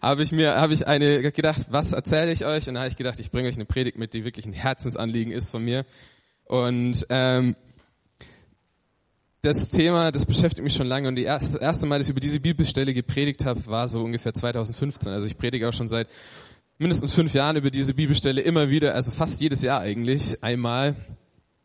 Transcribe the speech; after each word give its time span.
habe 0.00 0.22
ich 0.22 0.32
mir 0.32 0.56
habe 0.56 0.72
ich 0.72 0.86
eine 0.86 1.30
gedacht, 1.32 1.66
was 1.70 1.92
erzähle 1.92 2.32
ich 2.32 2.44
euch? 2.44 2.68
Und 2.68 2.74
da 2.74 2.80
habe 2.80 2.90
ich 2.90 2.96
gedacht, 2.96 3.20
ich 3.20 3.30
bringe 3.30 3.48
euch 3.48 3.56
eine 3.56 3.66
Predigt 3.66 3.98
mit, 3.98 4.14
die 4.14 4.24
wirklich 4.24 4.46
ein 4.46 4.52
Herzensanliegen 4.52 5.32
ist 5.32 5.50
von 5.50 5.64
mir. 5.64 5.84
Und 6.44 7.06
ähm, 7.10 7.54
das 9.42 9.70
Thema, 9.70 10.10
das 10.12 10.26
beschäftigt 10.26 10.62
mich 10.62 10.74
schon 10.74 10.86
lange 10.86 11.08
und 11.08 11.16
das 11.16 11.54
erste 11.54 11.86
Mal, 11.86 11.98
dass 11.98 12.06
ich 12.06 12.10
über 12.10 12.20
diese 12.20 12.40
Bibelstelle 12.40 12.92
gepredigt 12.92 13.44
habe, 13.44 13.66
war 13.66 13.88
so 13.88 14.02
ungefähr 14.02 14.34
2015. 14.34 15.12
Also 15.12 15.26
ich 15.26 15.38
predige 15.38 15.68
auch 15.68 15.72
schon 15.72 15.88
seit 15.88 16.08
mindestens 16.78 17.12
fünf 17.12 17.32
Jahren 17.32 17.56
über 17.56 17.70
diese 17.70 17.94
Bibelstelle 17.94 18.40
immer 18.40 18.68
wieder, 18.68 18.94
also 18.94 19.12
fast 19.12 19.40
jedes 19.40 19.62
Jahr 19.62 19.80
eigentlich 19.80 20.42
einmal. 20.42 20.94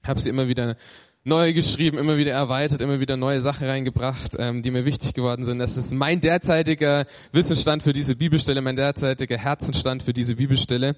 Habe 0.04 0.20
sie 0.20 0.30
immer 0.30 0.48
wieder 0.48 0.78
neu 1.26 1.54
geschrieben, 1.54 1.98
immer 1.98 2.18
wieder 2.18 2.32
erweitert, 2.32 2.82
immer 2.82 3.00
wieder 3.00 3.18
neue 3.18 3.41
Sachen 3.41 3.68
reingebracht, 3.68 4.36
ähm, 4.38 4.62
die 4.62 4.70
mir 4.70 4.86
wichtig 4.86 5.16
geworden 5.16 5.44
sind. 5.44 5.58
Das 5.58 5.76
ist 5.76 5.91
mein 5.91 6.21
derzeitiger 6.21 7.08
Wissensstand 7.32 7.82
für 7.82 7.94
diese 7.94 8.16
Bibelstelle, 8.16 8.62
mein 8.62 8.76
derzeitiger 8.76 9.38
Herzenstand 9.38 10.04
für 10.04 10.14
diese 10.14 10.36
Bibelstelle. 10.36 10.95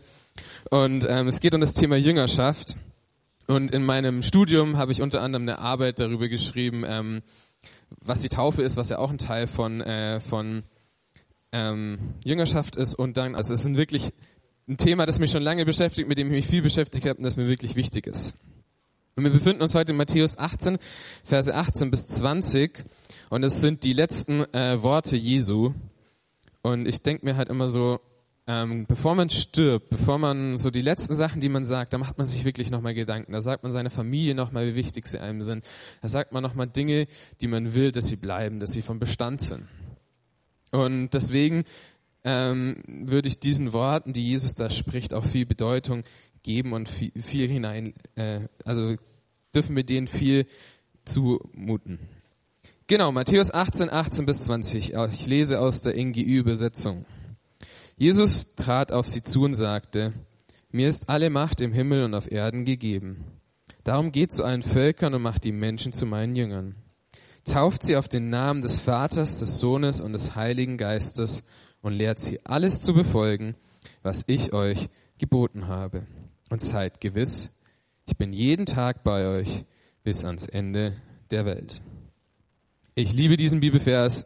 Und 0.70 1.08
ähm, 1.10 1.30
es 1.30 1.40
geht 1.40 1.54
um 1.54 1.62
das 1.62 1.74
Thema 1.74 1.96
Jüngerschaft. 1.96 2.76
Und 3.48 3.72
in 3.72 3.86
meinem 3.86 4.22
Studium 4.22 4.78
habe 4.78 4.92
ich 4.92 5.02
unter 5.02 5.22
anderem 5.22 5.44
eine 5.44 5.60
Arbeit 5.60 6.02
darüber 6.02 6.28
geschrieben, 6.28 6.84
ähm, 6.86 7.22
was 8.02 8.20
die 8.20 8.30
Taufe 8.30 8.62
ist, 8.64 8.76
was 8.76 8.90
ja 8.90 9.00
auch 9.00 9.10
ein 9.10 9.18
Teil 9.18 9.48
von, 9.48 9.80
äh, 9.80 10.20
von 10.20 10.64
ähm, 11.54 12.00
Jüngerschaft 12.26 12.76
ist. 12.76 12.96
Und 12.96 13.16
dann, 13.16 13.34
also 13.34 13.54
es 13.54 13.64
ist 13.64 13.78
wirklich 13.78 14.12
ein 14.68 14.76
Thema, 14.76 15.06
das 15.06 15.20
mich 15.20 15.32
schon 15.32 15.44
lange 15.44 15.64
beschäftigt, 15.64 16.10
mit 16.10 16.18
dem 16.18 16.28
ich 16.28 16.34
mich 16.34 16.48
viel 16.48 16.62
beschäftigt 16.62 17.06
habe 17.06 17.18
und 17.18 17.24
das 17.24 17.38
mir 17.38 17.48
wirklich 17.48 17.78
wichtig 17.78 18.08
ist. 18.08 18.36
Und 19.18 19.24
wir 19.24 19.32
befinden 19.32 19.64
uns 19.64 19.74
heute 19.74 19.94
in 19.94 19.98
Matthäus 19.98 20.38
18, 20.38 20.78
Verse 21.26 21.54
18 21.54 21.90
bis 21.90 22.06
20. 22.06 22.86
Und 23.32 23.42
es 23.42 23.60
sind 23.60 23.84
die 23.84 23.94
letzten 23.94 24.42
äh, 24.54 24.84
Worte 24.84 25.16
Jesu. 25.16 25.74
Und 26.62 26.88
ich 26.88 27.02
denke 27.02 27.26
mir 27.26 27.36
halt 27.36 27.50
immer 27.50 27.68
so, 27.68 28.00
ähm, 28.46 28.86
bevor 28.86 29.16
man 29.16 29.32
stirbt, 29.32 29.90
bevor 29.90 30.20
man 30.20 30.60
so 30.60 30.70
die 30.70 30.84
letzten 30.84 31.16
Sachen, 31.16 31.42
die 31.42 31.50
man 31.50 31.66
sagt, 31.66 31.94
da 31.94 31.98
macht 31.98 32.20
man 32.20 32.28
sich 32.28 32.46
wirklich 32.46 32.70
nochmal 32.70 32.94
Gedanken. 32.94 33.32
Da 33.32 33.42
sagt 33.42 33.64
man 33.64 33.72
seiner 33.72 33.90
Familie 33.90 34.36
nochmal, 34.36 34.68
wie 34.68 34.76
wichtig 34.76 35.08
sie 35.08 35.20
einem 35.20 35.42
sind. 35.42 35.66
Da 36.04 36.10
sagt 36.10 36.32
man 36.32 36.44
nochmal 36.44 36.68
Dinge, 36.68 37.08
die 37.42 37.48
man 37.48 37.74
will, 37.74 37.92
dass 37.92 38.06
sie 38.06 38.18
bleiben, 38.18 38.60
dass 38.60 38.72
sie 38.72 38.84
vom 38.84 39.00
Bestand 39.00 39.42
sind. 39.42 39.64
Und 40.70 41.10
deswegen 41.16 41.64
ähm, 42.24 42.84
würde 42.86 43.30
ich 43.30 43.40
diesen 43.40 43.74
Worten, 43.74 44.14
die 44.14 44.28
Jesus 44.28 44.54
da 44.54 44.70
spricht, 44.70 45.16
auch 45.16 45.26
viel 45.26 45.48
Bedeutung 45.48 46.04
geben 46.44 46.74
und 46.74 46.88
viel, 46.88 47.12
viel 47.22 47.48
hinein, 47.50 47.94
äh, 48.16 48.42
also 48.64 48.96
dürfen 49.58 49.76
wir 49.76 49.84
denen 49.84 50.08
viel 50.08 50.46
zumuten. 51.04 51.98
Genau, 52.86 53.12
Matthäus 53.12 53.52
18, 53.52 53.90
18 53.90 54.28
bis 54.28 54.44
20. 54.44 54.94
Ich 55.12 55.26
lese 55.26 55.60
aus 55.60 55.82
der 55.82 55.96
NGÜ-Übersetzung. 55.96 57.06
Jesus 57.98 58.54
trat 58.56 58.92
auf 58.92 59.08
sie 59.08 59.24
zu 59.24 59.42
und 59.42 59.56
sagte, 59.56 60.14
mir 60.70 60.88
ist 60.88 61.10
alle 61.10 61.32
Macht 61.32 61.60
im 61.60 61.74
Himmel 61.74 62.04
und 62.04 62.14
auf 62.14 62.32
Erden 62.32 62.66
gegeben. 62.66 63.26
Darum 63.84 64.12
geht 64.12 64.32
zu 64.32 64.44
allen 64.44 64.62
Völkern 64.62 65.16
und 65.16 65.24
macht 65.24 65.44
die 65.44 65.52
Menschen 65.52 65.92
zu 65.92 66.06
meinen 66.06 66.36
Jüngern. 66.36 66.76
Tauft 67.44 67.82
sie 67.82 67.96
auf 67.98 68.08
den 68.08 68.30
Namen 68.30 68.62
des 68.62 68.78
Vaters, 68.78 69.40
des 69.40 69.60
Sohnes 69.60 70.02
und 70.02 70.14
des 70.14 70.36
Heiligen 70.36 70.78
Geistes 70.78 71.42
und 71.82 71.94
lehrt 71.94 72.20
sie 72.20 72.46
alles 72.46 72.80
zu 72.80 72.94
befolgen, 72.94 73.56
was 74.04 74.24
ich 74.28 74.54
euch 74.54 74.88
geboten 75.18 75.68
habe. 75.68 76.06
Und 76.52 76.62
seid 76.62 77.02
gewiss, 77.02 77.57
ich 78.08 78.18
bin 78.18 78.34
jeden 78.34 78.66
Tag 78.66 79.04
bei 79.04 79.28
euch 79.28 79.66
bis 80.04 80.24
ans 80.24 80.48
Ende 80.48 80.96
der 81.30 81.46
Welt. 81.46 81.82
Ich 82.96 83.14
liebe 83.14 83.38
diesen 83.38 83.60
Bibelvers. 83.60 84.26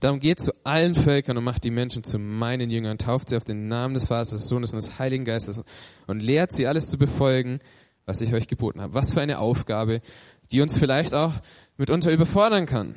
Darum 0.00 0.20
geht 0.20 0.40
zu 0.40 0.52
allen 0.64 0.94
Völkern 0.94 1.36
und 1.36 1.44
macht 1.44 1.64
die 1.64 1.70
Menschen 1.70 2.02
zu 2.02 2.18
meinen 2.18 2.70
Jüngern, 2.70 2.96
tauft 2.96 3.28
sie 3.28 3.36
auf 3.36 3.44
den 3.44 3.68
Namen 3.68 3.94
des 3.94 4.06
Vaters, 4.06 4.30
des 4.30 4.48
Sohnes 4.48 4.72
und 4.72 4.78
des 4.78 4.98
Heiligen 4.98 5.24
Geistes 5.24 5.62
und 6.06 6.22
lehrt 6.22 6.52
sie 6.52 6.66
alles 6.66 6.88
zu 6.88 6.96
befolgen, 6.96 7.58
was 8.06 8.20
ich 8.20 8.32
euch 8.32 8.46
geboten 8.46 8.80
habe. 8.80 8.94
Was 8.94 9.12
für 9.12 9.20
eine 9.20 9.38
Aufgabe, 9.38 10.00
die 10.52 10.62
uns 10.62 10.78
vielleicht 10.78 11.12
auch 11.12 11.34
mitunter 11.76 12.12
überfordern 12.12 12.64
kann. 12.64 12.94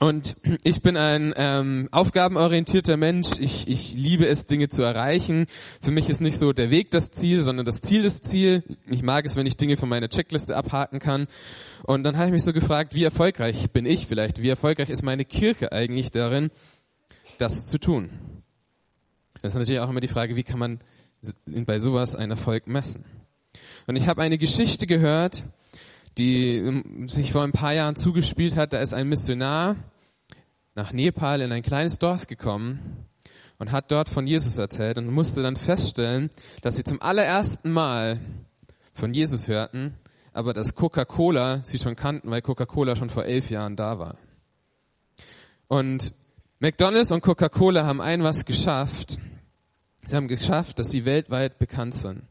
Und 0.00 0.36
ich 0.64 0.82
bin 0.82 0.96
ein 0.96 1.32
ähm, 1.36 1.88
aufgabenorientierter 1.92 2.96
Mensch. 2.96 3.28
Ich, 3.38 3.68
ich 3.68 3.92
liebe 3.92 4.26
es, 4.26 4.46
Dinge 4.46 4.68
zu 4.68 4.82
erreichen. 4.82 5.46
Für 5.80 5.92
mich 5.92 6.08
ist 6.08 6.20
nicht 6.20 6.38
so 6.38 6.52
der 6.52 6.70
Weg 6.70 6.90
das 6.90 7.12
Ziel, 7.12 7.42
sondern 7.42 7.66
das 7.66 7.80
Ziel 7.80 8.02
das 8.02 8.20
Ziel. 8.22 8.64
Ich 8.88 9.02
mag 9.02 9.24
es, 9.26 9.36
wenn 9.36 9.46
ich 9.46 9.56
Dinge 9.56 9.76
von 9.76 9.88
meiner 9.88 10.08
Checkliste 10.08 10.56
abhaken 10.56 10.98
kann. 10.98 11.28
Und 11.84 12.02
dann 12.02 12.16
habe 12.16 12.26
ich 12.26 12.32
mich 12.32 12.42
so 12.42 12.52
gefragt, 12.52 12.94
wie 12.94 13.04
erfolgreich 13.04 13.70
bin 13.70 13.86
ich 13.86 14.06
vielleicht? 14.06 14.42
Wie 14.42 14.48
erfolgreich 14.48 14.90
ist 14.90 15.02
meine 15.02 15.24
Kirche 15.24 15.70
eigentlich 15.70 16.10
darin, 16.10 16.50
das 17.38 17.66
zu 17.66 17.78
tun? 17.78 18.10
Das 19.42 19.54
ist 19.54 19.58
natürlich 19.58 19.80
auch 19.80 19.88
immer 19.88 20.00
die 20.00 20.08
Frage, 20.08 20.34
wie 20.34 20.42
kann 20.42 20.58
man 20.58 20.80
bei 21.46 21.78
sowas 21.78 22.14
einen 22.14 22.32
Erfolg 22.32 22.66
messen? 22.66 23.04
Und 23.86 23.96
ich 23.96 24.06
habe 24.06 24.22
eine 24.22 24.38
Geschichte 24.38 24.86
gehört, 24.86 25.42
die 26.20 26.56
ähm, 26.58 27.08
sich 27.08 27.32
vor 27.32 27.42
ein 27.42 27.52
paar 27.52 27.72
Jahren 27.72 27.96
zugespielt 27.96 28.54
hat. 28.56 28.74
Da 28.74 28.80
ist 28.80 28.92
ein 28.92 29.08
Missionar 29.08 29.76
nach 30.74 30.92
Nepal 30.92 31.40
in 31.40 31.50
ein 31.50 31.62
kleines 31.62 31.98
Dorf 31.98 32.26
gekommen 32.26 33.06
und 33.58 33.72
hat 33.72 33.90
dort 33.90 34.08
von 34.08 34.26
Jesus 34.26 34.58
erzählt 34.58 34.98
und 34.98 35.10
musste 35.10 35.42
dann 35.42 35.56
feststellen, 35.56 36.30
dass 36.62 36.76
sie 36.76 36.84
zum 36.84 37.00
allerersten 37.00 37.72
Mal 37.72 38.20
von 38.92 39.14
Jesus 39.14 39.48
hörten, 39.48 39.94
aber 40.32 40.52
dass 40.52 40.74
Coca-Cola 40.74 41.64
sie 41.64 41.78
schon 41.78 41.96
kannten, 41.96 42.30
weil 42.30 42.42
Coca-Cola 42.42 42.96
schon 42.96 43.10
vor 43.10 43.24
elf 43.24 43.50
Jahren 43.50 43.76
da 43.76 43.98
war. 43.98 44.16
Und 45.68 46.12
McDonald's 46.58 47.10
und 47.10 47.22
Coca-Cola 47.22 47.86
haben 47.86 48.02
ein 48.02 48.22
was 48.22 48.44
geschafft. 48.44 49.16
Sie 50.06 50.14
haben 50.14 50.28
geschafft, 50.28 50.78
dass 50.78 50.90
sie 50.90 51.06
weltweit 51.06 51.58
bekannt 51.58 51.94
sind. 51.94 52.24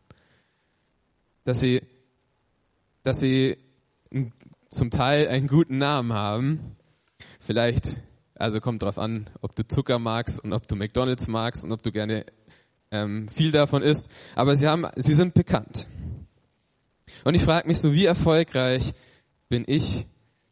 Dass 1.44 1.60
sie, 1.60 1.82
dass 3.04 3.20
sie 3.20 3.58
zum 4.70 4.92
Teil 4.92 5.28
einen 5.28 5.48
guten 5.48 5.78
Namen 5.78 6.14
haben. 6.14 6.76
Vielleicht, 7.40 7.98
also 8.36 8.60
kommt 8.60 8.84
drauf 8.84 8.98
an, 8.98 9.30
ob 9.42 9.56
du 9.56 9.68
Zucker 9.68 10.00
magst 10.00 10.44
und 10.44 10.54
ob 10.54 10.68
du 10.68 10.76
McDonalds 10.76 11.28
magst 11.28 11.64
und 11.64 11.72
ob 11.72 11.84
du 11.84 11.92
gerne 11.92 12.26
ähm, 12.92 13.28
viel 13.30 13.52
davon 13.52 13.82
isst. 13.82 14.10
Aber 14.36 14.56
sie 14.56 14.68
haben, 14.68 14.88
sie 14.96 15.14
sind 15.14 15.34
bekannt. 15.34 15.88
Und 17.24 17.36
ich 17.36 17.44
frage 17.44 17.68
mich 17.68 17.80
so, 17.80 17.94
wie 17.94 18.06
erfolgreich 18.06 18.94
bin 19.50 19.64
ich 19.68 20.06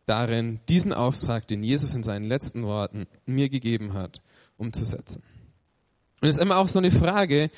darin, 0.05 0.59
diesen 0.69 0.93
Auftrag, 0.93 1.47
den 1.47 1.63
Jesus 1.63 1.93
in 1.93 2.03
seinen 2.03 2.25
letzten 2.25 2.63
Worten 2.63 3.07
mir 3.25 3.49
gegeben 3.49 3.93
hat, 3.93 4.21
umzusetzen. 4.57 5.21
Und 6.21 6.29
es 6.29 6.37
ist 6.37 6.41
immer 6.41 6.57
auch 6.57 6.67
so 6.67 6.79
eine 6.79 6.91
Frage, 6.91 7.51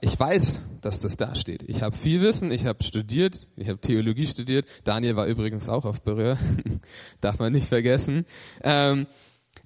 ich 0.00 0.18
weiß, 0.18 0.60
dass 0.80 1.00
das 1.00 1.16
da 1.16 1.34
steht. 1.34 1.62
Ich 1.64 1.82
habe 1.82 1.96
viel 1.96 2.20
Wissen, 2.20 2.52
ich 2.52 2.66
habe 2.66 2.82
studiert, 2.84 3.48
ich 3.56 3.68
habe 3.68 3.80
Theologie 3.80 4.26
studiert. 4.26 4.66
Daniel 4.84 5.16
war 5.16 5.26
übrigens 5.26 5.68
auch 5.68 5.84
auf 5.84 6.02
Berühr, 6.02 6.38
darf 7.20 7.38
man 7.38 7.52
nicht 7.52 7.68
vergessen. 7.68 8.24
Ähm, 8.62 9.06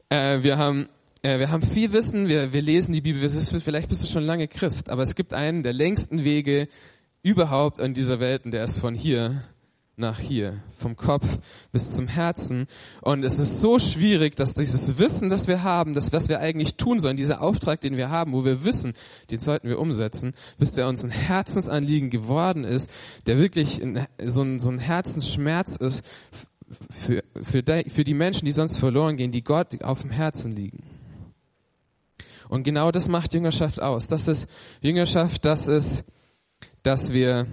äh, 0.08 0.42
wir 0.42 0.56
haben 0.56 0.88
äh, 1.22 1.38
wir 1.38 1.50
haben 1.50 1.62
viel 1.62 1.92
Wissen, 1.92 2.28
wir, 2.28 2.52
wir 2.52 2.62
lesen 2.62 2.92
die 2.92 3.00
Bibel. 3.00 3.28
Vielleicht 3.28 3.88
bist 3.88 4.02
du 4.02 4.06
schon 4.06 4.24
lange 4.24 4.48
Christ, 4.48 4.88
aber 4.88 5.02
es 5.02 5.14
gibt 5.14 5.34
einen 5.34 5.62
der 5.62 5.72
längsten 5.72 6.24
Wege 6.24 6.68
überhaupt 7.22 7.78
in 7.78 7.92
dieser 7.92 8.20
Welt 8.20 8.44
und 8.44 8.52
der 8.52 8.64
ist 8.64 8.78
von 8.78 8.94
hier 8.94 9.42
nach 9.98 10.18
hier, 10.18 10.60
vom 10.76 10.94
Kopf 10.94 11.38
bis 11.72 11.92
zum 11.92 12.06
Herzen. 12.06 12.66
Und 13.00 13.24
es 13.24 13.38
ist 13.38 13.60
so 13.62 13.78
schwierig, 13.78 14.36
dass 14.36 14.52
dieses 14.52 14.98
Wissen, 14.98 15.30
das 15.30 15.48
wir 15.48 15.62
haben, 15.62 15.94
das, 15.94 16.12
was 16.12 16.28
wir 16.28 16.40
eigentlich 16.40 16.76
tun 16.76 17.00
sollen, 17.00 17.16
dieser 17.16 17.40
Auftrag, 17.40 17.80
den 17.80 17.96
wir 17.96 18.10
haben, 18.10 18.32
wo 18.32 18.44
wir 18.44 18.62
wissen, 18.62 18.92
den 19.30 19.38
sollten 19.38 19.68
wir 19.68 19.78
umsetzen, 19.78 20.34
bis 20.58 20.72
der 20.72 20.86
uns 20.86 21.02
ein 21.02 21.10
Herzensanliegen 21.10 22.10
geworden 22.10 22.64
ist, 22.64 22.90
der 23.26 23.38
wirklich 23.38 23.80
so 24.22 24.42
ein, 24.42 24.58
so 24.58 24.70
ein 24.70 24.78
Herzensschmerz 24.78 25.76
ist 25.76 26.04
für, 26.90 27.24
für, 27.42 27.62
die, 27.62 27.88
für 27.88 28.04
die 28.04 28.14
Menschen, 28.14 28.44
die 28.44 28.52
sonst 28.52 28.76
verloren 28.76 29.16
gehen, 29.16 29.32
die 29.32 29.44
Gott 29.44 29.82
auf 29.82 30.02
dem 30.02 30.10
Herzen 30.10 30.52
liegen. 30.52 30.82
Und 32.48 32.64
genau 32.64 32.90
das 32.90 33.08
macht 33.08 33.32
Jüngerschaft 33.34 33.80
aus. 33.80 34.08
Das 34.08 34.28
ist 34.28 34.48
Jüngerschaft, 34.80 35.44
das 35.46 35.68
ist, 35.68 36.04
dass 36.82 37.12
wir 37.12 37.46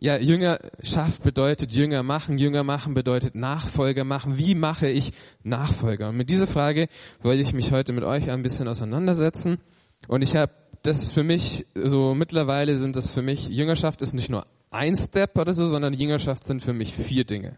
ja, 0.00 0.16
Jüngerschaft 0.16 1.24
bedeutet 1.24 1.72
Jünger 1.72 2.04
machen. 2.04 2.38
Jünger 2.38 2.62
machen 2.62 2.94
bedeutet 2.94 3.34
Nachfolger 3.34 4.04
machen. 4.04 4.38
Wie 4.38 4.54
mache 4.54 4.86
ich 4.88 5.12
Nachfolger? 5.42 6.10
Und 6.10 6.16
mit 6.16 6.30
dieser 6.30 6.46
Frage 6.46 6.88
wollte 7.20 7.42
ich 7.42 7.52
mich 7.52 7.72
heute 7.72 7.92
mit 7.92 8.04
euch 8.04 8.30
ein 8.30 8.42
bisschen 8.42 8.68
auseinandersetzen. 8.68 9.58
Und 10.06 10.22
ich 10.22 10.36
habe 10.36 10.52
das 10.84 11.10
für 11.10 11.24
mich, 11.24 11.66
so 11.74 12.14
mittlerweile 12.14 12.76
sind 12.76 12.94
das 12.94 13.10
für 13.10 13.22
mich, 13.22 13.48
Jüngerschaft 13.48 14.00
ist 14.00 14.12
nicht 14.12 14.30
nur 14.30 14.46
ein 14.70 14.96
Step 14.96 15.36
oder 15.36 15.52
so, 15.52 15.66
sondern 15.66 15.94
Jüngerschaft 15.94 16.44
sind 16.44 16.62
für 16.62 16.72
mich 16.72 16.94
vier 16.94 17.24
Dinge. 17.24 17.56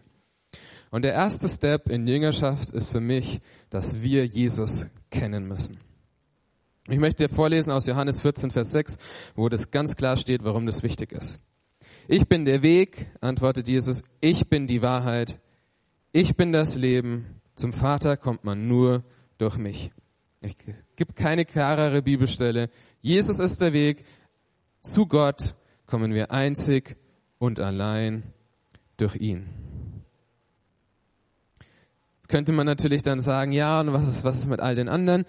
Und 0.89 1.03
der 1.03 1.13
erste 1.13 1.47
Step 1.47 1.89
in 1.89 2.07
Jüngerschaft 2.07 2.71
ist 2.71 2.91
für 2.91 3.01
mich, 3.01 3.39
dass 3.69 4.01
wir 4.01 4.25
Jesus 4.25 4.87
kennen 5.11 5.47
müssen. 5.47 5.77
Ich 6.87 6.97
möchte 6.97 7.27
dir 7.27 7.33
vorlesen 7.33 7.71
aus 7.71 7.85
Johannes 7.85 8.19
14, 8.19 8.49
Vers 8.49 8.71
6, 8.71 8.97
wo 9.35 9.47
das 9.47 9.69
ganz 9.69 9.95
klar 9.95 10.17
steht, 10.17 10.43
warum 10.43 10.65
das 10.65 10.81
wichtig 10.81 11.11
ist. 11.11 11.39
Ich 12.13 12.27
bin 12.27 12.43
der 12.43 12.61
Weg, 12.61 13.09
antwortet 13.21 13.69
Jesus, 13.69 14.03
ich 14.19 14.49
bin 14.49 14.67
die 14.67 14.81
Wahrheit, 14.81 15.39
ich 16.11 16.35
bin 16.35 16.51
das 16.51 16.75
Leben, 16.75 17.39
zum 17.55 17.71
Vater 17.71 18.17
kommt 18.17 18.43
man 18.43 18.67
nur 18.67 19.05
durch 19.37 19.55
mich. 19.57 19.91
Es 20.41 20.57
gibt 20.97 21.15
keine 21.15 21.45
klarere 21.45 22.01
Bibelstelle. 22.01 22.69
Jesus 22.99 23.39
ist 23.39 23.61
der 23.61 23.71
Weg. 23.71 24.03
Zu 24.81 25.05
Gott 25.05 25.55
kommen 25.85 26.13
wir 26.13 26.31
einzig 26.31 26.97
und 27.37 27.61
allein 27.61 28.23
durch 28.97 29.15
ihn. 29.15 29.47
Jetzt 32.17 32.27
könnte 32.27 32.51
man 32.51 32.65
natürlich 32.65 33.03
dann 33.03 33.21
sagen, 33.21 33.53
ja, 33.53 33.79
und 33.79 33.93
was 33.93 34.05
ist, 34.09 34.25
was 34.25 34.39
ist 34.39 34.49
mit 34.49 34.59
all 34.59 34.75
den 34.75 34.89
anderen? 34.89 35.23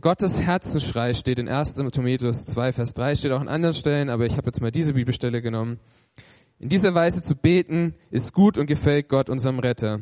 Gottes 0.00 0.40
Herzensschrei 0.40 1.12
steht 1.12 1.38
in 1.38 1.46
1. 1.46 1.74
Timotheus 1.74 2.46
2, 2.46 2.72
Vers 2.72 2.94
3, 2.94 3.16
steht 3.16 3.32
auch 3.32 3.40
an 3.40 3.48
anderen 3.48 3.74
Stellen, 3.74 4.08
aber 4.08 4.24
ich 4.24 4.38
habe 4.38 4.46
jetzt 4.46 4.62
mal 4.62 4.70
diese 4.70 4.94
Bibelstelle 4.94 5.42
genommen. 5.42 5.78
In 6.58 6.70
dieser 6.70 6.94
Weise 6.94 7.20
zu 7.20 7.36
beten 7.36 7.94
ist 8.10 8.32
gut 8.32 8.56
und 8.56 8.64
gefällt 8.64 9.08
Gott, 9.08 9.28
unserem 9.28 9.58
Retter. 9.58 10.00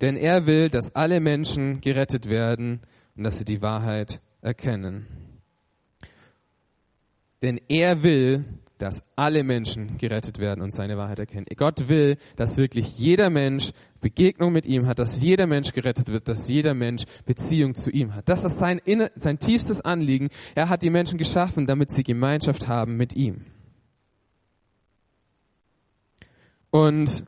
Denn 0.00 0.16
er 0.16 0.46
will, 0.46 0.70
dass 0.70 0.96
alle 0.96 1.20
Menschen 1.20 1.82
gerettet 1.82 2.30
werden 2.30 2.80
und 3.14 3.24
dass 3.24 3.36
sie 3.36 3.44
die 3.44 3.60
Wahrheit 3.60 4.22
erkennen. 4.40 5.06
Denn 7.42 7.60
er 7.68 8.02
will, 8.02 8.46
dass 8.82 9.04
alle 9.14 9.44
Menschen 9.44 9.96
gerettet 9.96 10.38
werden 10.38 10.60
und 10.60 10.72
seine 10.72 10.96
Wahrheit 10.96 11.20
erkennen. 11.20 11.46
Gott 11.56 11.88
will, 11.88 12.16
dass 12.34 12.56
wirklich 12.56 12.98
jeder 12.98 13.30
Mensch 13.30 13.70
Begegnung 14.00 14.52
mit 14.52 14.66
ihm 14.66 14.88
hat, 14.88 14.98
dass 14.98 15.20
jeder 15.20 15.46
Mensch 15.46 15.72
gerettet 15.72 16.08
wird, 16.08 16.28
dass 16.28 16.48
jeder 16.48 16.74
Mensch 16.74 17.04
Beziehung 17.24 17.76
zu 17.76 17.90
ihm 17.90 18.16
hat. 18.16 18.28
Das 18.28 18.42
ist 18.42 18.58
sein, 18.58 18.80
sein 19.14 19.38
tiefstes 19.38 19.82
Anliegen. 19.82 20.30
Er 20.56 20.68
hat 20.68 20.82
die 20.82 20.90
Menschen 20.90 21.16
geschaffen, 21.16 21.64
damit 21.64 21.90
sie 21.90 22.02
Gemeinschaft 22.02 22.66
haben 22.66 22.96
mit 22.96 23.14
ihm. 23.14 23.44
Und 26.70 27.22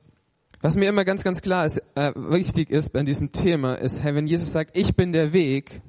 was 0.60 0.74
mir 0.74 0.88
immer 0.88 1.04
ganz, 1.04 1.22
ganz 1.22 1.40
klar 1.40 1.66
ist, 1.66 1.80
äh, 1.94 2.12
wichtig 2.16 2.70
ist 2.70 2.88
bei 2.92 3.02
diesem 3.04 3.30
Thema, 3.30 3.74
ist, 3.74 4.02
hey, 4.02 4.16
wenn 4.16 4.26
Jesus 4.26 4.50
sagt, 4.50 4.76
ich 4.76 4.96
bin 4.96 5.12
der 5.12 5.32
Weg, 5.32 5.82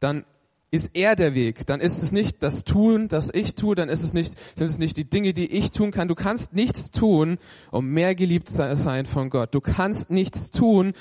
dann 0.00 0.24
ist 0.70 0.90
er 0.94 1.16
der 1.16 1.34
Weg. 1.34 1.66
Dann 1.66 1.80
ist 1.80 2.02
es 2.02 2.12
nicht 2.12 2.42
das 2.42 2.64
Tun, 2.64 3.08
das 3.08 3.30
ich 3.32 3.54
tue, 3.54 3.74
dann 3.74 3.88
ist 3.88 4.02
es 4.02 4.12
nicht, 4.12 4.34
sind 4.58 4.66
es 4.66 4.78
nicht 4.78 4.96
die 4.96 5.08
Dinge, 5.08 5.32
die 5.32 5.52
ich 5.52 5.70
tun 5.70 5.90
kann. 5.90 6.08
Du 6.08 6.14
kannst 6.14 6.52
nichts 6.52 6.90
tun, 6.90 7.38
um 7.70 7.90
mehr 7.90 8.14
geliebt 8.14 8.48
zu 8.48 8.76
sein 8.76 9.06
von 9.06 9.30
Gott. 9.30 9.54
Du 9.54 9.60
kannst 9.60 10.10
nichts 10.10 10.50
tun, 10.50 10.92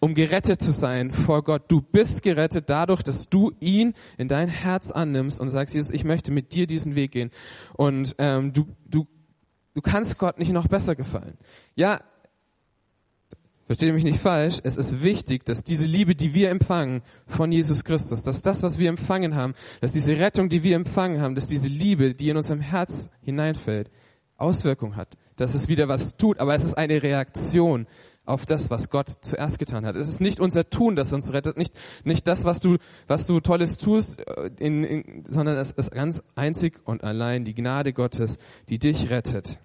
um 0.00 0.14
gerettet 0.14 0.60
zu 0.60 0.72
sein 0.72 1.10
vor 1.10 1.44
Gott. 1.44 1.64
Du 1.68 1.80
bist 1.80 2.22
gerettet 2.22 2.70
dadurch, 2.70 3.02
dass 3.02 3.28
du 3.28 3.52
ihn 3.60 3.94
in 4.18 4.28
dein 4.28 4.48
Herz 4.48 4.90
annimmst 4.90 5.40
und 5.40 5.50
sagst, 5.50 5.74
Jesus, 5.74 5.92
ich 5.92 6.04
möchte 6.04 6.32
mit 6.32 6.52
dir 6.54 6.66
diesen 6.66 6.96
Weg 6.96 7.12
gehen. 7.12 7.30
Und 7.74 8.16
ähm, 8.18 8.52
du, 8.52 8.66
du 8.86 9.06
Du 9.74 9.80
kannst 9.82 10.18
Gott 10.18 10.38
nicht 10.38 10.52
noch 10.52 10.66
besser 10.66 10.96
gefallen. 10.96 11.38
Ja, 11.74 12.00
verstehe 13.70 13.92
mich 13.92 14.02
nicht 14.02 14.18
falsch, 14.18 14.58
es 14.64 14.76
ist 14.76 15.00
wichtig, 15.04 15.44
dass 15.44 15.62
diese 15.62 15.86
Liebe, 15.86 16.16
die 16.16 16.34
wir 16.34 16.50
empfangen 16.50 17.02
von 17.28 17.52
Jesus 17.52 17.84
Christus, 17.84 18.24
dass 18.24 18.42
das, 18.42 18.64
was 18.64 18.80
wir 18.80 18.88
empfangen 18.88 19.36
haben, 19.36 19.54
dass 19.80 19.92
diese 19.92 20.18
Rettung, 20.18 20.48
die 20.48 20.64
wir 20.64 20.74
empfangen 20.74 21.20
haben, 21.20 21.36
dass 21.36 21.46
diese 21.46 21.68
Liebe, 21.68 22.12
die 22.12 22.30
in 22.30 22.36
unserem 22.36 22.58
Herz 22.58 23.08
hineinfällt, 23.22 23.88
Auswirkung 24.38 24.96
hat, 24.96 25.16
dass 25.36 25.54
es 25.54 25.68
wieder 25.68 25.86
was 25.86 26.16
tut, 26.16 26.40
aber 26.40 26.56
es 26.56 26.64
ist 26.64 26.74
eine 26.74 27.00
Reaktion 27.00 27.86
auf 28.24 28.44
das, 28.44 28.70
was 28.70 28.90
Gott 28.90 29.08
zuerst 29.20 29.60
getan 29.60 29.86
hat. 29.86 29.94
Es 29.94 30.08
ist 30.08 30.20
nicht 30.20 30.40
unser 30.40 30.68
Tun, 30.68 30.96
das 30.96 31.12
uns 31.12 31.32
rettet, 31.32 31.56
nicht, 31.56 31.72
nicht 32.02 32.26
das, 32.26 32.42
was 32.42 32.58
du, 32.58 32.76
was 33.06 33.28
du 33.28 33.38
Tolles 33.38 33.76
tust, 33.76 34.18
äh, 34.18 34.50
in, 34.58 34.82
in, 34.82 35.24
sondern 35.26 35.56
es 35.56 35.70
ist 35.70 35.92
ganz 35.92 36.24
einzig 36.34 36.80
und 36.82 37.04
allein 37.04 37.44
die 37.44 37.54
Gnade 37.54 37.92
Gottes, 37.92 38.36
die 38.68 38.80
dich 38.80 39.10
rettet. 39.10 39.60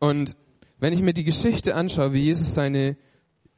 Und 0.00 0.34
wenn 0.78 0.92
ich 0.92 1.00
mir 1.00 1.14
die 1.14 1.24
Geschichte 1.24 1.74
anschaue, 1.74 2.12
wie 2.12 2.24
Jesus 2.24 2.54
seine 2.54 2.96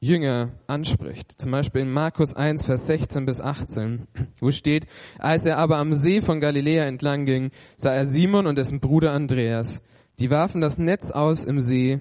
Jünger 0.00 0.52
anspricht, 0.68 1.40
zum 1.40 1.50
Beispiel 1.50 1.82
in 1.82 1.92
Markus 1.92 2.34
1, 2.34 2.62
Vers 2.62 2.86
16 2.86 3.26
bis 3.26 3.40
18, 3.40 4.06
wo 4.40 4.52
steht, 4.52 4.86
als 5.18 5.44
er 5.44 5.58
aber 5.58 5.78
am 5.78 5.92
See 5.92 6.20
von 6.20 6.40
Galiläa 6.40 6.84
entlang 6.84 7.24
ging, 7.24 7.50
sah 7.76 7.92
er 7.92 8.06
Simon 8.06 8.46
und 8.46 8.56
dessen 8.56 8.78
Bruder 8.78 9.12
Andreas. 9.12 9.80
Die 10.20 10.30
warfen 10.30 10.60
das 10.60 10.78
Netz 10.78 11.10
aus 11.10 11.44
im 11.44 11.60
See, 11.60 12.00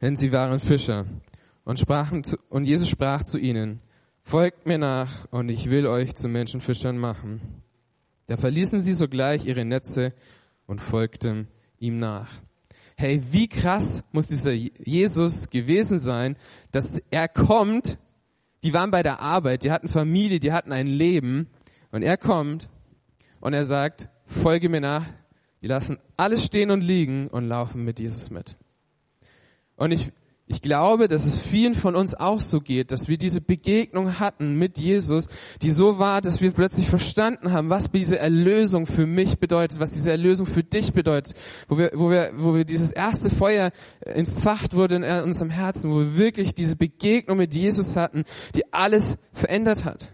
denn 0.00 0.16
sie 0.16 0.32
waren 0.32 0.58
Fischer. 0.58 1.06
Und, 1.64 1.78
sprachen 1.78 2.24
zu, 2.24 2.36
und 2.48 2.64
Jesus 2.64 2.88
sprach 2.88 3.22
zu 3.22 3.38
ihnen, 3.38 3.80
folgt 4.22 4.66
mir 4.66 4.78
nach 4.78 5.26
und 5.30 5.48
ich 5.48 5.70
will 5.70 5.86
euch 5.86 6.16
zu 6.16 6.28
Menschenfischern 6.28 6.98
machen. 6.98 7.62
Da 8.26 8.36
verließen 8.36 8.80
sie 8.80 8.92
sogleich 8.92 9.44
ihre 9.44 9.64
Netze 9.64 10.12
und 10.66 10.80
folgten 10.80 11.48
ihm 11.78 11.96
nach. 11.96 12.28
Hey, 13.00 13.22
wie 13.30 13.48
krass 13.48 14.04
muss 14.12 14.26
dieser 14.26 14.52
Jesus 14.52 15.48
gewesen 15.48 15.98
sein, 15.98 16.36
dass 16.70 17.00
er 17.10 17.28
kommt, 17.28 17.98
die 18.62 18.74
waren 18.74 18.90
bei 18.90 19.02
der 19.02 19.20
Arbeit, 19.20 19.62
die 19.62 19.70
hatten 19.72 19.88
Familie, 19.88 20.38
die 20.38 20.52
hatten 20.52 20.70
ein 20.70 20.86
Leben. 20.86 21.48
Und 21.92 22.02
er 22.02 22.18
kommt 22.18 22.68
und 23.40 23.54
er 23.54 23.64
sagt, 23.64 24.10
folge 24.26 24.68
mir 24.68 24.82
nach, 24.82 25.06
die 25.62 25.66
lassen 25.66 25.98
alles 26.18 26.44
stehen 26.44 26.70
und 26.70 26.82
liegen 26.82 27.28
und 27.28 27.48
laufen 27.48 27.86
mit 27.86 28.00
Jesus 28.00 28.28
mit. 28.28 28.54
Und 29.76 29.92
ich, 29.92 30.12
ich 30.50 30.62
glaube, 30.62 31.06
dass 31.06 31.26
es 31.26 31.38
vielen 31.38 31.74
von 31.74 31.94
uns 31.94 32.16
auch 32.16 32.40
so 32.40 32.60
geht, 32.60 32.90
dass 32.90 33.06
wir 33.06 33.16
diese 33.16 33.40
Begegnung 33.40 34.18
hatten 34.18 34.56
mit 34.56 34.78
Jesus, 34.78 35.28
die 35.62 35.70
so 35.70 36.00
war, 36.00 36.20
dass 36.20 36.40
wir 36.40 36.50
plötzlich 36.50 36.88
verstanden 36.88 37.52
haben, 37.52 37.70
was 37.70 37.88
diese 37.92 38.18
Erlösung 38.18 38.86
für 38.86 39.06
mich 39.06 39.38
bedeutet, 39.38 39.78
was 39.78 39.92
diese 39.92 40.10
Erlösung 40.10 40.46
für 40.46 40.64
dich 40.64 40.92
bedeutet, 40.92 41.34
wo 41.68 41.78
wir, 41.78 41.92
wo 41.94 42.10
wir, 42.10 42.32
wo 42.36 42.52
wir 42.52 42.64
dieses 42.64 42.90
erste 42.90 43.30
Feuer 43.30 43.70
entfacht 44.00 44.74
wurde 44.74 44.96
in 44.96 45.04
unserem 45.04 45.50
Herzen, 45.50 45.88
wo 45.88 46.00
wir 46.00 46.16
wirklich 46.16 46.52
diese 46.52 46.74
Begegnung 46.74 47.38
mit 47.38 47.54
Jesus 47.54 47.94
hatten, 47.94 48.24
die 48.56 48.72
alles 48.72 49.18
verändert 49.32 49.84
hat. 49.84 50.08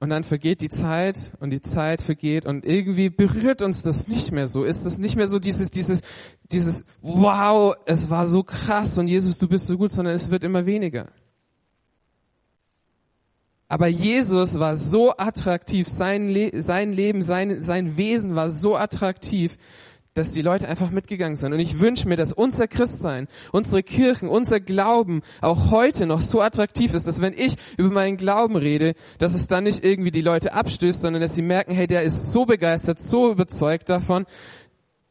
Und 0.00 0.10
dann 0.10 0.22
vergeht 0.22 0.60
die 0.60 0.68
Zeit 0.68 1.32
und 1.40 1.50
die 1.50 1.60
Zeit 1.60 2.02
vergeht 2.02 2.46
und 2.46 2.64
irgendwie 2.64 3.10
berührt 3.10 3.62
uns 3.62 3.82
das 3.82 4.06
nicht 4.06 4.30
mehr 4.30 4.46
so. 4.46 4.62
Ist 4.62 4.86
das 4.86 4.98
nicht 4.98 5.16
mehr 5.16 5.26
so 5.26 5.40
dieses, 5.40 5.72
dieses, 5.72 6.02
dieses, 6.52 6.84
wow, 7.02 7.74
es 7.84 8.08
war 8.08 8.26
so 8.26 8.44
krass 8.44 8.96
und 8.96 9.08
Jesus, 9.08 9.38
du 9.38 9.48
bist 9.48 9.66
so 9.66 9.76
gut, 9.76 9.90
sondern 9.90 10.14
es 10.14 10.30
wird 10.30 10.44
immer 10.44 10.66
weniger. 10.66 11.08
Aber 13.66 13.88
Jesus 13.88 14.58
war 14.58 14.76
so 14.76 15.16
attraktiv, 15.16 15.88
sein, 15.88 16.28
Le 16.28 16.62
sein 16.62 16.92
Leben, 16.92 17.20
sein, 17.20 17.60
sein 17.60 17.96
Wesen 17.96 18.36
war 18.36 18.50
so 18.50 18.76
attraktiv, 18.76 19.58
dass 20.14 20.32
die 20.32 20.42
Leute 20.42 20.68
einfach 20.68 20.90
mitgegangen 20.90 21.36
sind. 21.36 21.52
Und 21.52 21.60
ich 21.60 21.80
wünsche 21.80 22.08
mir, 22.08 22.16
dass 22.16 22.32
unser 22.32 22.66
Christsein, 22.66 23.28
unsere 23.52 23.82
Kirchen, 23.82 24.28
unser 24.28 24.60
Glauben 24.60 25.22
auch 25.40 25.70
heute 25.70 26.06
noch 26.06 26.20
so 26.20 26.40
attraktiv 26.40 26.94
ist, 26.94 27.06
dass 27.06 27.20
wenn 27.20 27.34
ich 27.34 27.56
über 27.76 27.90
meinen 27.90 28.16
Glauben 28.16 28.56
rede, 28.56 28.94
dass 29.18 29.34
es 29.34 29.46
dann 29.46 29.64
nicht 29.64 29.84
irgendwie 29.84 30.10
die 30.10 30.22
Leute 30.22 30.52
abstößt, 30.52 31.00
sondern 31.00 31.22
dass 31.22 31.34
sie 31.34 31.42
merken, 31.42 31.72
hey, 31.72 31.86
der 31.86 32.02
ist 32.02 32.32
so 32.32 32.46
begeistert, 32.46 32.98
so 32.98 33.30
überzeugt 33.30 33.88
davon, 33.88 34.26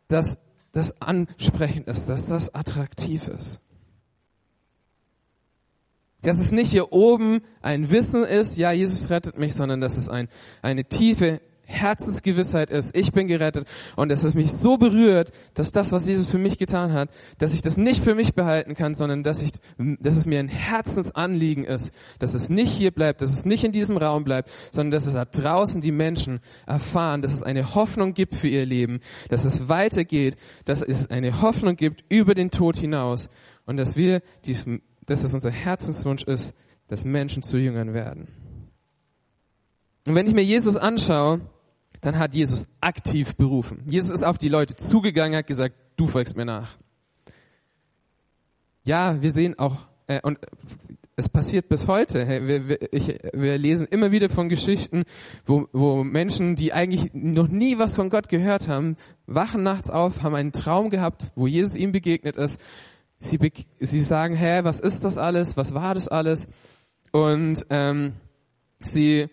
dass 0.07 0.37
das 0.71 1.01
ansprechend 1.01 1.87
ist, 1.87 2.07
dass 2.07 2.27
das 2.27 2.53
attraktiv 2.53 3.27
ist. 3.27 3.59
Dass 6.21 6.39
es 6.39 6.51
nicht 6.51 6.71
hier 6.71 6.91
oben 6.91 7.41
ein 7.61 7.89
Wissen 7.91 8.23
ist, 8.23 8.57
ja, 8.57 8.71
Jesus 8.71 9.09
rettet 9.09 9.37
mich, 9.37 9.53
sondern 9.53 9.81
dass 9.81 9.97
es 9.97 10.09
ein, 10.09 10.27
eine 10.61 10.83
tiefe 10.83 11.41
Herzensgewissheit 11.67 12.69
ist, 12.69 12.95
ich 12.95 13.11
bin 13.11 13.27
gerettet 13.27 13.67
und 13.97 14.09
dass 14.09 14.23
es 14.23 14.33
mich 14.33 14.53
so 14.53 14.77
berührt, 14.77 15.31
dass 15.53 15.71
das, 15.71 15.91
was 15.91 16.07
Jesus 16.07 16.29
für 16.29 16.37
mich 16.37 16.57
getan 16.57 16.93
hat, 16.93 17.09
dass 17.37 17.53
ich 17.53 17.61
das 17.61 17.75
nicht 17.75 18.01
für 18.01 18.15
mich 18.15 18.33
behalten 18.33 18.73
kann, 18.73 18.95
sondern 18.95 19.21
dass 19.21 19.41
ich, 19.41 19.51
dass 19.77 20.15
es 20.15 20.25
mir 20.25 20.39
ein 20.39 20.47
Herzensanliegen 20.47 21.65
ist, 21.65 21.91
dass 22.19 22.33
es 22.33 22.49
nicht 22.49 22.71
hier 22.71 22.91
bleibt, 22.91 23.21
dass 23.21 23.33
es 23.33 23.43
nicht 23.43 23.65
in 23.65 23.73
diesem 23.73 23.97
Raum 23.97 24.23
bleibt, 24.23 24.49
sondern 24.71 24.91
dass 24.91 25.07
es 25.07 25.13
da 25.13 25.25
draußen 25.25 25.81
die 25.81 25.91
Menschen 25.91 26.39
erfahren, 26.65 27.21
dass 27.21 27.33
es 27.33 27.43
eine 27.43 27.75
Hoffnung 27.75 28.13
gibt 28.13 28.33
für 28.33 28.47
ihr 28.47 28.65
Leben, 28.65 29.01
dass 29.29 29.43
es 29.43 29.67
weitergeht, 29.67 30.37
dass 30.63 30.81
es 30.81 31.09
eine 31.11 31.41
Hoffnung 31.41 31.75
gibt 31.75 32.05
über 32.07 32.33
den 32.33 32.49
Tod 32.49 32.77
hinaus 32.77 33.29
und 33.65 33.75
dass 33.75 33.97
wir, 33.97 34.21
dies, 34.45 34.65
dass 35.05 35.25
es 35.25 35.33
unser 35.33 35.51
Herzenswunsch 35.51 36.23
ist, 36.23 36.53
dass 36.87 37.03
Menschen 37.03 37.43
zu 37.43 37.57
Jüngern 37.57 37.93
werden. 37.93 38.27
Und 40.07 40.15
wenn 40.15 40.25
ich 40.25 40.33
mir 40.33 40.43
Jesus 40.43 40.77
anschaue, 40.77 41.41
dann 42.01 42.17
hat 42.17 42.35
Jesus 42.35 42.67
aktiv 42.81 43.35
berufen. 43.35 43.83
Jesus 43.89 44.11
ist 44.11 44.23
auf 44.23 44.37
die 44.37 44.49
Leute 44.49 44.75
zugegangen, 44.75 45.37
hat 45.37 45.47
gesagt, 45.47 45.75
du 45.95 46.07
folgst 46.07 46.35
mir 46.35 46.45
nach. 46.45 46.75
Ja, 48.83 49.21
wir 49.21 49.31
sehen 49.31 49.59
auch, 49.59 49.87
äh, 50.07 50.21
und 50.21 50.39
es 51.19 51.27
passiert 51.27 51.67
bis 51.67 51.87
heute. 51.87 52.23
Hey, 52.25 52.47
wir, 52.47 52.69
wir, 52.69 52.93
ich, 52.93 53.19
wir 53.33 53.57
lesen 53.57 53.87
immer 53.87 54.11
wieder 54.11 54.29
von 54.29 54.49
Geschichten, 54.49 55.03
wo, 55.47 55.67
wo 55.73 56.03
Menschen, 56.03 56.55
die 56.55 56.73
eigentlich 56.73 57.11
noch 57.13 57.47
nie 57.47 57.79
was 57.79 57.95
von 57.95 58.09
Gott 58.09 58.29
gehört 58.29 58.67
haben, 58.67 58.95
wachen 59.25 59.63
nachts 59.63 59.89
auf, 59.89 60.21
haben 60.21 60.35
einen 60.35 60.51
Traum 60.51 60.91
gehabt, 60.91 61.31
wo 61.35 61.47
Jesus 61.47 61.75
ihnen 61.75 61.91
begegnet 61.91 62.37
ist. 62.37 62.61
Sie, 63.17 63.39
sie 63.79 63.99
sagen, 64.01 64.35
hä, 64.35 64.59
was 64.63 64.79
ist 64.79 65.03
das 65.03 65.17
alles? 65.17 65.57
Was 65.57 65.73
war 65.73 65.95
das 65.95 66.07
alles? 66.07 66.47
Und 67.11 67.65
ähm, 67.71 68.13
sie 68.79 69.27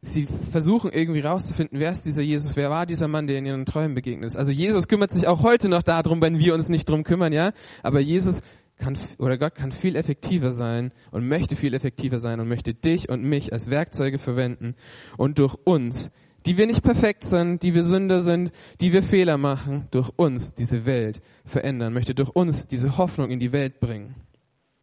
sie 0.00 0.26
versuchen 0.26 0.90
irgendwie 0.92 1.20
rauszufinden, 1.20 1.80
wer 1.80 1.90
ist 1.90 2.04
dieser 2.04 2.22
Jesus, 2.22 2.56
wer 2.56 2.70
war 2.70 2.86
dieser 2.86 3.08
Mann, 3.08 3.26
der 3.26 3.38
in 3.38 3.46
ihren 3.46 3.66
Träumen 3.66 3.94
begegnet 3.94 4.26
ist. 4.26 4.36
Also 4.36 4.52
Jesus 4.52 4.88
kümmert 4.88 5.10
sich 5.10 5.26
auch 5.26 5.42
heute 5.42 5.68
noch 5.68 5.82
darum, 5.82 6.20
wenn 6.20 6.38
wir 6.38 6.54
uns 6.54 6.68
nicht 6.68 6.88
drum 6.88 7.04
kümmern, 7.04 7.32
ja. 7.32 7.52
Aber 7.82 8.00
Jesus 8.00 8.42
kann, 8.78 8.96
oder 9.18 9.38
Gott 9.38 9.54
kann 9.54 9.72
viel 9.72 9.96
effektiver 9.96 10.52
sein 10.52 10.92
und 11.10 11.26
möchte 11.26 11.56
viel 11.56 11.74
effektiver 11.74 12.18
sein 12.18 12.40
und 12.40 12.48
möchte 12.48 12.74
dich 12.74 13.08
und 13.08 13.24
mich 13.24 13.52
als 13.52 13.70
Werkzeuge 13.70 14.18
verwenden 14.18 14.74
und 15.16 15.38
durch 15.38 15.54
uns, 15.64 16.10
die 16.44 16.58
wir 16.58 16.66
nicht 16.66 16.82
perfekt 16.82 17.24
sind, 17.24 17.62
die 17.62 17.74
wir 17.74 17.82
Sünder 17.82 18.20
sind, 18.20 18.52
die 18.80 18.92
wir 18.92 19.02
Fehler 19.02 19.38
machen, 19.38 19.88
durch 19.90 20.10
uns 20.16 20.54
diese 20.54 20.86
Welt 20.86 21.20
verändern, 21.44 21.92
möchte 21.92 22.14
durch 22.14 22.30
uns 22.30 22.68
diese 22.68 22.98
Hoffnung 22.98 23.30
in 23.30 23.40
die 23.40 23.52
Welt 23.52 23.80
bringen 23.80 24.14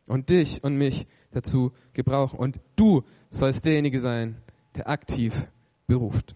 und 0.07 0.29
dich 0.29 0.63
und 0.63 0.77
mich 0.77 1.07
dazu 1.31 1.71
gebrauchen. 1.93 2.37
Und 2.37 2.59
du 2.75 3.03
sollst 3.29 3.63
derjenige 3.63 3.99
sein, 3.99 4.35
der 4.75 4.89
aktiv 4.89 5.49
beruft. 5.87 6.35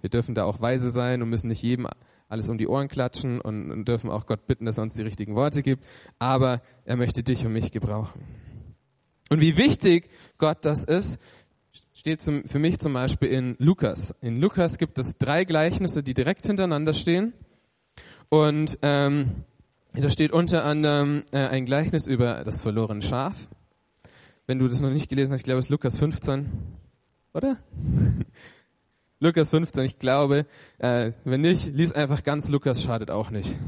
Wir 0.00 0.10
dürfen 0.10 0.34
da 0.34 0.44
auch 0.44 0.60
weise 0.60 0.90
sein 0.90 1.22
und 1.22 1.28
müssen 1.28 1.48
nicht 1.48 1.62
jedem 1.62 1.88
alles 2.28 2.48
um 2.48 2.58
die 2.58 2.68
Ohren 2.68 2.88
klatschen 2.88 3.40
und, 3.40 3.84
dürfen 3.86 4.10
auch 4.10 4.26
Gott 4.26 4.46
bitten, 4.46 4.66
dass 4.66 4.78
er 4.78 4.82
uns 4.82 4.94
die 4.94 5.02
richtigen 5.02 5.34
Worte 5.34 5.62
gibt. 5.62 5.84
Aber 6.18 6.60
er 6.84 6.96
möchte 6.96 7.22
dich 7.22 7.44
und 7.46 7.52
mich 7.52 7.72
gebrauchen. 7.72 8.22
Und 9.30 9.40
wie 9.40 9.56
wichtig 9.56 10.10
Gott 10.36 10.58
das 10.62 10.84
ist, 10.84 11.18
steht 11.94 12.20
zum, 12.20 12.44
für 12.44 12.58
mich 12.58 12.78
zum 12.78 12.92
Beispiel 12.92 13.28
in 13.30 13.56
Lukas. 13.58 14.14
In 14.20 14.36
Lukas 14.40 14.78
gibt 14.78 14.98
es 14.98 15.16
drei 15.18 15.44
Gleichnisse, 15.44 16.02
die 16.02 16.14
direkt 16.14 16.46
hintereinander 16.46 16.92
stehen. 16.92 17.32
Und 18.28 18.78
ähm, 18.82 19.44
da 19.94 20.10
steht 20.10 20.32
unter 20.32 20.64
anderem 20.64 21.24
äh, 21.32 21.38
ein 21.38 21.64
Gleichnis 21.64 22.06
über 22.06 22.44
das 22.44 22.60
verlorene 22.60 23.02
Schaf. 23.02 23.48
Wenn 24.46 24.58
du 24.58 24.68
das 24.68 24.80
noch 24.80 24.90
nicht 24.90 25.08
gelesen 25.08 25.32
hast, 25.32 25.40
ich 25.40 25.44
glaube 25.44 25.58
es 25.58 25.66
ist 25.66 25.70
Lukas 25.70 25.98
15, 25.98 26.48
oder? 27.34 27.56
Lukas 29.20 29.50
15, 29.50 29.84
ich 29.84 29.98
glaube, 29.98 30.46
äh, 30.78 31.12
wenn 31.24 31.40
nicht, 31.40 31.74
lies 31.74 31.92
einfach 31.92 32.22
ganz 32.22 32.48
Lukas, 32.48 32.82
schadet 32.82 33.10
auch 33.10 33.30
nicht. 33.30 33.58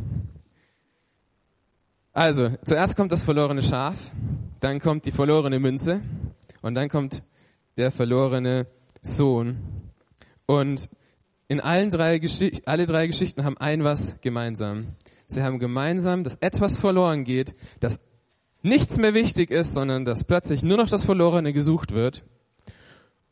Also, 2.12 2.50
zuerst 2.64 2.96
kommt 2.96 3.12
das 3.12 3.24
verlorene 3.24 3.62
Schaf, 3.62 4.12
dann 4.60 4.78
kommt 4.78 5.06
die 5.06 5.10
verlorene 5.10 5.58
Münze 5.58 6.02
und 6.62 6.74
dann 6.74 6.88
kommt 6.88 7.22
der 7.76 7.90
verlorene 7.90 8.66
Sohn. 9.02 9.58
Und 10.46 10.88
in 11.48 11.60
allen 11.60 11.90
drei 11.90 12.18
Geschichten, 12.18 12.62
alle 12.66 12.86
drei 12.86 13.06
Geschichten 13.06 13.44
haben 13.44 13.58
ein 13.58 13.82
was 13.82 14.20
gemeinsam. 14.20 14.88
Sie 15.26 15.42
haben 15.42 15.58
gemeinsam, 15.58 16.22
dass 16.22 16.36
etwas 16.36 16.76
verloren 16.76 17.24
geht, 17.24 17.54
dass 17.80 18.00
nichts 18.62 18.98
mehr 18.98 19.14
wichtig 19.14 19.50
ist, 19.50 19.72
sondern 19.72 20.04
dass 20.04 20.24
plötzlich 20.24 20.62
nur 20.62 20.76
noch 20.76 20.88
das 20.88 21.04
Verlorene 21.04 21.52
gesucht 21.52 21.92
wird 21.92 22.24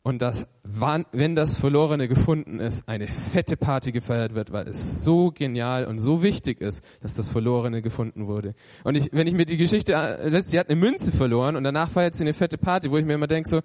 und 0.01 0.21
dass, 0.21 0.47
wenn 0.63 1.35
das 1.35 1.57
Verlorene 1.57 2.07
gefunden 2.07 2.59
ist, 2.59 2.87
eine 2.87 3.07
fette 3.07 3.57
Party 3.57 3.91
gefeiert 3.91 4.33
wird, 4.33 4.51
weil 4.51 4.67
es 4.67 5.03
so 5.03 5.31
genial 5.31 5.85
und 5.85 5.99
so 5.99 6.23
wichtig 6.23 6.61
ist, 6.61 6.83
dass 7.01 7.15
das 7.15 7.27
Verlorene 7.27 7.81
gefunden 7.81 8.27
wurde. 8.27 8.55
Und 8.85 8.95
ich, 8.95 9.09
wenn 9.11 9.27
ich 9.27 9.33
mir 9.33 9.45
die 9.45 9.57
Geschichte 9.57 9.93
äh, 9.93 10.29
lässt, 10.29 10.49
sie 10.49 10.59
hat 10.59 10.69
eine 10.69 10.79
Münze 10.79 11.11
verloren 11.11 11.57
und 11.57 11.63
danach 11.65 11.89
feiert 11.89 12.13
sie 12.13 12.23
eine 12.23 12.33
fette 12.33 12.57
Party, 12.57 12.89
wo 12.89 12.97
ich 12.97 13.05
mir 13.05 13.15
immer 13.15 13.27
denke, 13.27 13.49
so, 13.49 13.61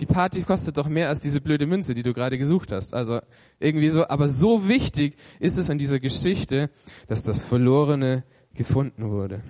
die 0.00 0.06
Party 0.06 0.42
kostet 0.42 0.76
doch 0.76 0.88
mehr 0.88 1.08
als 1.08 1.20
diese 1.20 1.40
blöde 1.40 1.66
Münze, 1.66 1.94
die 1.94 2.02
du 2.02 2.12
gerade 2.12 2.36
gesucht 2.36 2.72
hast. 2.72 2.92
Also 2.92 3.20
irgendwie 3.60 3.88
so, 3.90 4.08
aber 4.08 4.28
so 4.28 4.68
wichtig 4.68 5.16
ist 5.38 5.56
es 5.56 5.70
an 5.70 5.78
dieser 5.78 6.00
Geschichte, 6.00 6.68
dass 7.06 7.22
das 7.22 7.42
Verlorene 7.42 8.24
gefunden 8.54 9.08
wurde. 9.10 9.40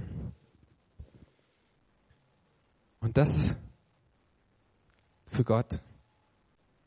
Und 3.00 3.16
das 3.16 3.36
ist 3.36 3.56
für 5.26 5.42
Gott 5.42 5.80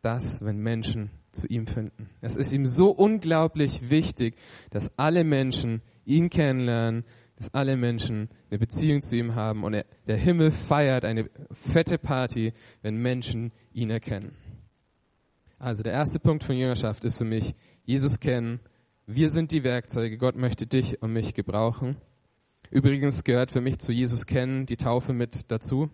das, 0.02 0.44
wenn 0.44 0.58
Menschen 0.58 1.12
zu 1.32 1.48
ihm 1.48 1.68
finden. 1.68 2.10
Es 2.22 2.36
ist 2.36 2.52
ihm 2.52 2.66
so 2.66 2.90
unglaublich 2.90 3.90
wichtig, 3.90 4.36
dass 4.72 4.98
alle 4.98 5.24
Menschen 5.24 5.82
ihn 6.06 6.30
kennenlernen, 6.30 7.04
dass 7.36 7.54
alle 7.54 7.78
Menschen 7.78 8.30
eine 8.50 8.60
Beziehung 8.60 9.02
zu 9.02 9.16
ihm 9.16 9.36
haben 9.36 9.64
und 9.64 9.74
er, 9.74 9.86
der 10.08 10.18
Himmel 10.18 10.52
feiert 10.52 11.06
eine 11.06 11.30
fette 11.52 11.98
Party, 11.98 12.54
wenn 12.82 12.98
Menschen 12.98 13.52
ihn 13.72 13.90
erkennen. 13.90 14.36
Also 15.58 15.84
der 15.84 15.94
erste 15.94 16.20
Punkt 16.20 16.44
von 16.44 16.56
Jüngerschaft 16.56 17.04
ist 17.04 17.18
für 17.18 17.26
mich, 17.26 17.54
Jesus 17.84 18.20
kennen. 18.20 18.60
Wir 19.06 19.30
sind 19.30 19.52
die 19.52 19.64
Werkzeuge. 19.64 20.18
Gott 20.18 20.36
möchte 20.36 20.68
dich 20.68 21.02
und 21.02 21.12
mich 21.12 21.34
gebrauchen. 21.34 21.98
Übrigens 22.72 23.24
gehört 23.24 23.52
für 23.52 23.62
mich 23.62 23.80
zu 23.80 23.92
Jesus 23.92 24.26
kennen 24.26 24.66
die 24.66 24.78
Taufe 24.78 25.14
mit 25.14 25.52
dazu. 25.52 25.90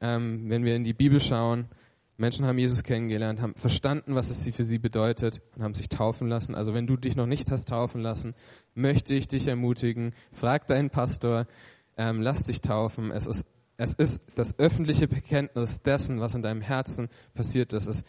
Ähm, 0.00 0.48
wenn 0.48 0.64
wir 0.64 0.76
in 0.76 0.84
die 0.84 0.94
Bibel 0.94 1.18
schauen, 1.18 1.68
Menschen 2.18 2.46
haben 2.46 2.58
Jesus 2.58 2.82
kennengelernt, 2.82 3.40
haben 3.40 3.54
verstanden, 3.54 4.16
was 4.16 4.28
es 4.28 4.44
für 4.54 4.64
sie 4.64 4.80
bedeutet 4.80 5.40
und 5.54 5.62
haben 5.62 5.74
sich 5.74 5.88
taufen 5.88 6.26
lassen. 6.26 6.56
Also 6.56 6.74
wenn 6.74 6.88
du 6.88 6.96
dich 6.96 7.14
noch 7.14 7.26
nicht 7.26 7.50
hast 7.52 7.68
taufen 7.68 8.00
lassen, 8.00 8.34
möchte 8.74 9.14
ich 9.14 9.28
dich 9.28 9.46
ermutigen, 9.46 10.12
frag 10.32 10.66
deinen 10.66 10.90
Pastor, 10.90 11.46
ähm, 11.96 12.20
lass 12.20 12.42
dich 12.42 12.60
taufen. 12.60 13.12
Es 13.12 13.26
ist, 13.26 13.46
es 13.76 13.94
ist 13.94 14.20
das 14.34 14.58
öffentliche 14.58 15.06
Bekenntnis 15.06 15.82
dessen, 15.82 16.20
was 16.20 16.34
in 16.34 16.42
deinem 16.42 16.60
Herzen 16.60 17.08
passiert 17.34 17.72
ist. 17.72 17.86
Es, 17.86 18.02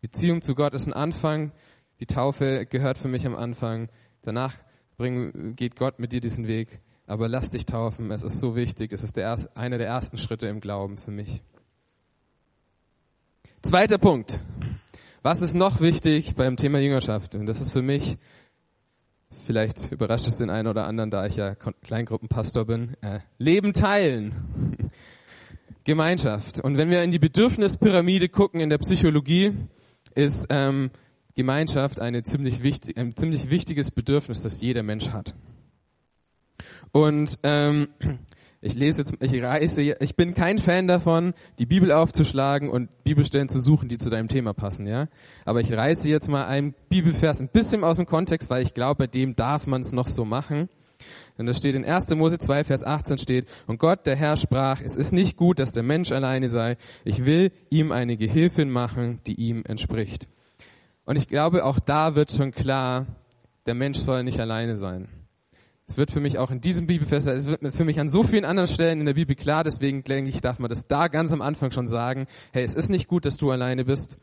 Beziehung 0.00 0.40
zu 0.40 0.54
Gott 0.54 0.72
ist 0.72 0.86
ein 0.86 0.94
Anfang. 0.94 1.52
Die 2.00 2.06
Taufe 2.06 2.64
gehört 2.64 2.96
für 2.96 3.08
mich 3.08 3.26
am 3.26 3.36
Anfang. 3.36 3.90
Danach 4.22 4.54
bring, 4.96 5.56
geht 5.56 5.76
Gott 5.76 5.98
mit 5.98 6.12
dir 6.12 6.20
diesen 6.20 6.48
Weg. 6.48 6.80
Aber 7.06 7.28
lass 7.28 7.50
dich 7.50 7.66
taufen. 7.66 8.10
Es 8.10 8.22
ist 8.22 8.40
so 8.40 8.56
wichtig. 8.56 8.92
Es 8.92 9.02
ist 9.02 9.18
der, 9.18 9.36
einer 9.54 9.76
der 9.76 9.88
ersten 9.88 10.16
Schritte 10.16 10.46
im 10.46 10.60
Glauben 10.60 10.96
für 10.96 11.10
mich. 11.10 11.42
Zweiter 13.62 13.96
Punkt. 13.96 14.40
Was 15.22 15.40
ist 15.40 15.54
noch 15.54 15.80
wichtig 15.80 16.34
beim 16.34 16.56
Thema 16.56 16.80
Jüngerschaft? 16.80 17.36
Und 17.36 17.46
das 17.46 17.60
ist 17.60 17.70
für 17.70 17.80
mich, 17.80 18.16
vielleicht 19.44 19.92
überrascht 19.92 20.26
es 20.26 20.36
den 20.36 20.50
einen 20.50 20.66
oder 20.66 20.84
anderen, 20.86 21.12
da 21.12 21.26
ich 21.26 21.36
ja 21.36 21.54
Kleingruppenpastor 21.54 22.64
bin, 22.66 22.96
äh, 23.02 23.20
Leben 23.38 23.72
teilen. 23.72 24.90
Gemeinschaft. 25.84 26.58
Und 26.58 26.76
wenn 26.76 26.90
wir 26.90 27.04
in 27.04 27.12
die 27.12 27.20
Bedürfnispyramide 27.20 28.28
gucken 28.28 28.60
in 28.60 28.68
der 28.68 28.78
Psychologie, 28.78 29.52
ist 30.16 30.46
ähm, 30.50 30.90
Gemeinschaft 31.36 32.00
eine 32.00 32.24
ziemlich 32.24 32.64
wichtig, 32.64 32.98
ein 32.98 33.14
ziemlich 33.14 33.48
wichtiges 33.48 33.92
Bedürfnis, 33.92 34.42
das 34.42 34.60
jeder 34.60 34.82
Mensch 34.82 35.10
hat. 35.10 35.36
Und 36.90 37.38
ähm, 37.44 37.88
ich 38.64 38.74
lese 38.74 39.02
jetzt, 39.02 39.14
ich 39.20 39.42
reise, 39.42 39.82
ich 39.82 40.14
bin 40.14 40.34
kein 40.34 40.58
Fan 40.58 40.86
davon, 40.86 41.34
die 41.58 41.66
Bibel 41.66 41.90
aufzuschlagen 41.90 42.70
und 42.70 42.88
Bibelstellen 43.02 43.48
zu 43.48 43.58
suchen, 43.58 43.88
die 43.88 43.98
zu 43.98 44.08
deinem 44.08 44.28
Thema 44.28 44.54
passen, 44.54 44.86
ja. 44.86 45.08
Aber 45.44 45.60
ich 45.60 45.72
reiße 45.72 46.08
jetzt 46.08 46.28
mal 46.28 46.46
einen 46.46 46.72
Bibelvers 46.88 47.40
ein 47.40 47.48
bisschen 47.48 47.82
aus 47.82 47.96
dem 47.96 48.06
Kontext, 48.06 48.48
weil 48.50 48.62
ich 48.62 48.72
glaube, 48.72 48.98
bei 48.98 49.06
dem 49.08 49.34
darf 49.34 49.66
man 49.66 49.80
es 49.80 49.90
noch 49.90 50.06
so 50.06 50.24
machen. 50.24 50.68
Denn 51.36 51.46
da 51.46 51.54
steht 51.54 51.74
in 51.74 51.84
1. 51.84 52.10
Mose 52.10 52.38
2, 52.38 52.62
Vers 52.62 52.84
18 52.84 53.18
steht, 53.18 53.48
und 53.66 53.80
Gott, 53.80 54.06
der 54.06 54.14
Herr, 54.14 54.36
sprach, 54.36 54.80
es 54.80 54.94
ist 54.94 55.12
nicht 55.12 55.36
gut, 55.36 55.58
dass 55.58 55.72
der 55.72 55.82
Mensch 55.82 56.12
alleine 56.12 56.48
sei. 56.48 56.76
Ich 57.04 57.24
will 57.24 57.50
ihm 57.68 57.90
eine 57.90 58.16
Gehilfin 58.16 58.70
machen, 58.70 59.18
die 59.26 59.34
ihm 59.34 59.64
entspricht. 59.66 60.28
Und 61.04 61.16
ich 61.16 61.26
glaube, 61.26 61.64
auch 61.64 61.80
da 61.80 62.14
wird 62.14 62.30
schon 62.30 62.52
klar, 62.52 63.06
der 63.66 63.74
Mensch 63.74 63.98
soll 63.98 64.22
nicht 64.22 64.38
alleine 64.38 64.76
sein. 64.76 65.08
Es 65.86 65.96
wird 65.98 66.10
für 66.10 66.20
mich 66.20 66.38
auch 66.38 66.50
in 66.50 66.60
diesem 66.60 66.86
Bibelvers, 66.86 67.26
es 67.26 67.46
wird 67.46 67.74
für 67.74 67.84
mich 67.84 68.00
an 68.00 68.08
so 68.08 68.22
vielen 68.22 68.44
anderen 68.44 68.68
Stellen 68.68 69.00
in 69.00 69.06
der 69.06 69.14
Bibel 69.14 69.36
klar, 69.36 69.64
deswegen 69.64 70.04
denke 70.04 70.30
ich, 70.30 70.40
darf 70.40 70.58
man 70.58 70.70
das 70.70 70.86
da 70.86 71.08
ganz 71.08 71.32
am 71.32 71.42
Anfang 71.42 71.70
schon 71.70 71.88
sagen. 71.88 72.26
Hey, 72.52 72.64
es 72.64 72.74
ist 72.74 72.88
nicht 72.88 73.08
gut, 73.08 73.26
dass 73.26 73.36
du 73.36 73.50
alleine 73.50 73.84
bist. 73.84 74.16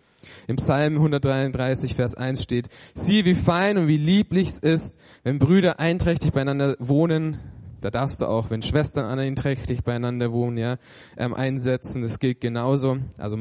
Im 0.48 0.56
Psalm 0.56 0.96
133, 0.96 1.96
Vers 1.96 2.16
1 2.16 2.42
steht, 2.42 2.70
sieh, 2.94 3.26
wie 3.26 3.36
fein 3.36 3.78
und 3.78 3.88
wie 3.88 3.98
lieblich 3.98 4.50
es 4.50 4.60
ist, 4.60 4.98
wenn 5.24 5.40
Brüder 5.40 5.80
einträchtig 5.80 6.32
beieinander 6.32 6.76
wohnen. 6.80 7.40
Da 7.82 7.92
darfst 7.92 8.22
du 8.22 8.26
auch, 8.26 8.50
wenn 8.50 8.62
Schwestern 8.62 9.20
einträchtig 9.20 9.84
beieinander 9.84 10.32
wohnen, 10.32 10.58
ja, 10.58 10.78
ähm, 11.18 11.34
einsetzen. 11.34 12.02
Das 12.02 12.20
gilt 12.20 12.42
genauso. 12.42 12.98
Also, 13.18 13.38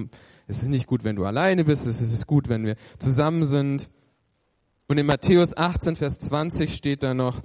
es 0.47 0.63
ist 0.63 0.69
nicht 0.69 0.87
gut, 0.87 1.03
wenn 1.03 1.17
du 1.17 1.25
alleine 1.25 1.65
bist. 1.65 1.87
Es 1.87 2.01
ist 2.01 2.27
gut, 2.27 2.49
wenn 2.49 2.65
wir 2.65 2.77
zusammen 2.99 3.45
sind. 3.45 3.91
Und 4.87 4.99
in 4.99 5.07
Matthäus 5.07 5.57
18, 5.57 5.97
Vers 5.97 6.19
20 6.19 6.73
steht 6.73 7.03
da 7.03 7.15
noch, 7.15 7.43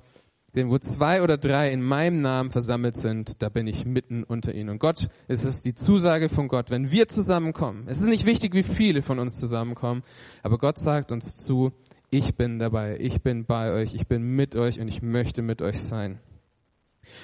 denn 0.56 0.70
wo 0.70 0.78
zwei 0.78 1.22
oder 1.22 1.38
drei 1.38 1.72
in 1.72 1.82
meinem 1.82 2.22
Namen 2.22 2.52
versammelt 2.52 2.96
sind, 2.96 3.42
da 3.42 3.50
bin 3.50 3.68
ich 3.68 3.86
mitten 3.86 4.24
unter 4.24 4.54
ihnen. 4.54 4.70
Und 4.70 4.80
Gott, 4.80 5.10
es 5.28 5.46
ist 5.46 5.66
die 5.66 5.74
Zusage 5.74 6.30
von 6.30 6.48
Gott, 6.48 6.70
wenn 6.70 6.92
wir 6.92 7.08
zusammenkommen. 7.08 7.84
Es 7.88 8.00
ist 8.00 8.08
nicht 8.08 8.26
wichtig, 8.26 8.54
wie 8.54 8.64
viele 8.64 9.02
von 9.02 9.20
uns 9.20 9.40
zusammenkommen, 9.40 10.04
aber 10.44 10.58
Gott 10.58 10.78
sagt 10.78 11.12
uns 11.12 11.38
zu, 11.38 11.72
ich 12.12 12.36
bin 12.36 12.60
dabei, 12.60 12.98
ich 13.00 13.22
bin 13.22 13.46
bei 13.46 13.72
euch, 13.72 13.96
ich 13.96 14.08
bin 14.08 14.22
mit 14.22 14.56
euch 14.56 14.80
und 14.80 14.88
ich 14.88 15.02
möchte 15.02 15.42
mit 15.42 15.62
euch 15.62 15.82
sein. 15.82 16.20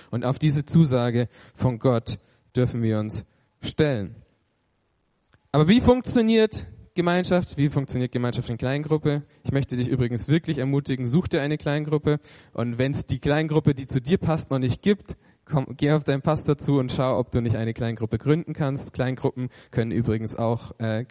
Und 0.09 0.25
auf 0.25 0.39
diese 0.39 0.65
Zusage 0.65 1.29
von 1.53 1.77
Gott 1.77 2.17
dürfen 2.55 2.81
wir 2.81 2.99
uns 2.99 3.25
stellen. 3.61 4.15
Aber 5.51 5.67
wie 5.67 5.81
funktioniert 5.81 6.67
Gemeinschaft? 6.95 7.57
Wie 7.57 7.69
funktioniert 7.69 8.11
Gemeinschaft 8.11 8.49
in 8.49 8.57
Kleingruppe? 8.57 9.23
Ich 9.43 9.51
möchte 9.51 9.75
dich 9.75 9.87
übrigens 9.87 10.27
wirklich 10.27 10.57
ermutigen, 10.57 11.07
such 11.07 11.27
dir 11.27 11.41
eine 11.41 11.57
Kleingruppe 11.57 12.19
und 12.53 12.77
wenn 12.77 12.91
es 12.91 13.05
die 13.05 13.19
Kleingruppe, 13.19 13.73
die 13.73 13.85
zu 13.85 14.01
dir 14.01 14.17
passt, 14.17 14.51
noch 14.51 14.59
nicht 14.59 14.81
gibt, 14.81 15.17
komm, 15.45 15.67
geh 15.77 15.91
auf 15.91 16.03
deinen 16.03 16.21
Pastor 16.21 16.57
zu 16.57 16.77
und 16.77 16.91
schau, 16.91 17.17
ob 17.17 17.31
du 17.31 17.41
nicht 17.41 17.55
eine 17.55 17.73
Kleingruppe 17.73 18.17
gründen 18.17 18.53
kannst. 18.53 18.93
Kleingruppen 18.93 19.49
können 19.71 19.91
übrigens 19.91 20.35
auch 20.35 20.77
äh, 20.79 21.05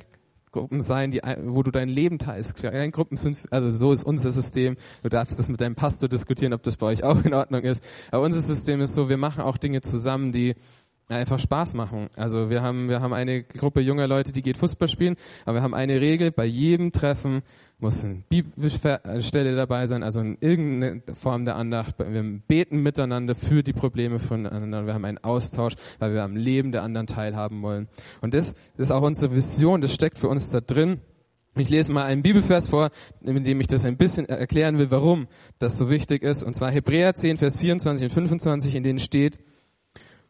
Gruppen 0.50 0.80
sein, 0.80 1.10
die, 1.10 1.20
wo 1.44 1.62
du 1.62 1.70
dein 1.70 1.88
Leben 1.88 2.18
teilst. 2.18 2.54
Kleingruppen 2.54 3.16
sind, 3.16 3.38
also 3.50 3.70
so 3.70 3.92
ist 3.92 4.04
unser 4.04 4.30
System. 4.30 4.76
Du 5.02 5.08
darfst 5.08 5.38
das 5.38 5.48
mit 5.48 5.60
deinem 5.60 5.74
Pastor 5.74 6.08
diskutieren, 6.08 6.52
ob 6.52 6.62
das 6.62 6.76
bei 6.76 6.86
euch 6.86 7.04
auch 7.04 7.22
in 7.24 7.34
Ordnung 7.34 7.62
ist. 7.62 7.84
Aber 8.10 8.24
unser 8.24 8.40
System 8.40 8.80
ist 8.80 8.94
so, 8.94 9.08
wir 9.08 9.18
machen 9.18 9.42
auch 9.42 9.58
Dinge 9.58 9.82
zusammen, 9.82 10.32
die 10.32 10.54
einfach 11.08 11.38
Spaß 11.38 11.74
machen. 11.74 12.08
Also 12.16 12.50
wir 12.50 12.62
haben, 12.62 12.88
wir 12.88 13.00
haben 13.00 13.14
eine 13.14 13.42
Gruppe 13.42 13.80
junger 13.80 14.06
Leute, 14.06 14.32
die 14.32 14.42
geht 14.42 14.58
Fußball 14.58 14.88
spielen, 14.88 15.16
aber 15.44 15.56
wir 15.58 15.62
haben 15.62 15.74
eine 15.74 16.00
Regel, 16.00 16.30
bei 16.30 16.44
jedem 16.44 16.92
Treffen 16.92 17.42
muss 17.80 18.04
eine 18.04 18.22
Bibelstelle 18.28 19.54
dabei 19.56 19.86
sein, 19.86 20.02
also 20.02 20.20
in 20.20 20.36
irgendeiner 20.40 21.00
Form 21.14 21.44
der 21.44 21.56
Andacht. 21.56 21.94
Wir 21.98 22.22
beten 22.46 22.82
miteinander 22.82 23.34
für 23.34 23.62
die 23.62 23.72
Probleme 23.72 24.18
voneinander. 24.18 24.84
Wir 24.84 24.94
haben 24.94 25.04
einen 25.04 25.18
Austausch, 25.18 25.74
weil 25.98 26.12
wir 26.12 26.24
am 26.24 26.36
Leben 26.36 26.72
der 26.72 26.82
anderen 26.82 27.06
teilhaben 27.06 27.62
wollen. 27.62 27.88
Und 28.20 28.34
das, 28.34 28.54
ist 28.76 28.90
auch 28.90 29.02
unsere 29.02 29.34
Vision, 29.34 29.80
das 29.80 29.94
steckt 29.94 30.18
für 30.18 30.28
uns 30.28 30.50
da 30.50 30.60
drin. 30.60 31.00
Ich 31.56 31.70
lese 31.70 31.92
mal 31.92 32.04
einen 32.04 32.22
Bibelvers 32.22 32.68
vor, 32.68 32.90
in 33.20 33.42
dem 33.42 33.60
ich 33.60 33.66
das 33.66 33.84
ein 33.84 33.96
bisschen 33.96 34.28
erklären 34.28 34.78
will, 34.78 34.90
warum 34.90 35.26
das 35.58 35.76
so 35.76 35.90
wichtig 35.90 36.22
ist. 36.22 36.42
Und 36.42 36.54
zwar 36.54 36.70
Hebräer 36.70 37.14
10, 37.14 37.36
Vers 37.36 37.58
24 37.58 38.08
und 38.08 38.12
25, 38.12 38.74
in 38.74 38.82
denen 38.82 38.98
steht, 38.98 39.38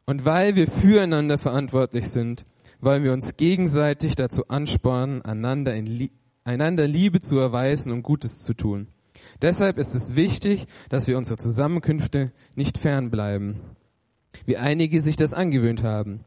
und 0.09 0.25
weil 0.25 0.57
wir 0.57 0.69
füreinander 0.69 1.37
verantwortlich 1.37 2.09
sind, 2.09 2.47
wollen 2.81 3.05
wir 3.05 3.13
uns 3.13 3.37
gegenseitig 3.37 4.17
dazu 4.17 4.49
anspornen, 4.49 5.21
einander, 5.21 5.75
in, 5.75 6.09
einander 6.45 6.89
Liebe 6.89 7.21
zu 7.21 7.37
erweisen 7.37 7.93
und 7.93 8.05
Gutes 8.05 8.39
zu 8.39 8.55
tun. 8.55 8.89
Deshalb 9.43 9.77
ist 9.77 9.95
es 9.95 10.17
wichtig, 10.17 10.65
dass 10.89 11.09
wir 11.09 11.19
unsere 11.19 11.37
Zusammenkünfte 11.37 12.33
nicht 12.57 12.79
fernbleiben, 12.79 13.57
wie 14.47 14.57
einige 14.57 15.03
sich 15.03 15.17
das 15.17 15.35
angewöhnt 15.35 15.83
haben, 15.83 16.25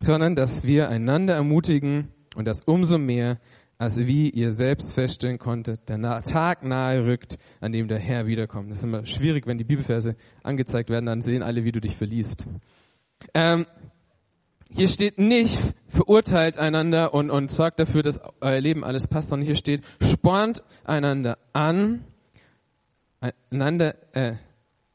sondern 0.00 0.34
dass 0.34 0.64
wir 0.64 0.88
einander 0.88 1.34
ermutigen 1.34 2.08
und 2.34 2.46
das 2.46 2.62
umso 2.62 2.98
mehr, 2.98 3.38
als 3.78 3.96
wie 3.96 4.28
ihr 4.28 4.50
selbst 4.50 4.92
feststellen 4.92 5.38
konntet, 5.38 5.88
der 5.88 6.00
Tag 6.22 6.64
nahe 6.64 7.06
rückt, 7.06 7.38
an 7.60 7.70
dem 7.70 7.86
der 7.86 8.00
Herr 8.00 8.26
wiederkommt. 8.26 8.72
Das 8.72 8.78
ist 8.78 8.84
immer 8.84 9.06
schwierig, 9.06 9.46
wenn 9.46 9.58
die 9.58 9.62
Bibelverse 9.62 10.16
angezeigt 10.42 10.90
werden, 10.90 11.06
dann 11.06 11.20
sehen 11.20 11.44
alle, 11.44 11.62
wie 11.62 11.70
du 11.70 11.80
dich 11.80 11.96
verliest. 11.96 12.48
Ähm, 13.32 13.66
hier 14.70 14.88
steht 14.88 15.18
nicht, 15.18 15.58
verurteilt 15.88 16.58
einander 16.58 17.14
und, 17.14 17.30
und 17.30 17.50
sorgt 17.50 17.78
dafür, 17.78 18.02
dass 18.02 18.20
euer 18.40 18.60
Leben 18.60 18.82
alles 18.82 19.06
passt, 19.06 19.28
sondern 19.28 19.46
hier 19.46 19.54
steht, 19.54 19.82
spornt 20.00 20.64
einander 20.84 21.38
an, 21.52 22.04
einander, 23.50 23.94
äh, 24.16 24.34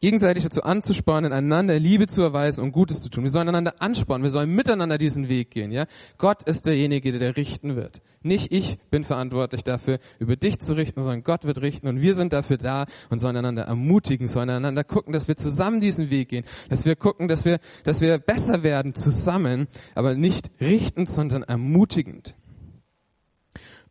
gegenseitig 0.01 0.43
dazu 0.43 0.63
anzuspornen, 0.63 1.33
einander 1.33 1.77
Liebe 1.77 2.07
zu 2.07 2.21
erweisen 2.21 2.61
und 2.61 2.71
Gutes 2.71 3.01
zu 3.01 3.09
tun. 3.09 3.23
Wir 3.23 3.31
sollen 3.31 3.49
einander 3.49 3.81
anspornen, 3.81 4.23
wir 4.23 4.29
sollen 4.29 4.49
miteinander 4.49 4.97
diesen 4.97 5.29
Weg 5.29 5.51
gehen, 5.51 5.71
ja. 5.71 5.85
Gott 6.17 6.43
ist 6.43 6.65
derjenige, 6.65 7.17
der 7.17 7.35
richten 7.35 7.75
wird. 7.75 8.01
Nicht 8.21 8.53
ich 8.53 8.79
bin 8.89 9.03
verantwortlich 9.03 9.63
dafür, 9.63 9.99
über 10.19 10.35
dich 10.35 10.59
zu 10.59 10.73
richten, 10.73 11.01
sondern 11.01 11.23
Gott 11.23 11.43
wird 11.43 11.61
richten 11.61 11.87
und 11.87 12.01
wir 12.01 12.13
sind 12.13 12.33
dafür 12.33 12.57
da 12.57 12.85
und 13.09 13.19
sollen 13.19 13.37
einander 13.37 13.63
ermutigen, 13.63 14.27
sollen 14.27 14.49
einander 14.49 14.83
gucken, 14.83 15.13
dass 15.13 15.27
wir 15.27 15.35
zusammen 15.35 15.81
diesen 15.81 16.09
Weg 16.09 16.29
gehen, 16.29 16.45
dass 16.69 16.85
wir 16.85 16.95
gucken, 16.95 17.27
dass 17.27 17.45
wir, 17.45 17.59
dass 17.83 18.01
wir 18.01 18.17
besser 18.17 18.63
werden 18.63 18.93
zusammen, 18.93 19.67
aber 19.95 20.15
nicht 20.15 20.51
richtend, 20.61 21.09
sondern 21.09 21.43
ermutigend. 21.43 22.35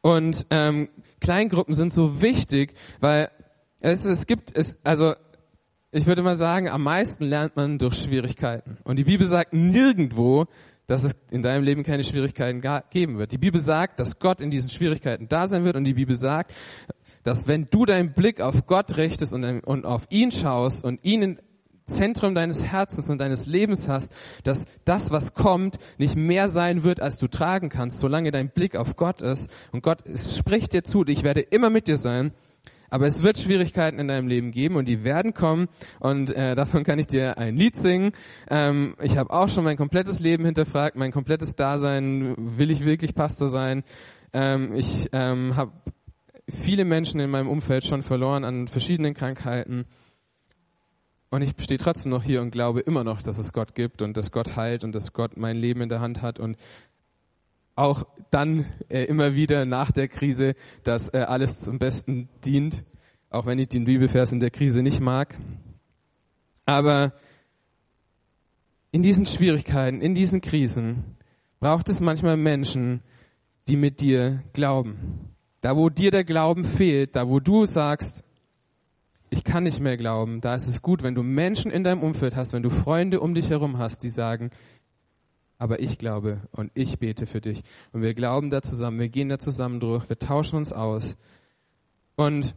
Und 0.00 0.46
ähm, 0.50 0.88
Kleingruppen 1.20 1.74
sind 1.74 1.92
so 1.92 2.22
wichtig, 2.22 2.74
weil 3.00 3.30
es, 3.80 4.04
es 4.04 4.26
gibt, 4.26 4.56
es, 4.56 4.78
also 4.84 5.14
ich 5.90 6.06
würde 6.06 6.22
mal 6.22 6.36
sagen, 6.36 6.68
am 6.68 6.82
meisten 6.82 7.24
lernt 7.24 7.56
man 7.56 7.78
durch 7.78 7.96
Schwierigkeiten. 7.96 8.76
Und 8.84 8.98
die 8.98 9.04
Bibel 9.04 9.26
sagt 9.26 9.54
nirgendwo, 9.54 10.46
dass 10.86 11.04
es 11.04 11.14
in 11.30 11.42
deinem 11.42 11.64
Leben 11.64 11.82
keine 11.82 12.04
Schwierigkeiten 12.04 12.62
geben 12.90 13.18
wird. 13.18 13.32
Die 13.32 13.38
Bibel 13.38 13.60
sagt, 13.60 14.00
dass 14.00 14.18
Gott 14.18 14.40
in 14.40 14.50
diesen 14.50 14.70
Schwierigkeiten 14.70 15.28
da 15.28 15.46
sein 15.46 15.64
wird 15.64 15.76
und 15.76 15.84
die 15.84 15.94
Bibel 15.94 16.16
sagt, 16.16 16.52
dass 17.22 17.46
wenn 17.46 17.68
du 17.70 17.84
deinen 17.84 18.12
Blick 18.12 18.40
auf 18.40 18.66
Gott 18.66 18.96
richtest 18.96 19.32
und, 19.32 19.44
und 19.44 19.84
auf 19.84 20.06
ihn 20.10 20.30
schaust 20.30 20.84
und 20.84 21.04
ihn 21.04 21.22
im 21.22 21.38
Zentrum 21.84 22.34
deines 22.34 22.64
Herzens 22.64 23.08
und 23.08 23.18
deines 23.18 23.46
Lebens 23.46 23.88
hast, 23.88 24.12
dass 24.44 24.66
das, 24.84 25.10
was 25.10 25.32
kommt, 25.32 25.78
nicht 25.96 26.16
mehr 26.16 26.50
sein 26.50 26.82
wird, 26.82 27.00
als 27.00 27.16
du 27.16 27.28
tragen 27.28 27.70
kannst, 27.70 27.98
solange 27.98 28.30
dein 28.30 28.50
Blick 28.50 28.76
auf 28.76 28.96
Gott 28.96 29.22
ist. 29.22 29.50
Und 29.72 29.82
Gott 29.82 30.02
spricht 30.14 30.74
dir 30.74 30.84
zu, 30.84 31.04
ich 31.06 31.22
werde 31.22 31.40
immer 31.40 31.70
mit 31.70 31.88
dir 31.88 31.96
sein 31.96 32.32
aber 32.90 33.06
es 33.06 33.22
wird 33.22 33.38
Schwierigkeiten 33.38 33.98
in 33.98 34.08
deinem 34.08 34.28
Leben 34.28 34.50
geben 34.50 34.76
und 34.76 34.86
die 34.86 35.04
werden 35.04 35.34
kommen. 35.34 35.68
Und 36.00 36.30
äh, 36.30 36.54
davon 36.54 36.84
kann 36.84 36.98
ich 36.98 37.06
dir 37.06 37.38
ein 37.38 37.56
Lied 37.56 37.76
singen. 37.76 38.12
Ähm, 38.48 38.94
ich 39.02 39.16
habe 39.16 39.30
auch 39.30 39.48
schon 39.48 39.64
mein 39.64 39.76
komplettes 39.76 40.20
Leben 40.20 40.44
hinterfragt, 40.44 40.96
mein 40.96 41.12
komplettes 41.12 41.54
Dasein. 41.54 42.34
Will 42.36 42.70
ich 42.70 42.84
wirklich 42.84 43.14
Pastor 43.14 43.48
sein? 43.48 43.84
Ähm, 44.32 44.74
ich 44.74 45.08
ähm, 45.12 45.56
habe 45.56 45.72
viele 46.48 46.84
Menschen 46.84 47.20
in 47.20 47.30
meinem 47.30 47.48
Umfeld 47.48 47.84
schon 47.84 48.02
verloren 48.02 48.44
an 48.44 48.68
verschiedenen 48.68 49.14
Krankheiten. 49.14 49.84
Und 51.30 51.42
ich 51.42 51.52
stehe 51.60 51.78
trotzdem 51.78 52.10
noch 52.10 52.22
hier 52.22 52.40
und 52.40 52.52
glaube 52.52 52.80
immer 52.80 53.04
noch, 53.04 53.20
dass 53.20 53.38
es 53.38 53.52
Gott 53.52 53.74
gibt 53.74 54.00
und 54.00 54.16
dass 54.16 54.32
Gott 54.32 54.56
heilt 54.56 54.82
und 54.82 54.94
dass 54.94 55.12
Gott 55.12 55.36
mein 55.36 55.56
Leben 55.56 55.82
in 55.82 55.90
der 55.90 56.00
Hand 56.00 56.22
hat 56.22 56.40
und 56.40 56.56
auch 57.78 58.04
dann 58.30 58.66
äh, 58.88 59.04
immer 59.04 59.34
wieder 59.34 59.64
nach 59.64 59.92
der 59.92 60.08
Krise, 60.08 60.54
dass 60.82 61.12
äh, 61.14 61.18
alles 61.18 61.60
zum 61.60 61.78
Besten 61.78 62.28
dient, 62.44 62.84
auch 63.30 63.46
wenn 63.46 63.58
ich 63.58 63.68
den 63.68 63.84
Bibelvers 63.84 64.32
in 64.32 64.40
der 64.40 64.50
Krise 64.50 64.82
nicht 64.82 65.00
mag. 65.00 65.38
Aber 66.66 67.12
in 68.90 69.02
diesen 69.02 69.26
Schwierigkeiten, 69.26 70.00
in 70.00 70.14
diesen 70.14 70.40
Krisen 70.40 71.16
braucht 71.60 71.88
es 71.88 72.00
manchmal 72.00 72.36
Menschen, 72.36 73.00
die 73.68 73.76
mit 73.76 74.00
dir 74.00 74.42
glauben. 74.52 75.34
Da, 75.60 75.76
wo 75.76 75.88
dir 75.88 76.10
der 76.10 76.24
Glauben 76.24 76.64
fehlt, 76.64 77.16
da, 77.16 77.28
wo 77.28 77.40
du 77.40 77.64
sagst, 77.64 78.24
ich 79.30 79.44
kann 79.44 79.64
nicht 79.64 79.80
mehr 79.80 79.96
glauben, 79.96 80.40
da 80.40 80.54
ist 80.54 80.66
es 80.66 80.82
gut, 80.82 81.02
wenn 81.02 81.14
du 81.14 81.22
Menschen 81.22 81.70
in 81.70 81.84
deinem 81.84 82.02
Umfeld 82.02 82.34
hast, 82.34 82.52
wenn 82.52 82.62
du 82.62 82.70
Freunde 82.70 83.20
um 83.20 83.34
dich 83.34 83.50
herum 83.50 83.78
hast, 83.78 84.02
die 84.02 84.08
sagen, 84.08 84.50
aber 85.58 85.80
ich 85.80 85.98
glaube 85.98 86.40
und 86.52 86.70
ich 86.74 86.98
bete 86.98 87.26
für 87.26 87.40
dich. 87.40 87.62
Und 87.92 88.02
wir 88.02 88.14
glauben 88.14 88.50
da 88.50 88.62
zusammen, 88.62 89.00
wir 89.00 89.08
gehen 89.08 89.28
da 89.28 89.38
zusammen 89.38 89.80
durch, 89.80 90.08
wir 90.08 90.18
tauschen 90.18 90.56
uns 90.56 90.72
aus. 90.72 91.16
Und 92.16 92.54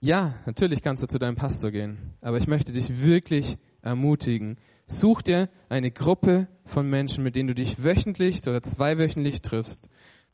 ja, 0.00 0.34
natürlich 0.46 0.82
kannst 0.82 1.02
du 1.02 1.06
zu 1.06 1.18
deinem 1.18 1.36
Pastor 1.36 1.70
gehen, 1.70 1.98
aber 2.20 2.38
ich 2.38 2.46
möchte 2.46 2.72
dich 2.72 3.02
wirklich 3.02 3.58
ermutigen. 3.82 4.56
Such 4.86 5.22
dir 5.22 5.48
eine 5.68 5.90
Gruppe 5.90 6.48
von 6.64 6.88
Menschen, 6.88 7.22
mit 7.24 7.36
denen 7.36 7.48
du 7.48 7.54
dich 7.54 7.84
wöchentlich 7.84 8.46
oder 8.46 8.62
zweiwöchentlich 8.62 9.42
triffst 9.42 9.88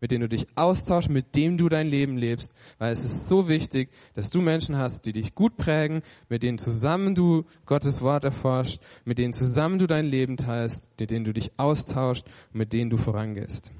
mit 0.05 0.11
denen 0.11 0.21
du 0.21 0.29
dich 0.29 0.47
austauschst, 0.55 1.09
mit 1.09 1.35
dem 1.35 1.57
du 1.57 1.71
dein 1.71 1.87
Leben 1.87 2.19
lebst, 2.19 2.53
weil 2.77 2.93
es 2.93 3.05
ist 3.05 3.27
so 3.27 3.49
wichtig, 3.49 3.89
dass 4.13 4.29
du 4.29 4.43
Menschen 4.43 4.77
hast, 4.77 5.07
die 5.07 5.15
dich 5.15 5.35
gut 5.35 5.57
prägen, 5.57 6.03
mit 6.29 6.43
denen 6.43 6.59
zusammen 6.59 7.15
du 7.15 7.47
Gottes 7.65 8.03
Wort 8.03 8.23
erforscht, 8.23 8.83
mit 9.07 9.17
denen 9.17 9.33
zusammen 9.33 9.79
du 9.79 9.87
dein 9.87 10.05
Leben 10.05 10.37
teilst, 10.37 10.91
mit 11.01 11.11
denen 11.11 11.25
du 11.25 11.33
dich 11.33 11.53
austauschst 11.57 12.27
und 12.27 12.59
mit 12.59 12.75
denen 12.75 12.91
du 12.91 12.99
vorangehst. 12.99 13.73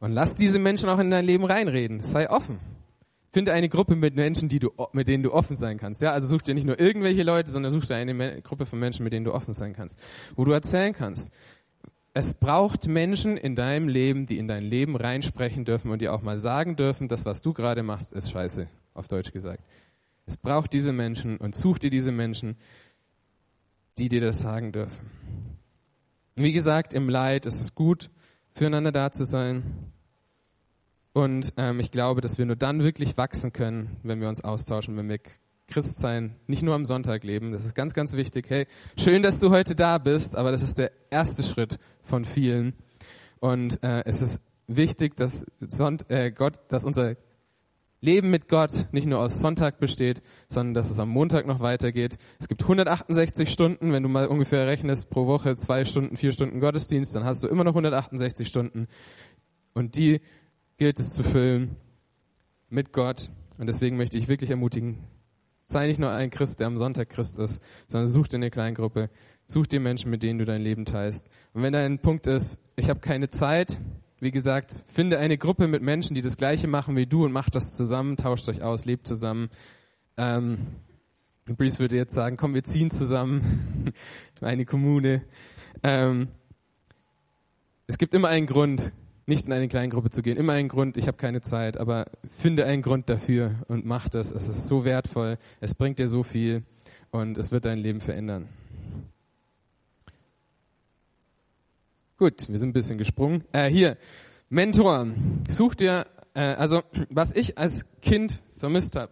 Und 0.00 0.12
lass 0.12 0.36
diese 0.36 0.58
Menschen 0.58 0.88
auch 0.88 1.00
in 1.00 1.10
dein 1.10 1.26
Leben 1.26 1.44
reinreden. 1.44 2.02
Sei 2.02 2.30
offen. 2.30 2.60
Finde 3.30 3.52
eine 3.52 3.68
Gruppe 3.68 3.94
mit 3.94 4.14
Menschen, 4.14 4.48
die 4.48 4.60
du, 4.60 4.70
mit 4.92 5.06
denen 5.06 5.22
du 5.24 5.34
offen 5.34 5.56
sein 5.56 5.76
kannst. 5.76 6.00
Ja, 6.00 6.12
also 6.12 6.28
such 6.28 6.42
dir 6.42 6.54
nicht 6.54 6.68
nur 6.68 6.80
irgendwelche 6.80 7.24
Leute, 7.24 7.50
sondern 7.50 7.72
such 7.72 7.84
dir 7.84 7.96
eine 7.96 8.40
Gruppe 8.40 8.64
von 8.64 8.78
Menschen, 8.78 9.02
mit 9.02 9.12
denen 9.12 9.24
du 9.24 9.34
offen 9.34 9.52
sein 9.52 9.74
kannst, 9.74 9.98
wo 10.34 10.44
du 10.44 10.52
erzählen 10.52 10.94
kannst. 10.94 11.30
Es 12.16 12.32
braucht 12.32 12.86
Menschen 12.86 13.36
in 13.36 13.56
deinem 13.56 13.88
Leben, 13.88 14.26
die 14.26 14.38
in 14.38 14.46
dein 14.46 14.62
Leben 14.62 14.94
reinsprechen 14.94 15.64
dürfen 15.64 15.90
und 15.90 16.00
dir 16.00 16.14
auch 16.14 16.22
mal 16.22 16.38
sagen 16.38 16.76
dürfen, 16.76 17.08
das, 17.08 17.26
was 17.26 17.42
du 17.42 17.52
gerade 17.52 17.82
machst, 17.82 18.12
ist 18.12 18.30
scheiße, 18.30 18.68
auf 18.94 19.08
Deutsch 19.08 19.32
gesagt. 19.32 19.64
Es 20.24 20.36
braucht 20.36 20.72
diese 20.72 20.92
Menschen 20.92 21.36
und 21.38 21.56
such 21.56 21.80
dir 21.80 21.90
diese 21.90 22.12
Menschen, 22.12 22.56
die 23.98 24.08
dir 24.08 24.20
das 24.20 24.38
sagen 24.38 24.70
dürfen. 24.70 25.10
Wie 26.36 26.52
gesagt, 26.52 26.94
im 26.94 27.08
Leid 27.08 27.46
ist 27.46 27.60
es 27.60 27.74
gut, 27.74 28.10
füreinander 28.54 28.92
da 28.92 29.10
zu 29.10 29.24
sein. 29.24 29.92
Und 31.14 31.52
ähm, 31.56 31.80
ich 31.80 31.90
glaube, 31.90 32.20
dass 32.20 32.38
wir 32.38 32.46
nur 32.46 32.56
dann 32.56 32.82
wirklich 32.84 33.16
wachsen 33.16 33.52
können, 33.52 33.96
wenn 34.04 34.20
wir 34.20 34.28
uns 34.28 34.42
austauschen, 34.42 34.96
wenn 34.96 35.08
wir 35.08 35.18
Christsein 35.66 36.36
nicht 36.46 36.62
nur 36.62 36.74
am 36.74 36.84
Sonntag 36.84 37.24
leben. 37.24 37.52
Das 37.52 37.64
ist 37.64 37.74
ganz, 37.74 37.94
ganz 37.94 38.12
wichtig. 38.12 38.46
Hey, 38.48 38.66
schön, 38.98 39.22
dass 39.22 39.40
du 39.40 39.50
heute 39.50 39.74
da 39.74 39.98
bist, 39.98 40.36
aber 40.36 40.52
das 40.52 40.62
ist 40.62 40.78
der 40.78 40.92
erste 41.14 41.44
Schritt 41.44 41.78
von 42.02 42.24
vielen. 42.24 42.74
Und 43.38 43.82
äh, 43.84 44.02
es 44.04 44.20
ist 44.20 44.42
wichtig, 44.66 45.16
dass, 45.16 45.46
Sonnt 45.60 46.10
äh, 46.10 46.32
Gott, 46.32 46.58
dass 46.68 46.84
unser 46.84 47.16
Leben 48.00 48.30
mit 48.30 48.48
Gott 48.48 48.88
nicht 48.92 49.06
nur 49.06 49.20
aus 49.20 49.38
Sonntag 49.38 49.78
besteht, 49.78 50.22
sondern 50.48 50.74
dass 50.74 50.90
es 50.90 50.98
am 50.98 51.08
Montag 51.08 51.46
noch 51.46 51.60
weitergeht. 51.60 52.18
Es 52.38 52.48
gibt 52.48 52.62
168 52.62 53.48
Stunden, 53.48 53.92
wenn 53.92 54.02
du 54.02 54.08
mal 54.08 54.26
ungefähr 54.26 54.66
rechnest, 54.66 55.08
pro 55.08 55.26
Woche 55.26 55.56
zwei 55.56 55.84
Stunden, 55.84 56.16
vier 56.16 56.32
Stunden 56.32 56.60
Gottesdienst, 56.60 57.14
dann 57.14 57.24
hast 57.24 57.44
du 57.44 57.48
immer 57.48 57.64
noch 57.64 57.72
168 57.72 58.46
Stunden. 58.46 58.88
Und 59.72 59.94
die 59.96 60.20
gilt 60.76 60.98
es 60.98 61.10
zu 61.10 61.22
füllen 61.22 61.76
mit 62.68 62.92
Gott. 62.92 63.30
Und 63.56 63.68
deswegen 63.68 63.96
möchte 63.96 64.18
ich 64.18 64.28
wirklich 64.28 64.50
ermutigen, 64.50 64.98
Sei 65.66 65.86
nicht 65.86 65.98
nur 65.98 66.10
ein 66.10 66.30
Christ, 66.30 66.60
der 66.60 66.66
am 66.66 66.78
Sonntag 66.78 67.08
Christ 67.08 67.38
ist, 67.38 67.62
sondern 67.88 68.06
such 68.06 68.28
dir 68.28 68.36
eine 68.36 68.50
Kleingruppe, 68.50 69.08
such 69.46 69.66
dir 69.66 69.80
Menschen, 69.80 70.10
mit 70.10 70.22
denen 70.22 70.38
du 70.38 70.44
dein 70.44 70.62
Leben 70.62 70.84
teilst. 70.84 71.28
Und 71.52 71.62
wenn 71.62 71.72
dein 71.72 71.98
Punkt 71.98 72.26
ist, 72.26 72.60
ich 72.76 72.88
habe 72.88 73.00
keine 73.00 73.30
Zeit, 73.30 73.78
wie 74.20 74.30
gesagt, 74.30 74.84
finde 74.86 75.18
eine 75.18 75.36
Gruppe 75.36 75.68
mit 75.68 75.82
Menschen, 75.82 76.14
die 76.14 76.22
das 76.22 76.36
Gleiche 76.36 76.66
machen 76.66 76.96
wie 76.96 77.06
du 77.06 77.24
und 77.24 77.32
macht 77.32 77.54
das 77.54 77.74
zusammen, 77.76 78.16
tauscht 78.16 78.48
euch 78.48 78.62
aus, 78.62 78.84
lebt 78.84 79.06
zusammen. 79.06 79.50
Ähm, 80.16 80.58
Breeze 81.44 81.78
würde 81.78 81.96
jetzt 81.96 82.14
sagen, 82.14 82.36
komm, 82.36 82.54
wir 82.54 82.64
ziehen 82.64 82.90
zusammen, 82.90 83.92
eine 84.40 84.64
Kommune. 84.64 85.22
Ähm, 85.82 86.28
es 87.86 87.98
gibt 87.98 88.14
immer 88.14 88.28
einen 88.28 88.46
Grund, 88.46 88.94
nicht 89.26 89.46
in 89.46 89.52
eine 89.52 89.68
Kleingruppe 89.68 90.10
zu 90.10 90.22
gehen. 90.22 90.38
Immer 90.38 90.54
einen 90.54 90.68
Grund, 90.68 90.96
ich 90.96 91.06
habe 91.06 91.16
keine 91.16 91.40
Zeit, 91.40 91.76
aber 91.76 92.06
finde 92.30 92.64
einen 92.64 92.82
Grund 92.82 93.10
dafür 93.10 93.56
und 93.68 93.84
mach 93.84 94.08
das. 94.08 94.30
Es 94.30 94.48
ist 94.48 94.66
so 94.66 94.84
wertvoll, 94.84 95.38
es 95.60 95.74
bringt 95.74 95.98
dir 95.98 96.08
so 96.08 96.22
viel 96.22 96.62
und 97.10 97.36
es 97.36 97.52
wird 97.52 97.66
dein 97.66 97.78
Leben 97.78 98.00
verändern. 98.00 98.48
Gut, 102.16 102.48
wir 102.48 102.60
sind 102.60 102.68
ein 102.68 102.72
bisschen 102.72 102.96
gesprungen. 102.96 103.42
Äh, 103.50 103.68
hier, 103.68 103.96
Mentor. 104.48 105.08
Such 105.48 105.74
dir, 105.74 106.06
äh, 106.34 106.42
also 106.42 106.80
was 107.10 107.34
ich 107.34 107.58
als 107.58 107.84
Kind 108.02 108.40
vermisst 108.56 108.94
habe, 108.94 109.10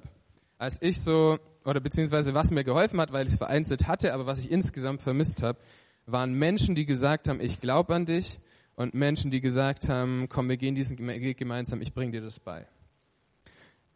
als 0.56 0.80
ich 0.80 1.00
so, 1.00 1.40
oder 1.64 1.80
beziehungsweise 1.80 2.32
was 2.32 2.52
mir 2.52 2.62
geholfen 2.62 3.00
hat, 3.00 3.12
weil 3.12 3.26
ich 3.26 3.32
es 3.32 3.38
vereinzelt 3.38 3.88
hatte, 3.88 4.14
aber 4.14 4.26
was 4.26 4.38
ich 4.38 4.52
insgesamt 4.52 5.02
vermisst 5.02 5.42
habe, 5.42 5.58
waren 6.06 6.34
Menschen, 6.34 6.76
die 6.76 6.86
gesagt 6.86 7.26
haben, 7.26 7.40
ich 7.40 7.60
glaube 7.60 7.92
an 7.92 8.06
dich, 8.06 8.38
und 8.76 8.94
Menschen, 8.94 9.32
die 9.32 9.40
gesagt 9.40 9.88
haben, 9.88 10.28
komm, 10.28 10.48
wir 10.48 10.56
gehen 10.56 10.76
diesen 10.76 10.96
Weg 10.98 11.36
gemeinsam, 11.36 11.80
ich 11.80 11.92
bringe 11.92 12.12
dir 12.12 12.20
das 12.20 12.38
bei. 12.38 12.66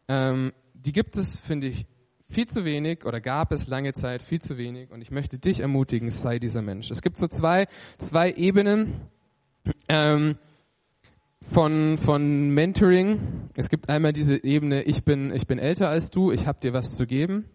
Ähm, 0.09 0.53
die 0.75 0.93
gibt 0.93 1.17
es, 1.17 1.37
finde 1.37 1.69
ich, 1.69 1.87
viel 2.29 2.47
zu 2.47 2.65
wenig 2.65 3.05
oder 3.05 3.21
gab 3.21 3.53
es 3.53 3.69
lange 3.69 3.93
Zeit 3.93 4.23
viel 4.23 4.41
zu 4.41 4.59
wenig 4.59 4.91
und 4.91 5.01
ich 5.01 5.11
möchte 5.11 5.39
dich 5.39 5.61
ermutigen, 5.61 6.11
sei 6.11 6.39
dieser 6.39 6.63
Mensch. 6.63 6.91
Es 6.91 7.03
gibt 7.03 7.17
so 7.17 7.29
zwei, 7.29 7.67
zwei 7.99 8.33
Ebenen 8.33 9.01
ähm, 9.89 10.37
von, 11.41 11.99
von 11.99 12.51
Mentoring. 12.51 13.51
Es 13.57 13.69
gibt 13.69 13.89
einmal 13.89 14.13
diese 14.13 14.43
Ebene, 14.43 14.83
ich 14.83 15.05
bin, 15.05 15.33
ich 15.33 15.47
bin 15.47 15.59
älter 15.59 15.89
als 15.89 16.11
du, 16.11 16.33
ich 16.33 16.47
habe 16.47 16.59
dir 16.61 16.73
was 16.73 16.97
zu 16.97 17.07
geben. 17.07 17.47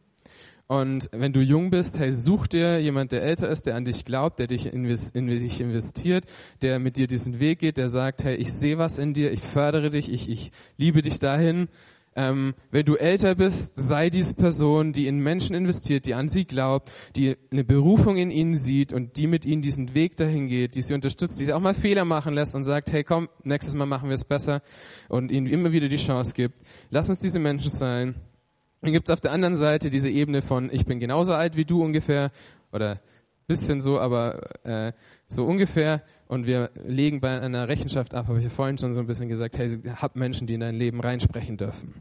Und 0.68 1.10
wenn 1.12 1.34
du 1.34 1.42
jung 1.42 1.70
bist, 1.70 2.00
hey, 2.00 2.14
such 2.14 2.48
dir 2.48 2.80
jemand, 2.80 3.12
der 3.12 3.24
älter 3.24 3.50
ist, 3.50 3.66
der 3.66 3.76
an 3.76 3.84
dich 3.84 4.06
glaubt, 4.06 4.40
der 4.40 4.48
dich 4.48 4.72
in, 4.72 4.86
dich 4.86 5.60
investiert, 5.60 6.24
der 6.62 6.80
mit 6.80 6.96
dir 6.96 7.08
diesen 7.08 7.42
Weg 7.42 7.60
geht, 7.60 7.76
der 7.76 7.90
sagt, 7.90 8.24
hey, 8.24 8.36
ich 8.36 8.54
sehe 8.54 8.78
was 8.78 8.98
in 8.98 9.14
dir, 9.14 9.34
ich 9.34 9.42
fördere 9.42 9.90
dich, 9.90 10.10
ich, 10.10 10.30
ich 10.30 10.52
liebe 10.78 11.02
dich 11.02 11.20
dahin. 11.20 11.68
Ähm, 12.14 12.56
wenn 12.72 12.86
du 12.86 12.96
älter 12.96 13.36
bist, 13.36 13.78
sei 13.78 14.10
diese 14.10 14.34
Person, 14.34 14.92
die 14.92 15.08
in 15.08 15.20
Menschen 15.20 15.56
investiert, 15.56 16.06
die 16.06 16.14
an 16.14 16.28
sie 16.28 16.44
glaubt, 16.44 16.92
die 17.16 17.38
eine 17.52 17.64
Berufung 17.64 18.18
in 18.18 18.32
ihnen 18.32 18.58
sieht 18.58 18.92
und 18.92 19.16
die 19.16 19.28
mit 19.28 19.46
ihnen 19.46 19.62
diesen 19.62 19.96
Weg 19.96 20.18
dahin 20.18 20.50
geht, 20.50 20.76
die 20.76 20.82
sie 20.82 20.94
unterstützt, 20.94 21.40
die 21.40 21.46
sie 21.46 21.54
auch 21.54 21.62
mal 21.62 21.74
Fehler 21.74 22.04
machen 22.04 22.34
lässt 22.34 22.54
und 22.54 22.64
sagt, 22.64 22.92
hey 22.92 23.06
komm, 23.06 23.30
nächstes 23.44 23.76
Mal 23.76 23.86
machen 23.86 24.10
wir 24.10 24.16
es 24.16 24.26
besser 24.26 24.62
und 25.08 25.32
ihnen 25.32 25.48
immer 25.48 25.72
wieder 25.72 25.88
die 25.88 25.96
Chance 25.96 26.34
gibt. 26.34 26.60
Lass 26.90 27.10
uns 27.10 27.20
diese 27.20 27.40
Menschen 27.40 27.72
sein. 27.72 28.16
Dann 28.82 28.92
gibt 28.92 29.08
es 29.08 29.14
auf 29.14 29.22
der 29.22 29.32
anderen 29.32 29.56
Seite 29.56 29.90
diese 29.90 30.10
Ebene 30.10 30.42
von, 30.42 30.70
ich 30.74 30.86
bin 30.86 31.00
genauso 31.00 31.34
alt 31.34 31.56
wie 31.56 31.66
du 31.66 31.82
ungefähr, 31.82 32.32
oder 32.74 33.00
bisschen 33.48 33.82
so, 33.82 34.00
aber 34.00 34.66
äh, 34.66 34.94
so 35.28 35.46
ungefähr. 35.46 36.02
Und 36.28 36.46
wir 36.46 36.72
legen 36.76 37.22
bei 37.22 37.40
einer 37.40 37.68
Rechenschaft 37.68 38.14
ab, 38.14 38.28
habe 38.28 38.38
ich 38.40 38.46
ja 38.46 38.50
vorhin 38.50 38.78
schon 38.78 38.94
so 38.94 39.02
ein 39.02 39.08
bisschen 39.08 39.30
gesagt, 39.30 39.58
hey, 39.58 39.80
hab 39.96 40.16
Menschen, 40.16 40.48
die 40.48 40.54
in 40.54 40.62
dein 40.62 40.76
Leben 40.76 41.02
reinsprechen 41.02 41.58
dürfen. 41.58 41.96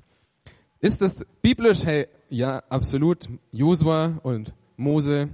Ist 0.81 1.03
das 1.03 1.27
biblisch? 1.43 1.85
Hey, 1.85 2.07
ja, 2.29 2.63
absolut. 2.69 3.29
Josua 3.53 4.19
und 4.23 4.55
Mose 4.77 5.29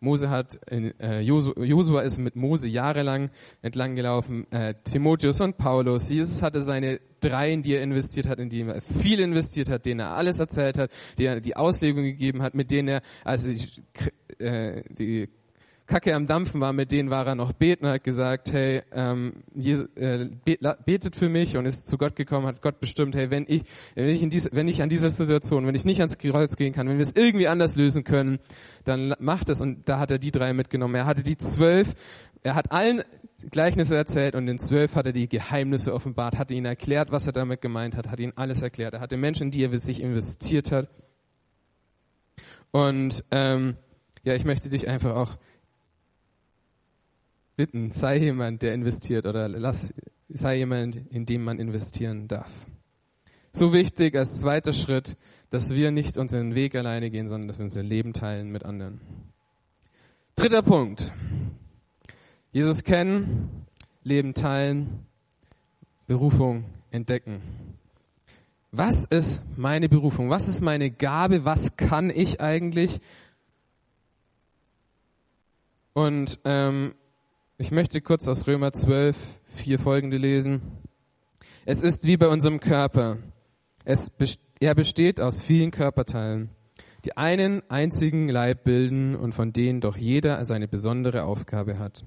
Mose 0.00 0.28
hat, 0.30 0.58
äh, 0.70 1.20
Josua 1.20 2.02
ist 2.02 2.18
mit 2.18 2.36
Mose 2.36 2.68
jahrelang 2.68 3.30
entlang 3.62 3.96
gelaufen, 3.96 4.46
äh, 4.52 4.74
Timotheus 4.84 5.40
und 5.40 5.56
Paulus. 5.56 6.08
Jesus 6.08 6.42
hatte 6.42 6.62
seine 6.62 7.00
drei, 7.20 7.52
in 7.52 7.62
die 7.62 7.74
er 7.74 7.82
investiert 7.82 8.28
hat, 8.28 8.38
in 8.38 8.50
die 8.50 8.60
er 8.62 8.82
viel 8.82 9.20
investiert 9.20 9.70
hat, 9.70 9.86
denen 9.86 10.00
er 10.00 10.10
alles 10.10 10.38
erzählt 10.38 10.76
hat, 10.78 10.90
denen 11.18 11.34
er 11.34 11.40
die 11.40 11.56
Auslegung 11.56 12.04
gegeben 12.04 12.42
hat, 12.42 12.54
mit 12.54 12.70
denen 12.70 12.88
er, 12.88 13.02
also 13.24 13.48
die, 13.48 14.44
äh, 14.44 14.82
die 14.90 15.28
Kacke 15.86 16.14
am 16.14 16.26
Dampfen 16.26 16.60
war, 16.60 16.72
mit 16.72 16.90
denen 16.90 17.10
war 17.10 17.26
er 17.26 17.34
noch 17.36 17.52
beten, 17.52 17.86
hat 17.86 18.02
gesagt, 18.02 18.52
hey, 18.52 18.82
ähm, 18.92 19.44
Jesus, 19.54 19.86
äh, 19.96 20.28
betet 20.84 21.14
für 21.14 21.28
mich 21.28 21.56
und 21.56 21.64
ist 21.64 21.86
zu 21.86 21.96
Gott 21.96 22.16
gekommen, 22.16 22.46
hat 22.46 22.60
Gott 22.60 22.80
bestimmt, 22.80 23.14
hey, 23.14 23.30
wenn 23.30 23.44
ich, 23.48 23.62
wenn 23.94 24.08
ich, 24.08 24.22
in 24.22 24.30
diese, 24.30 24.50
wenn 24.52 24.66
ich 24.66 24.82
an 24.82 24.88
dieser 24.88 25.10
Situation, 25.10 25.66
wenn 25.66 25.76
ich 25.76 25.84
nicht 25.84 26.00
ans 26.00 26.18
Kreuz 26.18 26.56
gehen 26.56 26.72
kann, 26.72 26.88
wenn 26.88 26.98
wir 26.98 27.04
es 27.04 27.12
irgendwie 27.14 27.46
anders 27.46 27.76
lösen 27.76 28.02
können, 28.02 28.40
dann 28.84 29.14
macht 29.20 29.48
es. 29.48 29.60
Und 29.60 29.88
da 29.88 30.00
hat 30.00 30.10
er 30.10 30.18
die 30.18 30.32
drei 30.32 30.52
mitgenommen. 30.52 30.96
Er 30.96 31.06
hatte 31.06 31.22
die 31.22 31.36
zwölf, 31.36 31.94
er 32.42 32.56
hat 32.56 32.72
allen 32.72 33.02
Gleichnisse 33.50 33.96
erzählt 33.96 34.34
und 34.34 34.46
den 34.46 34.58
zwölf 34.58 34.96
hat 34.96 35.06
er 35.06 35.12
die 35.12 35.28
Geheimnisse 35.28 35.94
offenbart, 35.94 36.38
hat 36.38 36.50
ihnen 36.50 36.66
erklärt, 36.66 37.12
was 37.12 37.26
er 37.26 37.32
damit 37.32 37.60
gemeint 37.60 37.96
hat, 37.96 38.08
hat 38.08 38.18
ihnen 38.18 38.32
alles 38.36 38.62
erklärt. 38.62 38.94
Er 38.94 39.00
hatte 39.00 39.16
Menschen, 39.16 39.50
die 39.50 39.62
er 39.62 39.76
sich 39.78 40.02
investiert 40.02 40.72
hat. 40.72 40.88
Und 42.72 43.24
ähm, 43.30 43.76
ja, 44.24 44.34
ich 44.34 44.44
möchte 44.44 44.68
dich 44.68 44.88
einfach 44.88 45.14
auch 45.14 45.36
bitten, 47.56 47.90
sei 47.90 48.18
jemand, 48.18 48.62
der 48.62 48.74
investiert 48.74 49.26
oder 49.26 49.48
lass, 49.48 49.94
sei 50.28 50.58
jemand, 50.58 50.96
in 51.10 51.26
dem 51.26 51.42
man 51.42 51.58
investieren 51.58 52.28
darf. 52.28 52.52
So 53.52 53.72
wichtig 53.72 54.14
als 54.16 54.38
zweiter 54.38 54.72
Schritt, 54.72 55.16
dass 55.50 55.70
wir 55.70 55.90
nicht 55.90 56.18
unseren 56.18 56.54
Weg 56.54 56.74
alleine 56.74 57.10
gehen, 57.10 57.26
sondern 57.26 57.48
dass 57.48 57.58
wir 57.58 57.64
unser 57.64 57.82
Leben 57.82 58.12
teilen 58.12 58.50
mit 58.50 58.64
anderen. 58.64 59.00
Dritter 60.34 60.62
Punkt. 60.62 61.12
Jesus 62.52 62.84
kennen, 62.84 63.66
Leben 64.02 64.34
teilen, 64.34 65.06
Berufung 66.06 66.64
entdecken. 66.90 67.40
Was 68.72 69.04
ist 69.06 69.40
meine 69.56 69.88
Berufung? 69.88 70.28
Was 70.28 70.48
ist 70.48 70.60
meine 70.60 70.90
Gabe? 70.90 71.46
Was 71.46 71.76
kann 71.76 72.10
ich 72.10 72.40
eigentlich? 72.42 73.00
Und 75.94 76.38
ähm, 76.44 76.94
ich 77.58 77.70
möchte 77.70 78.02
kurz 78.02 78.28
aus 78.28 78.46
Römer 78.46 78.72
12, 78.72 79.16
vier 79.46 79.78
folgende 79.78 80.18
lesen. 80.18 80.60
Es 81.64 81.80
ist 81.80 82.04
wie 82.04 82.18
bei 82.18 82.28
unserem 82.28 82.60
Körper. 82.60 83.16
Es, 83.84 84.12
er 84.60 84.74
besteht 84.74 85.20
aus 85.20 85.40
vielen 85.40 85.70
Körperteilen, 85.70 86.50
die 87.06 87.16
einen 87.16 87.62
einzigen 87.70 88.28
Leib 88.28 88.64
bilden 88.64 89.16
und 89.16 89.32
von 89.32 89.54
denen 89.54 89.80
doch 89.80 89.96
jeder 89.96 90.44
seine 90.44 90.68
besondere 90.68 91.24
Aufgabe 91.24 91.78
hat. 91.78 92.04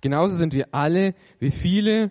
Genauso 0.00 0.34
sind 0.34 0.54
wir 0.54 0.74
alle, 0.74 1.14
wie 1.38 1.52
viele 1.52 2.10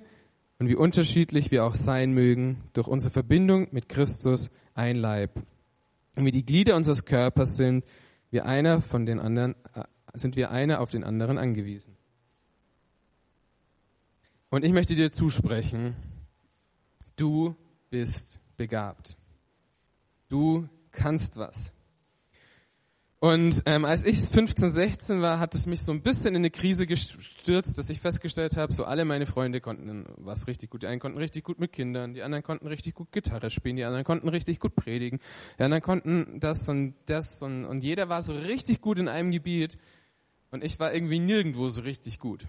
und 0.58 0.70
wie 0.70 0.76
unterschiedlich 0.76 1.52
wir 1.52 1.66
auch 1.66 1.76
sein 1.76 2.14
mögen, 2.14 2.64
durch 2.74 2.88
unsere 2.88 3.12
Verbindung 3.12 3.68
mit 3.72 3.90
Christus 3.90 4.52
ein 4.74 4.96
Leib. 4.96 5.32
Und 6.16 6.26
wie 6.26 6.32
die 6.32 6.46
Glieder 6.46 6.78
unseres 6.78 7.04
Körpers 7.04 7.58
sind, 7.58 7.84
wir 8.32 8.46
einer 8.46 8.80
von 8.80 9.06
den 9.06 9.20
anderen, 9.20 9.56
äh, 9.74 9.84
sind 10.14 10.38
wir 10.38 10.52
einer 10.52 10.80
auf 10.80 10.92
den 10.92 11.04
anderen 11.04 11.38
angewiesen. 11.38 11.99
Und 14.50 14.66
ich 14.66 14.74
möchte 14.74 14.96
dir 14.96 15.12
zusprechen, 15.12 15.96
du 17.16 17.56
bist 17.90 18.40
begabt. 18.58 19.16
Du 20.28 20.68
kannst 20.92 21.38
was. 21.38 21.72
Und 23.22 23.64
ähm, 23.66 23.84
als 23.84 24.06
ich 24.06 24.18
15, 24.18 24.70
16 24.70 25.22
war, 25.22 25.40
hat 25.40 25.54
es 25.54 25.66
mich 25.66 25.82
so 25.82 25.92
ein 25.92 26.02
bisschen 26.02 26.36
in 26.36 26.38
eine 26.38 26.50
Krise 26.50 26.88
gestürzt, 26.88 27.78
dass 27.78 27.90
ich 27.90 28.00
festgestellt 28.00 28.56
habe, 28.56 28.72
so 28.72 28.86
alle 28.86 29.04
meine 29.04 29.26
Freunde 29.26 29.60
konnten 29.60 30.06
was 30.18 30.48
richtig 30.48 30.70
gut. 30.70 30.84
Die 30.84 30.88
einen 30.88 31.02
konnten 31.02 31.18
richtig 31.18 31.44
gut 31.44 31.60
mit 31.60 31.74
Kindern, 31.74 32.14
die 32.14 32.24
anderen 32.24 32.44
konnten 32.44 32.66
richtig 32.66 32.96
gut 32.96 33.12
Gitarre 33.12 33.50
spielen, 33.50 33.76
die 33.76 33.84
anderen 33.84 34.06
konnten 34.06 34.30
richtig 34.30 34.62
gut 34.62 34.74
predigen, 34.74 35.20
die 35.60 35.64
anderen 35.64 35.84
konnten 35.84 36.40
das 36.40 36.70
und 36.70 36.96
das 37.08 37.44
und, 37.44 37.66
und 37.66 37.84
jeder 37.84 38.08
war 38.08 38.22
so 38.22 38.34
richtig 38.34 38.80
gut 38.80 38.98
in 38.98 39.10
einem 39.10 39.32
Gebiet 39.32 39.78
und 40.52 40.64
ich 40.64 40.80
war 40.80 40.94
irgendwie 40.94 41.20
nirgendwo 41.20 41.68
so 41.68 41.82
richtig 41.82 42.20
gut. 42.20 42.48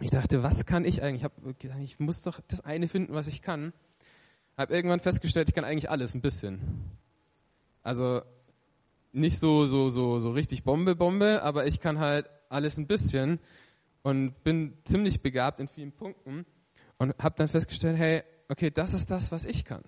Ich 0.00 0.10
dachte, 0.10 0.42
was 0.42 0.66
kann 0.66 0.84
ich 0.84 1.02
eigentlich? 1.02 1.22
Ich, 1.22 1.24
hab, 1.24 1.78
ich 1.80 1.98
muss 1.98 2.22
doch 2.22 2.40
das 2.48 2.60
eine 2.60 2.88
finden, 2.88 3.14
was 3.14 3.28
ich 3.28 3.40
kann. 3.40 3.72
Habe 4.56 4.74
irgendwann 4.74 5.00
festgestellt, 5.00 5.48
ich 5.48 5.54
kann 5.54 5.64
eigentlich 5.64 5.90
alles 5.90 6.14
ein 6.14 6.20
bisschen. 6.20 6.60
Also 7.82 8.22
nicht 9.12 9.38
so 9.38 9.64
so 9.64 9.88
so 9.88 10.18
so 10.18 10.32
richtig 10.32 10.64
Bombe 10.64 10.94
Bombe, 10.94 11.42
aber 11.42 11.66
ich 11.66 11.80
kann 11.80 11.98
halt 11.98 12.28
alles 12.50 12.76
ein 12.76 12.86
bisschen 12.86 13.38
und 14.02 14.44
bin 14.44 14.76
ziemlich 14.84 15.22
begabt 15.22 15.60
in 15.60 15.68
vielen 15.68 15.92
Punkten 15.92 16.46
und 16.98 17.14
habe 17.18 17.34
dann 17.36 17.48
festgestellt, 17.48 17.96
hey, 17.96 18.22
okay, 18.48 18.70
das 18.70 18.94
ist 18.94 19.10
das, 19.10 19.32
was 19.32 19.44
ich 19.44 19.64
kann. 19.64 19.82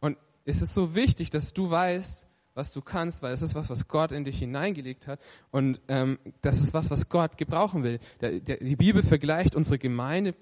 Und 0.00 0.16
es 0.44 0.62
ist 0.62 0.74
so 0.74 0.94
wichtig, 0.94 1.30
dass 1.30 1.52
du 1.52 1.70
weißt, 1.70 2.27
was 2.58 2.72
du 2.72 2.82
kannst, 2.82 3.22
weil 3.22 3.32
es 3.32 3.40
ist 3.40 3.54
was, 3.54 3.70
was 3.70 3.88
Gott 3.88 4.12
in 4.12 4.24
dich 4.24 4.38
hineingelegt 4.38 5.06
hat 5.06 5.20
und 5.50 5.80
ähm, 5.88 6.18
das 6.42 6.60
ist 6.60 6.74
was, 6.74 6.90
was 6.90 7.08
Gott 7.08 7.38
gebrauchen 7.38 7.84
will. 7.84 7.98
Der, 8.20 8.40
der, 8.40 8.58
die 8.58 8.76
Bibel 8.76 9.02
vergleicht 9.02 9.54
unsere 9.54 9.78
Gemeinde, 9.78 10.34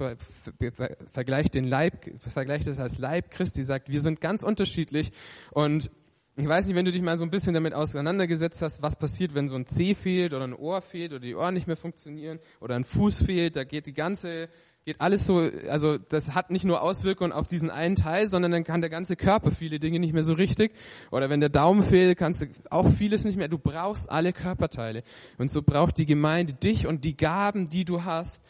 vergleicht 1.13 1.55
den 1.55 1.65
Leib, 1.65 2.11
vergleicht 2.19 2.67
es 2.67 2.79
als 2.79 2.99
Leib 2.99 3.31
Christi, 3.31 3.63
sagt, 3.63 3.91
wir 3.91 4.01
sind 4.01 4.21
ganz 4.21 4.43
unterschiedlich 4.43 5.13
und 5.53 5.91
Ich 6.39 6.47
weiß 6.47 6.67
nicht, 6.67 6.77
wenn 6.77 6.85
du 6.85 6.93
dich 6.93 7.01
mal 7.01 7.17
so 7.17 7.25
ein 7.25 7.31
bisschen 7.31 7.55
damit 7.55 7.73
auseinandergesetzt 7.73 8.61
hast, 8.61 8.83
was 8.83 8.97
passiert, 8.97 9.35
wenn 9.35 9.49
so 9.49 9.55
ein 9.55 9.65
Zeh 9.65 9.95
fehlt 9.95 10.35
oder 10.35 10.45
ein 10.45 10.53
Ohr 10.53 10.83
fehlt 10.83 11.13
oder 11.13 11.21
die 11.21 11.35
Ohren 11.35 11.55
nicht 11.55 11.67
mehr 11.67 11.79
funktionieren 11.79 12.41
oder 12.61 12.77
ein 12.77 12.85
Fuß 12.85 13.23
fehlt, 13.23 13.57
da 13.57 13.65
geht 13.65 13.87
die 13.87 13.95
ganze, 13.95 14.51
geht 14.87 15.01
alles 15.01 15.27
so, 15.27 15.51
also 15.69 15.99
das 15.99 16.37
hat 16.37 16.53
nicht 16.53 16.65
nur 16.65 16.81
Auswirkungen 16.81 17.33
auf 17.33 17.49
diesen 17.49 17.71
einen 17.71 17.97
Teil, 17.97 18.29
sondern 18.29 18.53
dann 18.53 18.63
kann 18.63 18.81
der 18.81 18.89
ganze 18.89 19.17
Körper 19.17 19.51
viele 19.51 19.81
Dinge 19.81 19.99
nicht 19.99 20.13
mehr 20.13 20.23
so 20.23 20.35
richtig. 20.35 20.73
Oder 21.11 21.29
wenn 21.29 21.41
der 21.41 21.49
Daumen 21.49 21.83
fehlt, 21.83 22.17
kannst 22.17 22.43
du 22.43 22.47
auch 22.71 22.89
vieles 22.89 23.25
nicht 23.25 23.37
mehr. 23.37 23.49
Du 23.49 23.59
brauchst 23.59 24.09
alle 24.09 24.33
Körperteile. 24.33 25.03
Und 25.39 25.51
so 25.51 25.61
braucht 25.61 25.99
die 25.99 26.07
Gemeinde 26.07 26.53
dich 26.53 26.87
und 26.87 27.05
die 27.05 27.17
Gaben, 27.17 27.69
die 27.69 27.85
du 27.85 28.05
hast, 28.05 28.43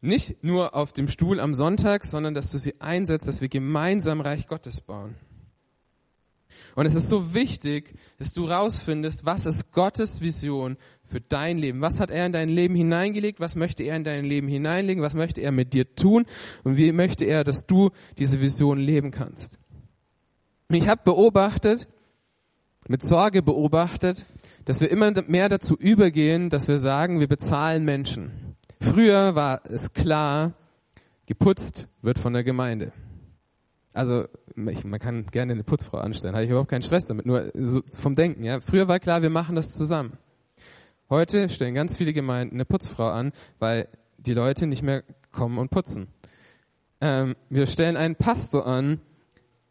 nicht 0.00 0.42
nur 0.42 0.74
auf 0.74 0.92
dem 0.92 1.06
Stuhl 1.06 1.38
am 1.38 1.54
Sonntag, 1.54 2.04
sondern 2.04 2.34
dass 2.34 2.50
du 2.50 2.58
sie 2.58 2.80
einsetzt, 2.80 3.28
dass 3.28 3.40
wir 3.40 3.48
gemeinsam 3.48 4.20
Reich 4.20 4.48
Gottes 4.48 4.80
bauen. 4.80 5.14
Und 6.74 6.86
es 6.86 6.96
ist 6.96 7.08
so 7.08 7.32
wichtig, 7.32 7.94
dass 8.18 8.32
du 8.32 8.46
rausfindest, 8.46 9.24
was 9.24 9.46
ist 9.46 9.70
Gottes 9.70 10.20
Vision 10.20 10.76
für 11.10 11.20
dein 11.20 11.58
Leben? 11.58 11.80
Was 11.80 12.00
hat 12.00 12.10
er 12.10 12.26
in 12.26 12.32
dein 12.32 12.48
Leben 12.48 12.74
hineingelegt? 12.74 13.40
Was 13.40 13.56
möchte 13.56 13.82
er 13.82 13.96
in 13.96 14.04
dein 14.04 14.24
Leben 14.24 14.48
hineinlegen? 14.48 15.02
Was 15.02 15.14
möchte 15.14 15.40
er 15.40 15.52
mit 15.52 15.72
dir 15.72 15.94
tun? 15.94 16.24
Und 16.64 16.76
wie 16.76 16.92
möchte 16.92 17.24
er, 17.24 17.44
dass 17.44 17.66
du 17.66 17.90
diese 18.18 18.40
Vision 18.40 18.78
leben 18.78 19.10
kannst? 19.10 19.58
Ich 20.68 20.88
habe 20.88 21.00
beobachtet, 21.04 21.88
mit 22.88 23.02
Sorge 23.02 23.42
beobachtet, 23.42 24.24
dass 24.64 24.80
wir 24.80 24.90
immer 24.90 25.12
mehr 25.26 25.48
dazu 25.48 25.76
übergehen, 25.76 26.48
dass 26.48 26.68
wir 26.68 26.78
sagen, 26.78 27.20
wir 27.20 27.28
bezahlen 27.28 27.84
Menschen. 27.84 28.56
Früher 28.80 29.34
war 29.34 29.62
es 29.64 29.92
klar, 29.92 30.54
geputzt 31.26 31.88
wird 32.02 32.18
von 32.18 32.32
der 32.32 32.44
Gemeinde. 32.44 32.92
Also 33.92 34.26
ich, 34.68 34.84
man 34.84 35.00
kann 35.00 35.26
gerne 35.26 35.52
eine 35.52 35.64
Putzfrau 35.64 35.98
anstellen, 35.98 36.34
habe 36.34 36.44
ich 36.44 36.50
überhaupt 36.50 36.70
keinen 36.70 36.82
Stress 36.82 37.04
damit, 37.04 37.26
nur 37.26 37.50
so 37.54 37.82
vom 37.98 38.14
Denken. 38.14 38.44
Ja, 38.44 38.60
früher 38.60 38.88
war 38.88 39.00
klar, 39.00 39.22
wir 39.22 39.30
machen 39.30 39.56
das 39.56 39.74
zusammen. 39.74 40.18
Heute 41.10 41.48
stellen 41.48 41.74
ganz 41.74 41.96
viele 41.96 42.12
Gemeinden 42.12 42.54
eine 42.54 42.64
Putzfrau 42.64 43.08
an, 43.08 43.32
weil 43.58 43.88
die 44.18 44.32
Leute 44.32 44.68
nicht 44.68 44.84
mehr 44.84 45.02
kommen 45.32 45.58
und 45.58 45.68
putzen. 45.68 46.06
Ähm, 47.00 47.34
wir 47.48 47.66
stellen 47.66 47.96
einen 47.96 48.14
Pastor 48.14 48.64
an. 48.64 49.00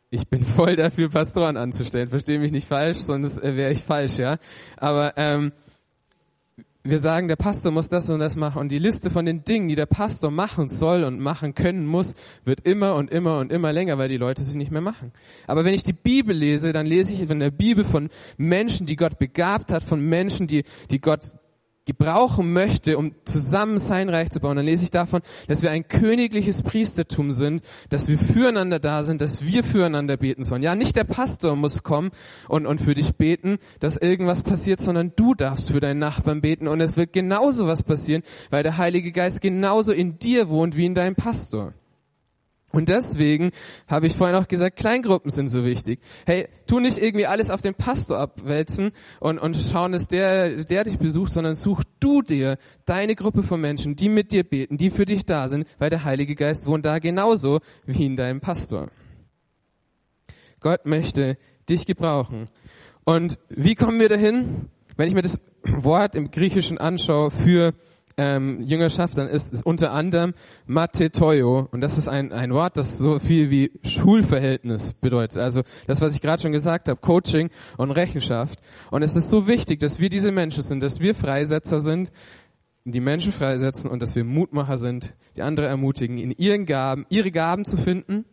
Ich 0.09 0.27
bin 0.27 0.43
voll 0.43 0.75
dafür, 0.75 1.09
Pastoren 1.09 1.55
anzustellen. 1.55 2.09
Verstehe 2.09 2.39
mich 2.39 2.51
nicht 2.51 2.67
falsch, 2.67 2.97
sonst 2.97 3.37
äh, 3.37 3.55
wäre 3.55 3.71
ich 3.71 3.85
falsch, 3.85 4.17
ja. 4.17 4.37
Aber 4.75 5.13
ähm, 5.15 5.53
wir 6.89 6.99
sagen, 6.99 7.27
der 7.27 7.35
Pastor 7.35 7.71
muss 7.71 7.89
das 7.89 8.09
und 8.09 8.19
das 8.19 8.35
machen 8.35 8.59
und 8.59 8.71
die 8.71 8.79
Liste 8.79 9.09
von 9.09 9.25
den 9.25 9.43
Dingen, 9.43 9.67
die 9.67 9.75
der 9.75 9.85
Pastor 9.85 10.31
machen 10.31 10.69
soll 10.69 11.03
und 11.03 11.19
machen 11.19 11.55
können 11.55 11.85
muss, 11.85 12.15
wird 12.45 12.65
immer 12.65 12.95
und 12.95 13.11
immer 13.11 13.39
und 13.39 13.51
immer 13.51 13.73
länger, 13.73 13.97
weil 13.97 14.09
die 14.09 14.17
Leute 14.17 14.43
sie 14.43 14.57
nicht 14.57 14.71
mehr 14.71 14.81
machen. 14.81 15.11
Aber 15.47 15.65
wenn 15.65 15.73
ich 15.73 15.83
die 15.83 15.93
Bibel 15.93 16.35
lese, 16.35 16.73
dann 16.73 16.85
lese 16.85 17.13
ich 17.13 17.21
in 17.21 17.39
der 17.39 17.51
Bibel 17.51 17.83
von 17.83 18.09
Menschen, 18.37 18.85
die 18.85 18.95
Gott 18.95 19.19
begabt 19.19 19.71
hat, 19.71 19.83
von 19.83 20.01
Menschen, 20.01 20.47
die, 20.47 20.63
die 20.91 21.01
Gott 21.01 21.21
gebrauchen 21.89 22.53
möchte, 22.53 22.97
um 22.97 23.15
zusammen 23.25 23.79
sein 23.79 24.09
Reich 24.09 24.29
zu 24.29 24.39
bauen, 24.39 24.55
dann 24.55 24.65
lese 24.65 24.83
ich 24.83 24.91
davon, 24.91 25.21
dass 25.47 25.63
wir 25.63 25.71
ein 25.71 25.87
königliches 25.87 26.61
Priestertum 26.61 27.31
sind, 27.31 27.63
dass 27.89 28.07
wir 28.07 28.19
füreinander 28.19 28.79
da 28.79 29.01
sind, 29.01 29.21
dass 29.21 29.43
wir 29.43 29.63
füreinander 29.63 30.15
beten 30.17 30.43
sollen. 30.43 30.61
Ja, 30.61 30.75
nicht 30.75 30.95
der 30.95 31.03
Pastor 31.03 31.55
muss 31.55 31.81
kommen 31.81 32.11
und, 32.47 32.67
und 32.67 32.79
für 32.79 32.93
dich 32.93 33.15
beten, 33.15 33.57
dass 33.79 33.97
irgendwas 33.97 34.43
passiert, 34.43 34.79
sondern 34.79 35.13
du 35.15 35.33
darfst 35.33 35.71
für 35.71 35.79
deinen 35.79 35.99
Nachbarn 35.99 36.41
beten 36.41 36.67
und 36.67 36.79
es 36.79 36.95
wird 36.95 37.11
genauso 37.11 37.65
was 37.65 37.81
passieren, 37.81 38.21
weil 38.51 38.61
der 38.61 38.77
Heilige 38.77 39.11
Geist 39.11 39.41
genauso 39.41 39.91
in 39.91 40.19
dir 40.19 40.49
wohnt 40.49 40.77
wie 40.77 40.85
in 40.85 40.93
deinem 40.93 41.15
Pastor. 41.15 41.73
Und 42.71 42.87
deswegen 42.87 43.51
habe 43.87 44.05
ich 44.05 44.15
vorhin 44.15 44.35
auch 44.35 44.47
gesagt, 44.47 44.77
Kleingruppen 44.77 45.31
sind 45.31 45.47
so 45.47 45.65
wichtig. 45.65 45.99
Hey, 46.25 46.47
tu 46.67 46.79
nicht 46.79 46.99
irgendwie 46.99 47.25
alles 47.25 47.49
auf 47.49 47.61
den 47.61 47.73
Pastor 47.73 48.19
abwälzen 48.19 48.91
und, 49.19 49.39
und 49.39 49.55
schauen, 49.55 49.91
dass 49.91 50.07
der, 50.07 50.63
der 50.63 50.83
dich 50.83 50.99
besucht, 50.99 51.31
sondern 51.31 51.55
such 51.55 51.83
du 51.99 52.21
dir 52.21 52.57
deine 52.85 53.15
Gruppe 53.15 53.41
von 53.41 53.59
Menschen, 53.59 53.95
die 53.95 54.09
mit 54.09 54.31
dir 54.31 54.43
beten, 54.43 54.77
die 54.77 54.91
für 54.91 55.05
dich 55.05 55.25
da 55.25 55.47
sind, 55.47 55.67
weil 55.79 55.89
der 55.89 56.03
Heilige 56.03 56.35
Geist 56.35 56.67
wohnt 56.67 56.85
da 56.85 56.99
genauso 56.99 57.59
wie 57.85 58.05
in 58.05 58.15
deinem 58.15 58.39
Pastor. 58.39 58.89
Gott 60.59 60.85
möchte 60.85 61.37
dich 61.69 61.85
gebrauchen. 61.85 62.49
Und 63.03 63.39
wie 63.49 63.73
kommen 63.73 63.99
wir 63.99 64.09
dahin? 64.09 64.69
Wenn 64.95 65.07
ich 65.07 65.15
mir 65.15 65.21
das 65.21 65.39
Wort 65.63 66.15
im 66.15 66.29
Griechischen 66.29 66.77
anschaue 66.77 67.31
für 67.31 67.73
ähm, 68.19 68.61
Jüngerschaft, 68.61 69.17
dann 69.17 69.27
ist 69.27 69.53
es 69.53 69.63
unter 69.63 69.93
anderem 69.93 70.33
Matetoio. 70.67 71.69
Und 71.71 71.79
das 71.79 71.97
ist 71.97 72.09
ein, 72.09 72.33
ein 72.33 72.53
Wort, 72.53 72.75
das 72.75 72.97
so 72.97 73.17
viel 73.17 73.49
wie 73.49 73.71
Schulverhältnis 73.81 74.91
bedeutet. 74.91 75.37
Also 75.37 75.61
das, 75.87 76.01
was 76.01 76.13
ich 76.13 76.19
gerade 76.19 76.41
schon 76.41 76.51
gesagt 76.51 76.89
habe, 76.89 76.99
Coaching 76.99 77.49
und 77.77 77.91
Rechenschaft. 77.91 78.59
Und 78.91 79.03
es 79.03 79.15
ist 79.15 79.29
so 79.29 79.47
wichtig, 79.47 79.79
dass 79.79 80.01
wir 80.01 80.09
diese 80.09 80.33
Menschen 80.33 80.61
sind, 80.61 80.83
dass 80.83 80.99
wir 80.99 81.15
Freisetzer 81.15 81.79
sind, 81.79 82.11
die 82.83 82.99
Menschen 82.99 83.31
freisetzen 83.31 83.89
und 83.89 84.01
dass 84.01 84.15
wir 84.15 84.25
Mutmacher 84.25 84.77
sind, 84.77 85.13
die 85.37 85.41
andere 85.41 85.67
ermutigen, 85.67 86.17
in 86.17 86.31
ihren 86.31 86.65
Gaben, 86.65 87.05
ihre 87.09 87.31
Gaben 87.31 87.63
zu 87.63 87.77
finden, 87.77 88.25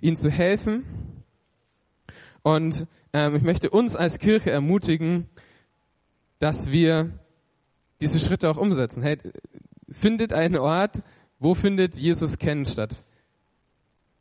ihnen 0.00 0.16
zu 0.16 0.30
helfen. 0.30 0.84
Und 2.42 2.86
ähm, 3.12 3.34
ich 3.34 3.42
möchte 3.42 3.70
uns 3.70 3.96
als 3.96 4.20
Kirche 4.20 4.52
ermutigen, 4.52 5.26
dass 6.38 6.70
wir 6.70 7.10
diese 8.02 8.18
Schritte 8.18 8.50
auch 8.50 8.56
umsetzen. 8.56 9.02
Hey, 9.02 9.16
findet 9.88 10.32
einen 10.32 10.56
Ort, 10.56 11.02
wo 11.38 11.54
findet 11.54 11.96
Jesus 11.96 12.36
kennen 12.36 12.66
statt? 12.66 13.04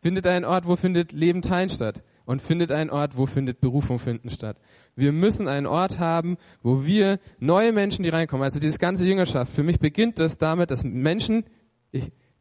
Findet 0.01 0.27
einen 0.27 0.45
Ort, 0.45 0.67
wo 0.67 0.75
findet 0.75 1.11
Leben 1.11 1.41
teilen 1.41 1.69
statt? 1.69 2.03
Und 2.25 2.41
findet 2.41 2.71
einen 2.71 2.91
Ort, 2.91 3.17
wo 3.17 3.25
findet 3.25 3.59
Berufung 3.59 3.97
finden 3.97 4.29
statt? 4.29 4.57
Wir 4.95 5.11
müssen 5.11 5.47
einen 5.47 5.65
Ort 5.65 5.97
haben, 5.99 6.37
wo 6.61 6.85
wir 6.85 7.19
neue 7.39 7.73
Menschen, 7.73 8.03
die 8.03 8.09
reinkommen, 8.09 8.43
also 8.43 8.59
dieses 8.59 8.77
ganze 8.77 9.07
Jüngerschaft. 9.07 9.51
Für 9.51 9.63
mich 9.63 9.79
beginnt 9.79 10.19
das 10.19 10.37
damit, 10.37 10.69
dass 10.69 10.83
Menschen, 10.83 11.43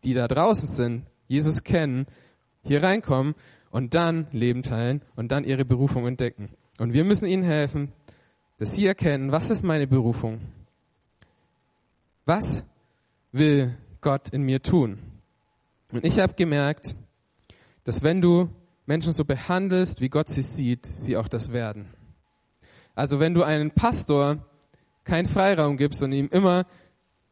die 0.04 0.14
da 0.14 0.28
draußen 0.28 0.68
sind, 0.68 1.06
Jesus 1.26 1.64
kennen, 1.64 2.06
hier 2.62 2.82
reinkommen 2.82 3.34
und 3.70 3.94
dann 3.94 4.26
Leben 4.32 4.62
teilen 4.62 5.00
und 5.16 5.32
dann 5.32 5.44
ihre 5.44 5.64
Berufung 5.64 6.06
entdecken. 6.06 6.50
Und 6.78 6.92
wir 6.92 7.04
müssen 7.04 7.26
ihnen 7.26 7.42
helfen, 7.42 7.92
dass 8.58 8.72
sie 8.72 8.86
erkennen, 8.86 9.32
was 9.32 9.48
ist 9.48 9.64
meine 9.64 9.86
Berufung? 9.86 10.40
Was 12.30 12.62
will 13.32 13.76
Gott 14.00 14.28
in 14.28 14.42
mir 14.42 14.62
tun? 14.62 15.00
Und 15.90 16.04
ich 16.04 16.20
habe 16.20 16.34
gemerkt, 16.34 16.94
dass 17.82 18.04
wenn 18.04 18.22
du 18.22 18.48
Menschen 18.86 19.12
so 19.12 19.24
behandelst, 19.24 20.00
wie 20.00 20.10
Gott 20.10 20.28
sie 20.28 20.42
sieht, 20.42 20.86
sie 20.86 21.16
auch 21.16 21.26
das 21.26 21.50
werden. 21.50 21.86
Also 22.94 23.18
wenn 23.18 23.34
du 23.34 23.42
einen 23.42 23.72
Pastor 23.72 24.46
keinen 25.02 25.26
Freiraum 25.26 25.76
gibst 25.76 26.04
und 26.04 26.12
ihm 26.12 26.28
immer, 26.30 26.66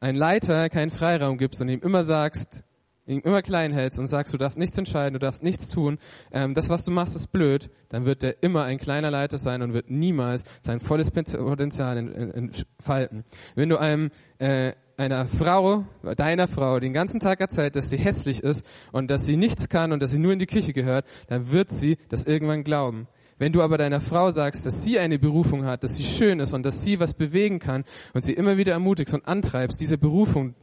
einen 0.00 0.18
Leiter 0.18 0.68
keinen 0.68 0.90
Freiraum 0.90 1.38
gibst 1.38 1.61
und 1.61 1.68
ihm 1.68 1.80
immer 1.80 2.02
sagst, 2.02 2.64
ihn 3.06 3.20
immer 3.20 3.40
klein 3.40 3.72
hältst 3.72 4.00
und 4.00 4.08
sagst, 4.08 4.34
du 4.34 4.37
darfst 4.37 4.58
nichts 4.58 4.76
entscheiden, 4.76 5.12
du 5.12 5.20
darfst 5.20 5.44
nichts 5.44 5.68
tun, 5.68 5.98
ähm, 6.32 6.54
das, 6.54 6.70
was 6.70 6.84
du 6.84 6.90
machst, 6.90 7.14
ist 7.14 7.28
blöd, 7.28 7.70
dann 7.88 8.04
wird 8.04 8.24
der 8.24 8.42
immer 8.42 8.64
ein 8.64 8.78
kleiner 8.78 9.12
Leiter 9.12 9.38
sein 9.38 9.62
und 9.62 9.74
wird 9.74 9.90
niemals 9.90 10.42
sein 10.61 10.80
volles 10.80 11.12
Potenzial 11.12 11.96
entfalten. 11.96 13.24
Wenn 13.54 13.68
du 13.68 13.78
einem 13.78 14.11
äh, 14.38 14.72
einer 14.98 15.26
Frau, 15.26 15.84
deiner 16.16 16.48
Frau, 16.48 16.80
den 16.80 16.92
ganzen 16.92 17.20
Tag 17.20 17.40
erzählt, 17.40 17.76
dass 17.76 17.88
sie 17.88 17.96
hässlich 17.96 18.42
ist 18.42 18.66
und 18.90 19.08
dass 19.08 19.24
sie 19.24 19.37
nichts 19.37 19.68
kann 19.68 19.92
und 19.92 20.02
dass 20.02 20.11
sie 20.11 20.18
nur 20.18 20.32
in 20.32 20.40
die 20.40 20.46
Küche 20.46 20.72
gehört, 20.72 21.06
dann 21.28 21.52
wird 21.52 21.70
sie 21.70 21.96
das 22.08 22.24
irgendwann 22.24 22.64
glauben. 22.64 23.06
Wenn 23.38 23.52
du 23.52 23.62
aber 23.62 23.78
deiner 23.78 24.00
Frau 24.00 24.32
sagst, 24.32 24.66
dass 24.66 24.82
sie 24.82 24.98
eine 24.98 25.20
Berufung 25.20 25.64
hat, 25.64 25.84
dass 25.84 25.94
sie 25.94 26.02
schön 26.02 26.40
ist 26.40 26.52
und 26.52 26.64
dass 26.64 26.82
sie 26.82 26.98
was 26.98 27.14
bewegen 27.14 27.61
kann 27.61 27.84
und 28.12 28.22
sie 28.22 28.32
immer 28.32 28.56
wieder 28.56 28.72
ermutigst 28.72 29.14
und 29.14 29.28
antreibst, 29.28 29.80
diese 29.80 29.98
Berufung 29.98 30.56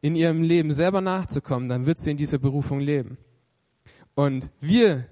in 0.00 0.14
ihrem 0.14 0.44
Leben 0.44 0.72
selber 0.72 1.00
nachzukommen, 1.00 1.68
dann 1.68 1.84
wird 1.84 1.98
sie 1.98 2.12
in 2.12 2.16
dieser 2.16 2.38
Berufung 2.38 2.78
leben. 2.78 3.18
Und 4.14 4.50
wir, 4.60 5.06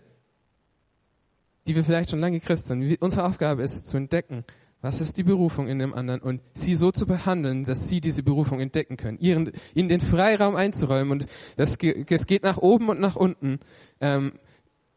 die 1.66 1.74
wir 1.74 1.82
vielleicht 1.82 2.10
schon 2.10 2.20
lange 2.20 2.38
Christ 2.38 2.68
sind, 2.68 3.02
unsere 3.02 3.24
Aufgabe 3.24 3.62
ist 3.62 3.74
es 3.74 3.84
zu 3.86 3.96
entdecken, 3.96 4.44
was 4.82 5.00
ist 5.00 5.16
die 5.18 5.22
Berufung 5.22 5.68
in 5.68 5.78
dem 5.78 5.92
anderen 5.92 6.20
und 6.20 6.40
sie 6.54 6.74
so 6.74 6.90
zu 6.90 7.06
behandeln, 7.06 7.64
dass 7.64 7.88
sie 7.88 8.00
diese 8.00 8.22
Berufung 8.22 8.60
entdecken 8.60 8.96
können, 8.96 9.18
ihren, 9.18 9.52
ihnen 9.74 9.88
den 9.88 10.00
Freiraum 10.00 10.56
einzuräumen 10.56 11.12
und 11.12 11.26
das, 11.56 11.76
es 11.76 12.26
geht 12.26 12.42
nach 12.42 12.58
oben 12.58 12.88
und 12.88 13.00
nach 13.00 13.16
unten 13.16 13.60
ähm, 14.00 14.32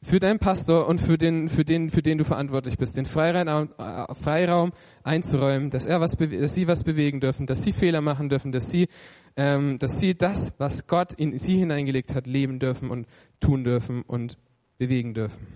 für 0.04 0.19
deinen 0.19 0.39
Pastor 0.39 0.88
und 0.88 1.00
für 1.00 1.17
den, 1.17 1.50
für 1.50 1.63
den, 1.63 1.89
für 1.89 2.02
den 2.02 2.17
du 2.17 2.26
verantwortlich 2.26 2.78
bist, 2.78 2.98
den 2.98 3.06
Freiraum, 3.06 3.69
äh, 3.78 4.13
Freiraum 4.13 4.72
einzuräumen, 5.04 5.69
dass 5.69 5.86
er 5.86 6.02
was, 6.02 6.12
dass 6.12 6.54
sie 6.54 6.67
was 6.67 6.84
bewegen 6.84 7.19
dürfen, 7.19 7.48
dass 7.48 7.63
sie 7.63 7.72
Fehler 7.72 8.02
machen 8.02 8.30
dürfen, 8.30 8.52
dass 8.52 8.69
sie, 8.69 8.88
ähm, 9.36 9.80
dass 9.80 10.00
sie 10.00 10.15
das, 10.15 10.54
was 10.58 10.88
Gott 10.88 11.13
in 11.13 11.38
sie 11.39 11.58
hineingelegt 11.58 12.13
hat, 12.13 12.28
leben 12.28 12.60
dürfen 12.60 12.89
und 12.89 13.08
tun 13.39 13.63
dürfen 13.63 14.04
und 14.04 14.38
bewegen 14.78 15.13
dürfen. 15.13 15.48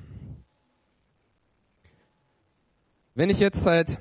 Wenn 3.16 3.30
ich 3.30 3.40
jetzt 3.40 3.64
seit 3.64 4.00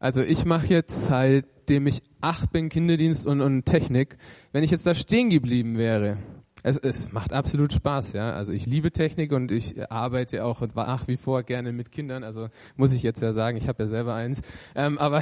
also 0.00 0.22
ich 0.22 0.46
mache 0.46 0.66
jetzt, 0.68 1.04
seitdem 1.04 1.86
ich 1.86 2.02
acht 2.22 2.52
bin, 2.52 2.70
Kinderdienst 2.70 3.26
und, 3.26 3.42
und 3.42 3.66
Technik. 3.66 4.16
Wenn 4.50 4.64
ich 4.64 4.70
jetzt 4.70 4.86
da 4.86 4.94
stehen 4.94 5.28
geblieben 5.28 5.76
wäre 5.76 6.16
Es, 6.62 6.78
es 6.78 7.12
macht 7.12 7.34
absolut 7.34 7.74
Spaß, 7.74 8.14
ja. 8.14 8.32
Also 8.32 8.54
ich 8.54 8.64
liebe 8.64 8.92
Technik 8.92 9.30
und 9.30 9.52
ich 9.52 9.90
arbeite 9.92 10.46
auch 10.46 10.62
nach 10.74 11.06
wie 11.06 11.18
vor 11.18 11.42
gerne 11.42 11.72
mit 11.72 11.92
Kindern. 11.92 12.24
Also 12.24 12.48
muss 12.76 12.94
ich 12.94 13.02
jetzt 13.02 13.20
ja 13.20 13.34
sagen, 13.34 13.58
ich 13.58 13.68
habe 13.68 13.82
ja 13.82 13.88
selber 13.88 14.14
eins. 14.14 14.40
Ähm, 14.74 14.96
aber 14.96 15.20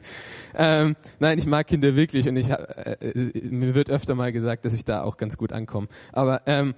ähm, 0.56 0.96
nein, 1.20 1.38
ich 1.38 1.46
mag 1.46 1.68
Kinder 1.68 1.94
wirklich 1.94 2.28
und 2.28 2.36
ich 2.36 2.50
äh, 2.50 2.96
äh, 3.00 3.48
mir 3.50 3.76
wird 3.76 3.88
öfter 3.88 4.16
mal 4.16 4.32
gesagt, 4.32 4.64
dass 4.64 4.74
ich 4.74 4.84
da 4.84 5.04
auch 5.04 5.16
ganz 5.16 5.36
gut 5.36 5.52
ankomme. 5.52 5.86
Aber 6.12 6.42
ähm, 6.46 6.74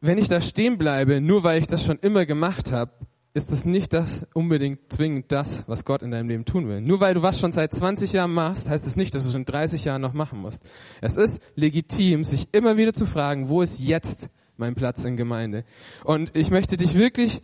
wenn 0.00 0.16
ich 0.16 0.28
da 0.28 0.40
stehen 0.40 0.78
bleibe, 0.78 1.20
nur 1.20 1.44
weil 1.44 1.60
ich 1.60 1.66
das 1.66 1.84
schon 1.84 1.98
immer 1.98 2.24
gemacht 2.24 2.72
habe, 2.72 2.92
ist 3.34 3.50
das 3.50 3.64
nicht 3.64 3.92
das 3.92 4.26
unbedingt 4.34 4.92
zwingend 4.92 5.32
das, 5.32 5.66
was 5.66 5.84
Gott 5.84 6.02
in 6.02 6.10
deinem 6.10 6.28
Leben 6.28 6.44
tun 6.44 6.68
will. 6.68 6.80
Nur 6.80 7.00
weil 7.00 7.14
du 7.14 7.22
was 7.22 7.40
schon 7.40 7.52
seit 7.52 7.72
20 7.72 8.12
Jahren 8.12 8.32
machst, 8.32 8.68
heißt 8.68 8.84
es 8.84 8.92
das 8.92 8.96
nicht, 8.96 9.14
dass 9.14 9.22
du 9.22 9.30
es 9.30 9.34
in 9.34 9.46
30 9.46 9.84
Jahren 9.84 10.02
noch 10.02 10.12
machen 10.12 10.40
musst. 10.40 10.68
Es 11.00 11.16
ist 11.16 11.40
legitim, 11.54 12.24
sich 12.24 12.48
immer 12.52 12.76
wieder 12.76 12.92
zu 12.92 13.06
fragen, 13.06 13.48
wo 13.48 13.62
ist 13.62 13.80
jetzt 13.80 14.28
mein 14.56 14.74
Platz 14.74 15.04
in 15.04 15.16
Gemeinde? 15.16 15.64
Und 16.04 16.36
ich 16.36 16.50
möchte 16.50 16.76
dich 16.76 16.94
wirklich, 16.94 17.42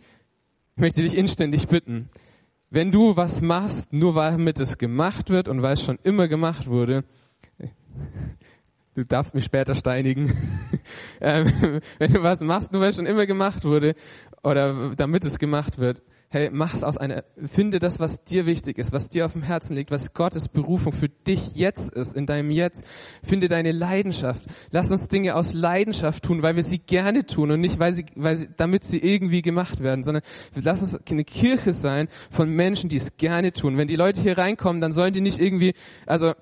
ich 0.75 0.81
möchte 0.81 1.01
dich 1.01 1.17
inständig 1.17 1.67
bitten, 1.67 2.09
wenn 2.69 2.91
du 2.91 3.15
was 3.15 3.41
machst, 3.41 3.91
nur 3.91 4.13
weil 4.13 4.33
damit 4.33 4.59
es 4.59 4.77
gemacht 4.77 5.31
wird 5.31 5.47
und 5.47 5.63
weil 5.63 5.73
es 5.73 5.83
schon 5.83 5.97
immer 6.03 6.27
gemacht 6.27 6.67
wurde, 6.67 7.03
du 8.95 9.03
darfst 9.03 9.35
mich 9.35 9.45
später 9.45 9.75
steinigen, 9.75 10.35
ähm, 11.21 11.81
wenn 11.97 12.13
du 12.13 12.23
was 12.23 12.41
machst, 12.41 12.71
nur 12.71 12.81
weil 12.81 12.89
es 12.89 12.95
schon 12.95 13.05
immer 13.05 13.25
gemacht 13.25 13.63
wurde 13.63 13.95
oder 14.43 14.95
damit 14.95 15.25
es 15.25 15.39
gemacht 15.39 15.77
wird, 15.77 16.01
hey, 16.31 16.49
mach's 16.51 16.83
aus 16.83 16.97
einer, 16.97 17.23
finde 17.43 17.79
das, 17.79 17.99
was 17.99 18.23
dir 18.23 18.45
wichtig 18.45 18.77
ist, 18.77 18.91
was 18.91 19.09
dir 19.09 19.25
auf 19.25 19.33
dem 19.33 19.41
Herzen 19.41 19.75
liegt, 19.75 19.89
was 19.89 20.13
Gottes 20.13 20.47
Berufung 20.47 20.93
für 20.93 21.09
dich 21.09 21.55
jetzt 21.55 21.91
ist, 21.91 22.15
in 22.15 22.27
deinem 22.27 22.51
Jetzt. 22.51 22.83
Finde 23.23 23.47
deine 23.47 23.71
Leidenschaft. 23.71 24.43
Lass 24.69 24.91
uns 24.91 25.07
Dinge 25.07 25.35
aus 25.35 25.53
Leidenschaft 25.53 26.23
tun, 26.23 26.43
weil 26.43 26.55
wir 26.55 26.63
sie 26.63 26.77
gerne 26.77 27.25
tun 27.25 27.49
und 27.49 27.61
nicht, 27.61 27.79
weil 27.79 27.93
sie, 27.93 28.05
weil 28.15 28.35
sie, 28.35 28.47
damit 28.55 28.83
sie 28.83 28.99
irgendwie 28.99 29.41
gemacht 29.41 29.81
werden, 29.81 30.03
sondern 30.03 30.21
lass 30.53 30.81
uns 30.81 30.99
eine 31.09 31.23
Kirche 31.23 31.73
sein 31.73 32.07
von 32.29 32.49
Menschen, 32.51 32.89
die 32.89 32.97
es 32.97 33.17
gerne 33.17 33.51
tun. 33.51 33.77
Wenn 33.77 33.87
die 33.87 33.95
Leute 33.95 34.21
hier 34.21 34.37
reinkommen, 34.37 34.81
dann 34.81 34.93
sollen 34.93 35.13
die 35.13 35.21
nicht 35.21 35.39
irgendwie, 35.39 35.73
also, 36.05 36.33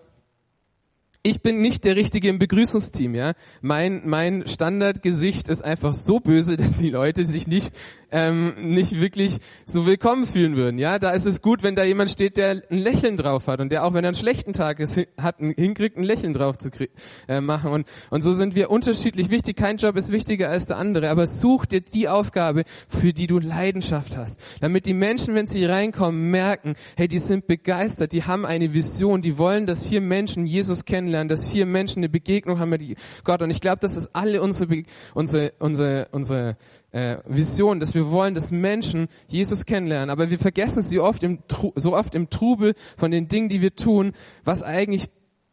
ich 1.24 1.42
bin 1.42 1.62
nicht 1.62 1.84
der 1.84 1.96
Richtige 1.96 2.30
im 2.30 2.40
Begrüßungsteam, 2.40 3.16
ja. 3.16 3.34
Mein, 3.62 4.08
mein 4.08 4.48
Standardgesicht 4.48 5.50
ist 5.50 5.62
einfach 5.62 5.94
so 5.94 6.20
böse, 6.20 6.58
dass 6.58 6.78
die 6.78 6.90
Leute 6.90 7.26
sich 7.26 7.48
nicht, 7.48 7.74
ähm, 8.12 8.54
nicht 8.62 9.00
wirklich 9.00 9.40
so 9.66 9.86
willkommen 9.86 10.26
fühlen 10.26 10.56
würden, 10.56 10.78
ja. 10.78 11.00
Da 11.00 11.12
ist 11.12 11.26
es 11.26 11.42
gut, 11.42 11.64
wenn 11.64 11.76
da 11.76 11.84
jemand 11.84 12.10
steht, 12.10 12.38
der 12.38 12.62
ein 12.70 12.78
Lächeln 12.78 13.18
drauf 13.18 13.48
hat 13.48 13.60
und 13.60 13.72
der 13.72 13.86
auch, 13.86 13.94
wenn 13.94 14.04
er 14.04 14.10
einen 14.10 14.16
schlechten 14.16 14.54
Tag 14.54 14.80
ist, 14.80 14.98
hat, 15.18 15.38
hinkriegt, 15.40 15.98
ein 15.98 16.04
Lächeln 16.04 16.34
drauf 16.34 16.58
zu 16.58 16.70
äh, 17.28 17.42
machen. 17.42 17.72
Und, 17.72 17.88
und 18.10 18.22
so 18.22 18.34
sind 18.34 18.56
wir 18.56 18.70
unterschiedlich 18.70 19.30
wichtig. 19.30 19.58
Kein 19.58 19.78
Job 19.78 19.96
ist 19.96 20.12
wichtiger 20.12 20.50
als 20.50 20.66
der 20.66 20.78
andere, 20.78 21.10
aber 21.10 21.28
such 21.28 21.66
dir 21.66 21.82
die 21.82 22.10
Aufgabe, 22.10 22.64
für 22.90 23.14
die 23.14 23.28
du 23.28 23.40
Leidenschaft 23.40 24.18
hast. 24.18 24.40
Damit 24.62 24.86
die 24.86 24.94
Menschen, 24.94 25.36
wenn 25.36 25.48
sie 25.48 25.66
reinkommen, 25.66 26.30
merken, 26.32 26.76
hey, 26.96 27.08
die 27.08 27.20
sind 27.20 27.48
begeistert, 27.48 28.12
die 28.12 28.24
haben 28.24 28.46
eine 28.46 28.74
Vision, 28.74 29.22
die 29.22 29.38
wollen, 29.38 29.66
dass 29.66 29.84
hier 29.84 30.02
Menschen 30.02 30.46
Jesus 30.46 30.86
kennenlernen 30.86 30.98
kennenlernen, 30.98 31.28
dass 31.28 31.48
vier 31.48 31.66
Menschen 31.66 32.00
eine 32.00 32.10
Begegnung 32.10 32.60
haben 32.60 32.70
mit 32.70 32.82
Gott. 33.24 33.42
Und 33.42 33.50
ich 33.50 33.62
glaube, 33.62 33.78
das 33.80 33.96
ist 33.96 34.10
alle 34.14 34.42
unsere, 34.42 34.84
unsere, 35.14 35.54
unsere, 35.60 36.08
unsere 36.12 36.58
äh, 36.98 37.20
Vision, 37.28 37.80
dass 37.80 37.94
wir 37.94 38.10
wollen, 38.10 38.34
dass 38.34 38.52
Menschen 38.52 39.08
Jesus 39.28 39.66
kennenlernen. 39.66 40.10
Aber 40.10 40.32
wir 40.32 40.40
vergessen 40.40 40.82
sie 40.82 41.00
oft 41.00 41.22
im, 41.22 41.40
so 41.76 41.96
oft 41.96 42.16
im 42.16 42.30
Trubel 42.30 42.74
von 42.98 43.12
den 43.12 43.28
Dingen, 43.28 43.50
die 43.50 43.62
wir 43.62 43.76
tun, 43.76 44.14
was 44.44 44.64
eigentlich 44.64 45.06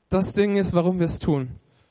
das 0.09 0.33
Ding 0.33 0.57
ist, 0.57 0.72
warum 0.72 0.98
wir 0.98 1.07
es 1.07 1.18
tun. 1.18 1.50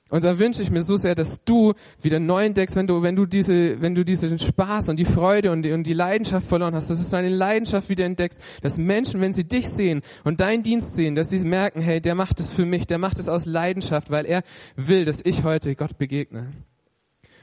Und 0.09 0.23
da 0.23 0.37
wünsche 0.37 0.61
ich 0.61 0.69
mir 0.69 0.83
so 0.83 0.95
sehr, 0.95 1.15
dass 1.15 1.43
du 1.43 1.73
wieder 2.01 2.19
neu 2.19 2.45
entdeckst, 2.45 2.75
wenn 2.75 2.87
du, 2.87 3.01
wenn 3.01 3.15
du 3.15 3.25
diese, 3.25 3.81
wenn 3.81 3.95
du 3.95 4.03
diesen 4.03 4.37
Spaß 4.37 4.89
und 4.89 4.97
die 4.97 5.05
Freude 5.05 5.51
und 5.51 5.63
die, 5.63 5.71
und 5.71 5.85
die 5.85 5.93
Leidenschaft 5.93 6.47
verloren 6.47 6.75
hast, 6.75 6.89
dass 6.89 7.03
du 7.03 7.11
deine 7.11 7.29
Leidenschaft 7.29 7.89
wieder 7.89 8.05
entdeckst, 8.05 8.39
dass 8.61 8.77
Menschen, 8.77 9.21
wenn 9.21 9.33
sie 9.33 9.43
dich 9.43 9.69
sehen 9.69 10.01
und 10.23 10.39
deinen 10.39 10.61
Dienst 10.61 10.95
sehen, 10.95 11.15
dass 11.15 11.29
sie 11.29 11.39
merken, 11.39 11.81
hey, 11.81 12.01
der 12.01 12.15
macht 12.15 12.39
es 12.39 12.49
für 12.49 12.65
mich, 12.65 12.85
der 12.85 12.97
macht 12.97 13.17
es 13.17 13.29
aus 13.29 13.45
Leidenschaft, 13.45 14.09
weil 14.11 14.25
er 14.25 14.43
will, 14.75 15.05
dass 15.05 15.21
ich 15.23 15.43
heute 15.43 15.75
Gott 15.75 15.97
begegne. 15.97 16.51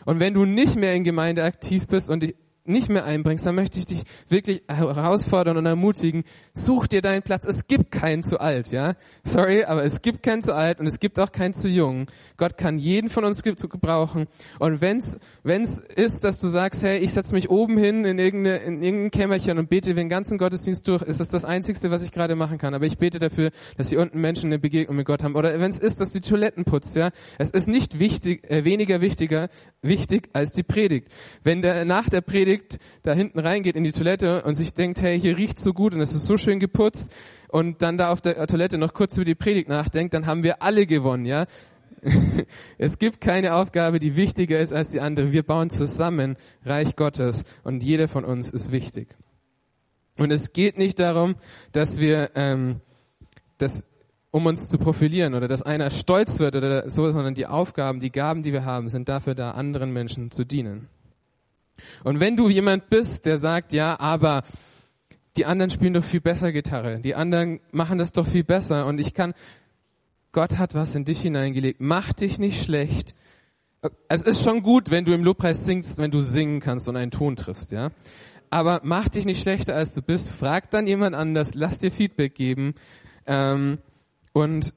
Und 0.05 0.21
wenn 0.21 0.35
du 0.35 0.45
nicht 0.45 0.77
mehr 0.77 0.95
in 0.95 1.05
Gemeinde 1.05 1.45
aktiv 1.45 1.87
bist 1.87 2.09
und 2.09 2.35
nicht 2.71 2.89
mehr 2.89 3.05
einbringst, 3.05 3.45
dann 3.47 3.55
möchte 3.55 3.79
ich 3.79 3.87
dich 3.87 4.03
wirklich 4.29 4.63
herausfordern 4.69 5.57
und 5.57 5.67
ermutigen, 5.67 6.25
such 6.55 6.87
dir 6.87 7.03
deinen 7.03 7.23
Platz. 7.23 7.45
Es 7.45 7.67
gibt 7.67 7.91
keinen 7.91 8.23
zu 8.23 8.41
alt, 8.41 8.71
ja? 8.71 8.95
Sorry, 9.25 9.65
aber 9.65 9.85
es 9.85 10.03
gibt 10.03 10.23
keinen 10.23 10.43
zu 10.43 10.55
alt 10.55 10.81
und 10.81 10.87
es 10.87 11.01
gibt 11.01 11.19
auch 11.19 11.33
keinen 11.33 11.55
zu 11.55 11.69
jung. 11.69 12.07
Gott 12.37 12.57
kann 12.57 12.79
jeden 12.79 13.11
von 13.11 13.25
uns 13.25 13.43
gebrauchen. 13.43 14.27
Und 14.59 14.81
wenn's, 14.81 15.19
wenn's 15.43 15.79
ist, 15.79 16.25
dass 16.25 16.41
du 16.41 16.49
sagst, 16.49 16.83
hey, 16.83 16.99
ich 16.99 17.13
setze 17.13 17.35
mich 17.35 17.51
oben 17.51 17.77
hin 17.79 18.05
in, 18.05 18.19
irgendeine, 18.19 18.59
in 18.59 18.83
irgendein 18.83 19.11
Kämmerchen 19.11 19.59
und 19.59 19.69
bete 19.69 19.95
den 19.95 20.09
ganzen 20.09 20.39
Gottesdienst 20.39 20.87
durch, 20.89 21.03
ist 21.03 21.21
das 21.21 21.29
das 21.29 21.45
Einzigste, 21.45 21.91
was 21.91 22.03
ich 22.03 22.13
gerade 22.13 22.37
machen 22.37 22.59
kann. 22.59 22.75
Aber 22.75 22.87
ich 22.87 22.99
bete 22.99 23.19
dafür, 23.19 23.51
dass 23.77 23.89
hier 23.89 24.01
unten 24.01 24.21
Menschen 24.21 24.47
eine 24.47 24.59
Begegnung 24.59 24.97
mit 24.97 25.07
Gott 25.07 25.23
haben. 25.23 25.35
Oder 25.35 25.59
wenn 25.61 25.71
es 25.71 25.79
ist, 25.79 26.01
dass 26.01 26.13
du 26.13 26.21
die 26.21 26.29
Toiletten 26.29 26.65
putzt, 26.65 26.97
ja? 26.97 27.11
Es 27.39 27.51
ist 27.51 27.69
nicht 27.69 27.99
wichtig, 27.99 28.49
äh, 28.51 28.65
weniger 28.65 29.01
wichtiger, 29.01 29.49
wichtig 29.83 30.29
als 30.33 30.53
die 30.53 30.63
Predigt. 30.63 31.09
Wenn 31.43 31.63
der, 31.63 31.85
nach 31.85 32.09
der 32.09 32.21
Predigt 32.21 32.60
Predigt 32.61 32.79
da 33.03 33.12
hinten 33.12 33.38
reingeht 33.38 33.77
in 33.77 33.85
die 33.85 33.92
Toilette 33.92 34.42
und 34.42 34.55
sich 34.55 34.75
denkt, 34.75 35.01
hey, 35.03 35.18
hier 35.18 35.37
riecht's 35.37 35.62
so 35.62 35.73
gut 35.73 35.94
und 35.94 36.01
es 36.01 36.12
ist 36.12 36.27
so 36.27 36.37
schön 36.37 36.59
geputzt 36.59 37.11
und 37.49 37.83
dann 37.83 37.96
da 37.96 38.11
auf 38.11 38.20
der 38.20 38.46
Toilette 38.46 38.79
noch 38.79 38.92
kurz 38.92 39.14
über 39.14 39.25
die 39.25 39.35
Predigt 39.35 39.68
nachdenkt, 39.68 40.14
dann 40.14 40.27
haben 40.27 40.42
wir 40.42 40.62
alle 40.62 40.87
gewonnen, 40.87 41.25
ja? 41.25 41.46
es 42.79 42.99
gibt 42.99 43.20
keine 43.20 43.55
Aufgabe, 43.55 43.99
die 43.99 44.16
wichtiger 44.16 44.59
ist 44.59 44.73
als 44.73 44.90
die 44.90 45.01
andere. 45.01 45.33
Wir 45.33 45.42
bauen 45.42 45.68
zusammen 45.68 46.37
Reich 46.64 46.96
Gottes 46.96 47.44
und 47.62 47.83
jeder 47.83 48.09
von 48.09 48.25
uns 48.25 48.51
ist 48.51 48.73
wichtig. 48.73 49.09
Und 50.16 50.31
es 50.31 50.53
geht 50.53 50.79
nicht 50.79 50.99
darum, 50.99 51.35
dass 51.73 51.99
wir, 51.99 52.31
ähm, 52.35 52.81
dass, 53.59 53.87
um 54.31 54.46
uns 54.46 54.68
zu 54.68 54.79
profilieren 54.79 55.35
oder 55.35 55.46
dass 55.46 55.62
einer 55.62 55.90
stolz 55.90 56.38
wird 56.38 56.57
oder 56.57 56.88
so, 56.88 57.11
sondern 57.11 57.35
die 57.35 57.46
Aufgaben, 57.46 58.01
die 58.01 58.12
Gaben, 58.12 58.42
die 58.42 58.53
wir 58.53 58.64
haben, 58.64 58.88
sind 58.88 59.09
dafür 59.09 59.35
da, 59.35 59.51
anderen 59.51 59.92
Menschen 59.92 60.31
zu 60.31 60.44
dienen. 60.44 60.88
Und 62.05 62.21
wenn 62.21 62.37
du 62.37 62.49
jemand 62.49 62.90
bist, 62.90 63.27
der 63.27 63.38
sagt, 63.38 63.73
ja, 63.73 63.99
aber 63.99 64.43
die 65.37 65.47
anderen 65.47 65.71
spielen 65.71 65.95
doch 65.95 66.05
viel 66.05 66.21
besser 66.21 66.53
Gitarre, 66.53 67.01
die 67.01 67.14
anderen 67.14 67.61
machen 67.73 67.99
das 67.99 68.12
doch 68.12 68.27
viel 68.27 68.45
besser 68.45 68.87
und 68.87 68.99
ich 68.99 69.14
kann, 69.14 69.35
Gott 70.33 70.59
hat 70.59 70.75
was 70.75 70.95
in 70.95 71.05
dich 71.05 71.21
hineingelegt, 71.23 71.81
mach 71.81 72.12
dich 72.12 72.38
nicht 72.38 72.62
schlecht. 72.62 73.14
Es 74.09 74.23
ist 74.23 74.43
schon 74.43 74.62
gut, 74.62 74.90
wenn 74.90 75.05
du 75.05 75.12
im 75.12 75.25
Lobpreis 75.25 75.64
singst, 75.64 75.99
wenn 75.99 76.11
du 76.11 76.21
singen 76.21 76.61
kannst 76.61 76.88
und 76.88 76.97
einen 76.97 77.11
Ton 77.11 77.37
triffst, 77.37 77.73
ja. 77.73 77.90
Aber 78.51 78.81
mach 78.83 79.09
dich 79.09 79.25
nicht 79.25 79.40
schlechter, 79.40 79.77
als 79.77 79.95
du 79.95 80.03
bist. 80.03 80.29
Frag 80.29 80.71
dann 80.71 80.88
jemand 80.88 81.14
anders, 81.14 81.55
lass 81.55 81.79
dir 81.79 81.93
Feedback 81.93 82.35
geben 82.35 82.75
ähm, 83.27 83.79
und 84.33 84.75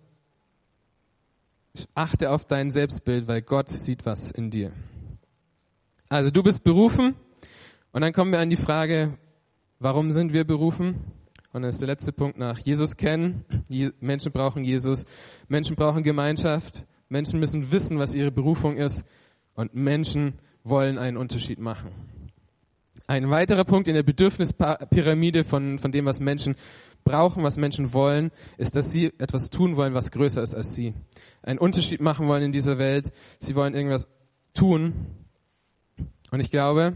achte 1.95 2.29
auf 2.29 2.45
dein 2.45 2.69
Selbstbild, 2.69 3.27
weil 3.27 3.41
Gott 3.41 3.69
sieht 3.69 4.05
was 4.05 4.29
in 4.31 4.51
dir. 4.51 4.71
Also 6.13 6.29
du 6.29 6.43
bist 6.43 6.63
berufen 6.63 7.15
und 7.91 8.01
dann 8.01 8.13
kommen 8.13 8.31
wir 8.31 8.37
an 8.37 8.51
die 8.51 8.55
Frage, 8.55 9.17
warum 9.79 10.11
sind 10.11 10.31
wir 10.31 10.43
berufen? 10.43 11.05
Und 11.53 11.63
das 11.63 11.73
ist 11.73 11.81
der 11.81 11.87
letzte 11.87 12.13
Punkt 12.13 12.37
nach 12.37 12.59
Jesus 12.59 12.97
kennen. 12.97 13.43
Menschen 13.99 14.31
brauchen 14.31 14.63
Jesus, 14.63 15.05
Menschen 15.47 15.75
brauchen 15.75 16.03
Gemeinschaft, 16.03 16.85
Menschen 17.09 17.39
müssen 17.39 17.71
wissen, 17.71 17.97
was 17.97 18.13
ihre 18.13 18.29
Berufung 18.29 18.77
ist 18.77 19.05
und 19.55 19.73
Menschen 19.73 20.33
wollen 20.63 20.99
einen 20.99 21.17
Unterschied 21.17 21.57
machen. 21.57 21.89
Ein 23.07 23.31
weiterer 23.31 23.63
Punkt 23.63 23.87
in 23.87 23.95
der 23.95 24.03
Bedürfnispyramide 24.03 25.43
von, 25.43 25.79
von 25.79 25.91
dem, 25.91 26.05
was 26.05 26.19
Menschen 26.19 26.53
brauchen, 27.03 27.41
was 27.41 27.57
Menschen 27.57 27.91
wollen, 27.91 28.29
ist, 28.59 28.75
dass 28.75 28.91
sie 28.91 29.07
etwas 29.17 29.49
tun 29.49 29.77
wollen, 29.77 29.95
was 29.95 30.11
größer 30.11 30.43
ist 30.43 30.53
als 30.53 30.75
sie. 30.75 30.93
Einen 31.41 31.57
Unterschied 31.57 32.01
machen 32.01 32.27
wollen 32.27 32.43
in 32.43 32.51
dieser 32.51 32.77
Welt. 32.77 33.11
Sie 33.39 33.55
wollen 33.55 33.73
irgendwas 33.73 34.07
tun, 34.53 35.22
und 36.33 36.39
ich 36.39 36.49
glaube, 36.49 36.95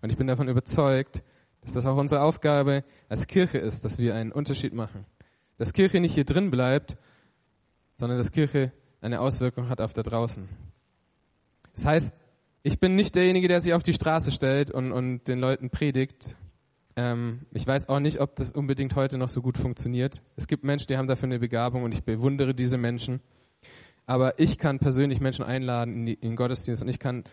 und 0.00 0.08
ich 0.08 0.16
bin 0.16 0.26
davon 0.26 0.48
überzeugt, 0.48 1.22
dass 1.60 1.74
das 1.74 1.84
auch 1.84 1.98
unsere 1.98 2.22
Aufgabe 2.22 2.84
als 3.06 3.26
Kirche 3.26 3.58
ist, 3.58 3.84
dass 3.84 3.98
wir 3.98 4.14
einen 4.14 4.32
Unterschied 4.32 4.72
machen. 4.72 5.04
Dass 5.58 5.74
Kirche 5.74 6.00
nicht 6.00 6.14
hier 6.14 6.24
drin 6.24 6.50
bleibt, 6.50 6.96
sondern 7.98 8.16
dass 8.16 8.32
Kirche 8.32 8.72
eine 9.02 9.20
Auswirkung 9.20 9.68
hat 9.68 9.82
auf 9.82 9.92
da 9.92 10.02
draußen. 10.02 10.48
Das 11.74 11.84
heißt, 11.84 12.24
ich 12.62 12.80
bin 12.80 12.96
nicht 12.96 13.14
derjenige, 13.14 13.46
der 13.46 13.60
sich 13.60 13.74
auf 13.74 13.82
die 13.82 13.92
Straße 13.92 14.32
stellt 14.32 14.70
und, 14.70 14.90
und 14.90 15.28
den 15.28 15.38
Leuten 15.38 15.68
predigt. 15.68 16.34
Ähm, 16.96 17.42
ich 17.50 17.66
weiß 17.66 17.90
auch 17.90 18.00
nicht, 18.00 18.22
ob 18.22 18.36
das 18.36 18.52
unbedingt 18.52 18.96
heute 18.96 19.18
noch 19.18 19.28
so 19.28 19.42
gut 19.42 19.58
funktioniert. 19.58 20.22
Es 20.36 20.46
gibt 20.46 20.64
Menschen, 20.64 20.86
die 20.86 20.96
haben 20.96 21.08
dafür 21.08 21.26
eine 21.26 21.40
Begabung 21.40 21.82
und 21.82 21.92
ich 21.92 22.04
bewundere 22.04 22.54
diese 22.54 22.78
Menschen. 22.78 23.20
Aber 24.06 24.40
ich 24.40 24.56
kann 24.56 24.78
persönlich 24.78 25.20
Menschen 25.20 25.44
einladen 25.44 25.94
in, 25.94 26.06
die, 26.06 26.14
in 26.14 26.36
Gottesdienst 26.36 26.82
und 26.82 26.88
ich 26.88 26.98
kann 26.98 27.24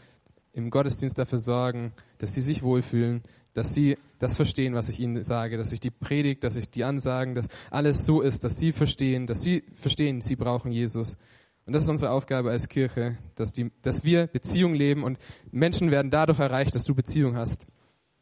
im 0.54 0.70
Gottesdienst 0.70 1.18
dafür 1.18 1.39
sorgen, 1.39 1.91
dass 2.20 2.34
sie 2.34 2.41
sich 2.41 2.64
wohlfühlen, 2.64 3.24
dass 3.54 3.74
sie 3.74 3.97
das 4.20 4.36
verstehen, 4.36 4.74
was 4.74 4.89
ich 4.89 4.99
ihnen 4.99 5.22
sage, 5.24 5.58
dass 5.58 5.72
ich 5.72 5.80
die 5.80 5.91
Predigt, 5.91 6.43
dass 6.43 6.56
ich 6.56 6.70
die 6.70 6.84
Ansagen, 6.84 7.36
dass 7.36 7.47
alles 7.72 8.06
so 8.06 8.22
ist, 8.22 8.43
dass 8.43 8.58
sie 8.58 8.72
verstehen, 8.72 9.28
dass 9.28 9.41
sie 9.41 9.64
verstehen, 9.76 10.22
sie 10.22 10.36
brauchen 10.36 10.72
Jesus 10.72 11.18
Und 11.66 11.74
das 11.74 11.84
ist 11.84 11.89
unsere 11.89 12.12
Aufgabe 12.12 12.51
als 12.51 12.68
Kirche, 12.68 13.18
dass, 13.36 13.54
die, 13.54 13.72
dass 13.82 14.04
wir 14.04 14.28
Beziehung 14.28 14.76
leben 14.76 15.04
und 15.04 15.18
Menschen 15.51 15.91
werden 15.91 16.12
dadurch 16.12 16.39
erreicht, 16.39 16.76
dass 16.76 16.84
du 16.84 16.93
Beziehung 16.93 17.36
hast. 17.36 17.66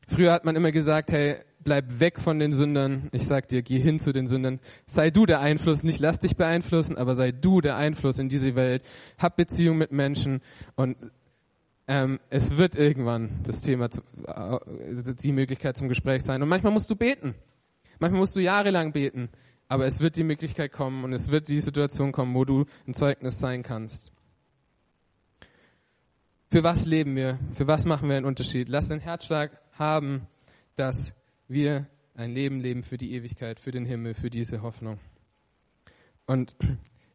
Früher 0.07 0.31
hat 0.31 0.45
man 0.45 0.55
immer 0.55 0.71
gesagt, 0.71 1.11
hey, 1.11 1.37
bleib 1.63 1.99
weg 1.99 2.19
von 2.19 2.39
den 2.39 2.51
Sündern. 2.51 3.09
Ich 3.11 3.25
sag 3.25 3.47
dir, 3.47 3.61
geh 3.61 3.79
hin 3.79 3.99
zu 3.99 4.11
den 4.11 4.27
Sündern. 4.27 4.59
Sei 4.85 5.09
du 5.09 5.25
der 5.25 5.39
Einfluss, 5.39 5.83
nicht 5.83 5.99
lass 5.99 6.19
dich 6.19 6.35
beeinflussen, 6.35 6.97
aber 6.97 7.15
sei 7.15 7.31
du 7.31 7.61
der 7.61 7.77
Einfluss 7.77 8.19
in 8.19 8.29
diese 8.29 8.55
Welt. 8.55 8.83
Hab 9.17 9.37
Beziehung 9.37 9.77
mit 9.77 9.91
Menschen 9.91 10.41
und 10.75 10.97
ähm, 11.91 12.21
es 12.29 12.55
wird 12.55 12.77
irgendwann 12.77 13.41
das 13.43 13.59
Thema, 13.59 13.89
äh, 14.25 15.13
die 15.21 15.33
Möglichkeit 15.33 15.75
zum 15.75 15.89
Gespräch 15.89 16.23
sein. 16.23 16.41
Und 16.41 16.47
manchmal 16.47 16.71
musst 16.71 16.89
du 16.89 16.95
beten. 16.95 17.35
Manchmal 17.99 18.19
musst 18.19 18.33
du 18.33 18.39
jahrelang 18.39 18.93
beten. 18.93 19.27
Aber 19.67 19.85
es 19.85 19.99
wird 19.99 20.15
die 20.15 20.23
Möglichkeit 20.23 20.71
kommen 20.71 21.03
und 21.03 21.11
es 21.11 21.31
wird 21.31 21.49
die 21.49 21.59
Situation 21.59 22.13
kommen, 22.13 22.33
wo 22.33 22.45
du 22.45 22.63
ein 22.87 22.93
Zeugnis 22.93 23.39
sein 23.39 23.61
kannst. 23.61 24.13
Für 26.49 26.63
was 26.63 26.85
leben 26.85 27.17
wir? 27.17 27.37
Für 27.51 27.67
was 27.67 27.85
machen 27.85 28.07
wir 28.07 28.15
einen 28.15 28.25
Unterschied? 28.25 28.69
Lass 28.69 28.87
den 28.87 28.99
Herzschlag 28.99 29.51
haben, 29.77 30.27
dass 30.77 31.13
wir 31.49 31.87
ein 32.15 32.33
Leben 32.33 32.61
leben 32.61 32.83
für 32.83 32.97
die 32.97 33.15
Ewigkeit, 33.15 33.59
für 33.59 33.71
den 33.71 33.85
Himmel, 33.85 34.13
für 34.13 34.29
diese 34.29 34.61
Hoffnung. 34.61 34.97
Und 36.25 36.55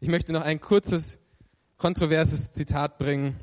ich 0.01 0.09
möchte 0.09 0.35
noch 0.35 0.43
ein 0.43 0.61
kurzes, 0.61 1.19
kontroverses 1.79 2.53
Zitat 2.53 2.99
bringen. 2.99 3.37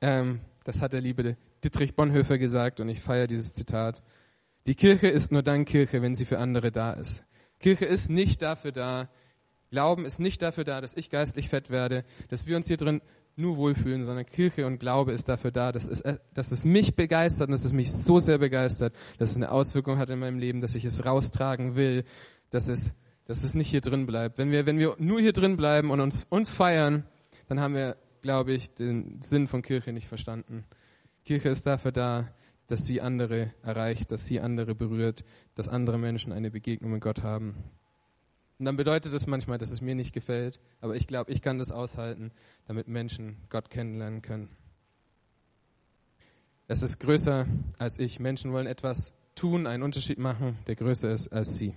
Ähm, 0.00 0.40
das 0.66 0.82
hat 0.82 0.92
der 0.92 1.00
liebe 1.00 1.36
Dietrich 1.62 1.94
Bonhoeffer 1.94 2.38
gesagt 2.38 2.80
und 2.80 2.88
ich 2.88 3.00
feiere 3.00 3.28
dieses 3.28 3.54
Zitat. 3.54 4.02
Die 4.66 4.74
Kirche 4.74 5.06
ist 5.06 5.30
nur 5.30 5.42
dann 5.42 5.64
Kirche, 5.64 6.02
wenn 6.02 6.16
sie 6.16 6.24
für 6.24 6.38
andere 6.38 6.72
da 6.72 6.92
ist. 6.92 7.24
Kirche 7.60 7.84
ist 7.84 8.10
nicht 8.10 8.42
dafür 8.42 8.72
da, 8.72 9.08
Glauben 9.70 10.04
ist 10.04 10.18
nicht 10.18 10.42
dafür 10.42 10.64
da, 10.64 10.80
dass 10.80 10.96
ich 10.96 11.10
geistlich 11.10 11.48
fett 11.48 11.70
werde, 11.70 12.04
dass 12.28 12.46
wir 12.46 12.56
uns 12.56 12.66
hier 12.66 12.76
drin 12.76 13.00
nur 13.36 13.56
wohlfühlen, 13.56 14.04
sondern 14.04 14.26
Kirche 14.26 14.66
und 14.66 14.78
Glaube 14.78 15.12
ist 15.12 15.28
dafür 15.28 15.50
da, 15.50 15.70
dass 15.70 15.86
es, 15.86 16.02
dass 16.34 16.50
es 16.50 16.64
mich 16.64 16.96
begeistert 16.96 17.48
und 17.48 17.52
dass 17.52 17.64
es 17.64 17.72
mich 17.72 17.92
so 17.92 18.18
sehr 18.18 18.38
begeistert, 18.38 18.94
dass 19.18 19.30
es 19.30 19.36
eine 19.36 19.52
Auswirkung 19.52 19.98
hat 19.98 20.10
in 20.10 20.18
meinem 20.18 20.38
Leben, 20.38 20.60
dass 20.60 20.74
ich 20.74 20.84
es 20.84 21.04
raustragen 21.04 21.76
will, 21.76 22.04
dass 22.50 22.68
es, 22.68 22.94
dass 23.26 23.44
es 23.44 23.54
nicht 23.54 23.68
hier 23.68 23.82
drin 23.82 24.06
bleibt. 24.06 24.38
Wenn 24.38 24.50
wir, 24.50 24.66
wenn 24.66 24.78
wir 24.78 24.96
nur 24.98 25.20
hier 25.20 25.32
drin 25.32 25.56
bleiben 25.56 25.90
und 25.90 26.00
uns, 26.00 26.26
uns 26.28 26.48
feiern, 26.48 27.04
dann 27.48 27.60
haben 27.60 27.74
wir, 27.74 27.96
glaube 28.26 28.54
ich, 28.54 28.74
den 28.74 29.22
Sinn 29.22 29.46
von 29.46 29.62
Kirche 29.62 29.92
nicht 29.92 30.08
verstanden. 30.08 30.64
Kirche 31.24 31.48
ist 31.48 31.64
dafür 31.64 31.92
da, 31.92 32.28
dass 32.66 32.84
sie 32.84 33.00
andere 33.00 33.54
erreicht, 33.62 34.10
dass 34.10 34.26
sie 34.26 34.40
andere 34.40 34.74
berührt, 34.74 35.22
dass 35.54 35.68
andere 35.68 35.96
Menschen 35.96 36.32
eine 36.32 36.50
Begegnung 36.50 36.90
mit 36.90 37.02
Gott 37.02 37.22
haben. 37.22 37.54
Und 38.58 38.64
dann 38.64 38.76
bedeutet 38.76 39.14
das 39.14 39.28
manchmal, 39.28 39.58
dass 39.58 39.70
es 39.70 39.80
mir 39.80 39.94
nicht 39.94 40.12
gefällt, 40.12 40.58
aber 40.80 40.96
ich 40.96 41.06
glaube, 41.06 41.30
ich 41.30 41.40
kann 41.40 41.60
das 41.60 41.70
aushalten, 41.70 42.32
damit 42.66 42.88
Menschen 42.88 43.36
Gott 43.48 43.70
kennenlernen 43.70 44.22
können. 44.22 44.48
Es 46.66 46.82
ist 46.82 46.98
größer 46.98 47.46
als 47.78 48.00
ich. 48.00 48.18
Menschen 48.18 48.52
wollen 48.52 48.66
etwas 48.66 49.14
tun, 49.36 49.68
einen 49.68 49.84
Unterschied 49.84 50.18
machen, 50.18 50.58
der 50.66 50.74
größer 50.74 51.12
ist 51.12 51.28
als 51.28 51.54
sie. 51.54 51.74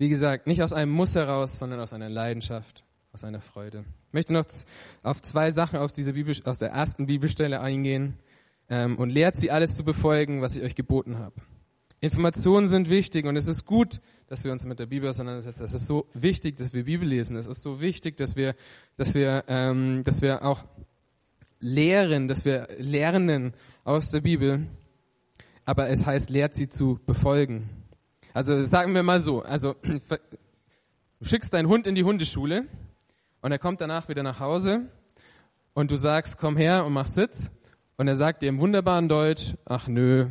Wie 0.00 0.08
gesagt, 0.08 0.46
nicht 0.46 0.62
aus 0.62 0.72
einem 0.72 0.92
Muss 0.92 1.14
heraus, 1.14 1.58
sondern 1.58 1.78
aus 1.78 1.92
einer 1.92 2.08
Leidenschaft 2.08 2.84
aus 3.12 3.22
einer 3.22 3.42
Freude. 3.42 3.84
Ich 4.08 4.14
möchte 4.14 4.32
noch 4.32 4.46
auf 5.02 5.20
zwei 5.20 5.50
Sachen 5.50 5.78
aus, 5.78 5.92
dieser 5.92 6.12
Bibel, 6.12 6.34
aus 6.46 6.58
der 6.58 6.70
ersten 6.70 7.04
Bibelstelle 7.04 7.60
eingehen 7.60 8.14
ähm, 8.70 8.96
und 8.96 9.10
lehrt 9.10 9.36
sie 9.36 9.50
alles 9.50 9.76
zu 9.76 9.84
befolgen, 9.84 10.40
was 10.40 10.56
ich 10.56 10.62
euch 10.62 10.74
geboten 10.74 11.18
habe. 11.18 11.34
Informationen 12.00 12.66
sind 12.66 12.88
wichtig 12.88 13.26
und 13.26 13.36
es 13.36 13.46
ist 13.46 13.66
gut, 13.66 14.00
dass 14.26 14.42
wir 14.42 14.52
uns 14.52 14.64
mit 14.64 14.78
der 14.78 14.86
Bibel 14.86 15.06
auseinandersetzen. 15.06 15.64
Es 15.64 15.74
ist 15.74 15.84
so 15.84 16.06
wichtig, 16.14 16.56
dass 16.56 16.72
wir 16.72 16.84
Bibel 16.84 17.06
lesen. 17.06 17.36
Es 17.36 17.46
ist 17.46 17.62
so 17.62 17.82
wichtig, 17.82 18.16
dass 18.16 18.36
wir, 18.36 18.54
dass 18.96 19.14
wir, 19.14 19.44
ähm, 19.48 20.02
dass 20.02 20.22
wir 20.22 20.46
auch 20.46 20.64
lehren, 21.58 22.26
dass 22.26 22.46
wir 22.46 22.68
lernen 22.78 23.52
aus 23.84 24.10
der 24.10 24.22
Bibel. 24.22 24.66
Aber 25.66 25.90
es 25.90 26.06
heißt, 26.06 26.30
lehrt 26.30 26.54
sie 26.54 26.70
zu 26.70 26.98
befolgen. 27.04 27.79
Also 28.32 28.64
sagen 28.64 28.94
wir 28.94 29.02
mal 29.02 29.20
so, 29.20 29.42
also 29.42 29.74
du 29.82 31.24
schickst 31.24 31.52
deinen 31.52 31.68
Hund 31.68 31.86
in 31.86 31.96
die 31.96 32.04
Hundeschule 32.04 32.66
und 33.42 33.50
er 33.50 33.58
kommt 33.58 33.80
danach 33.80 34.08
wieder 34.08 34.22
nach 34.22 34.38
Hause 34.38 34.82
und 35.74 35.90
du 35.90 35.96
sagst, 35.96 36.38
komm 36.38 36.56
her 36.56 36.84
und 36.84 36.92
mach 36.92 37.06
Sitz. 37.06 37.50
Und 37.96 38.08
er 38.08 38.14
sagt 38.14 38.42
dir 38.42 38.48
im 38.48 38.60
wunderbaren 38.60 39.08
Deutsch, 39.08 39.54
ach 39.66 39.88
nö, 39.88 40.28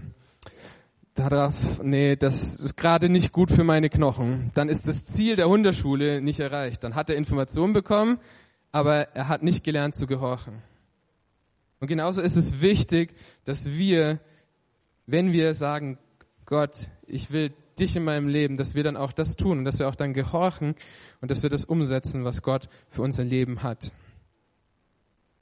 darauf, 1.13 1.83
nee, 1.83 2.15
das 2.15 2.55
ist 2.55 2.77
gerade 2.77 3.09
nicht 3.09 3.31
gut 3.33 3.51
für 3.51 3.63
meine 3.63 3.89
Knochen. 3.89 4.49
Dann 4.55 4.69
ist 4.69 4.87
das 4.87 5.05
Ziel 5.05 5.35
der 5.35 5.49
Hundeschule 5.49 6.21
nicht 6.21 6.39
erreicht. 6.39 6.83
Dann 6.83 6.95
hat 6.95 7.09
er 7.09 7.17
Informationen 7.17 7.73
bekommen, 7.73 8.19
aber 8.71 9.09
er 9.13 9.27
hat 9.27 9.43
nicht 9.43 9.63
gelernt 9.63 9.93
zu 9.93 10.07
gehorchen. 10.07 10.53
Und 11.79 11.87
genauso 11.87 12.21
ist 12.21 12.37
es 12.37 12.61
wichtig, 12.61 13.13
dass 13.43 13.65
wir, 13.65 14.19
wenn 15.05 15.33
wir 15.33 15.53
sagen, 15.53 15.97
Gott, 16.45 16.87
ich 17.05 17.31
will 17.31 17.51
dich 17.79 17.95
in 17.95 18.03
meinem 18.03 18.27
Leben, 18.27 18.57
dass 18.57 18.75
wir 18.75 18.83
dann 18.83 18.97
auch 18.97 19.11
das 19.11 19.35
tun 19.35 19.59
und 19.59 19.65
dass 19.65 19.79
wir 19.79 19.87
auch 19.87 19.95
dann 19.95 20.13
gehorchen 20.13 20.75
und 21.21 21.31
dass 21.31 21.43
wir 21.43 21.49
das 21.49 21.65
umsetzen, 21.65 22.23
was 22.23 22.41
Gott 22.41 22.69
für 22.89 23.01
unser 23.01 23.23
Leben 23.23 23.63
hat. 23.63 23.91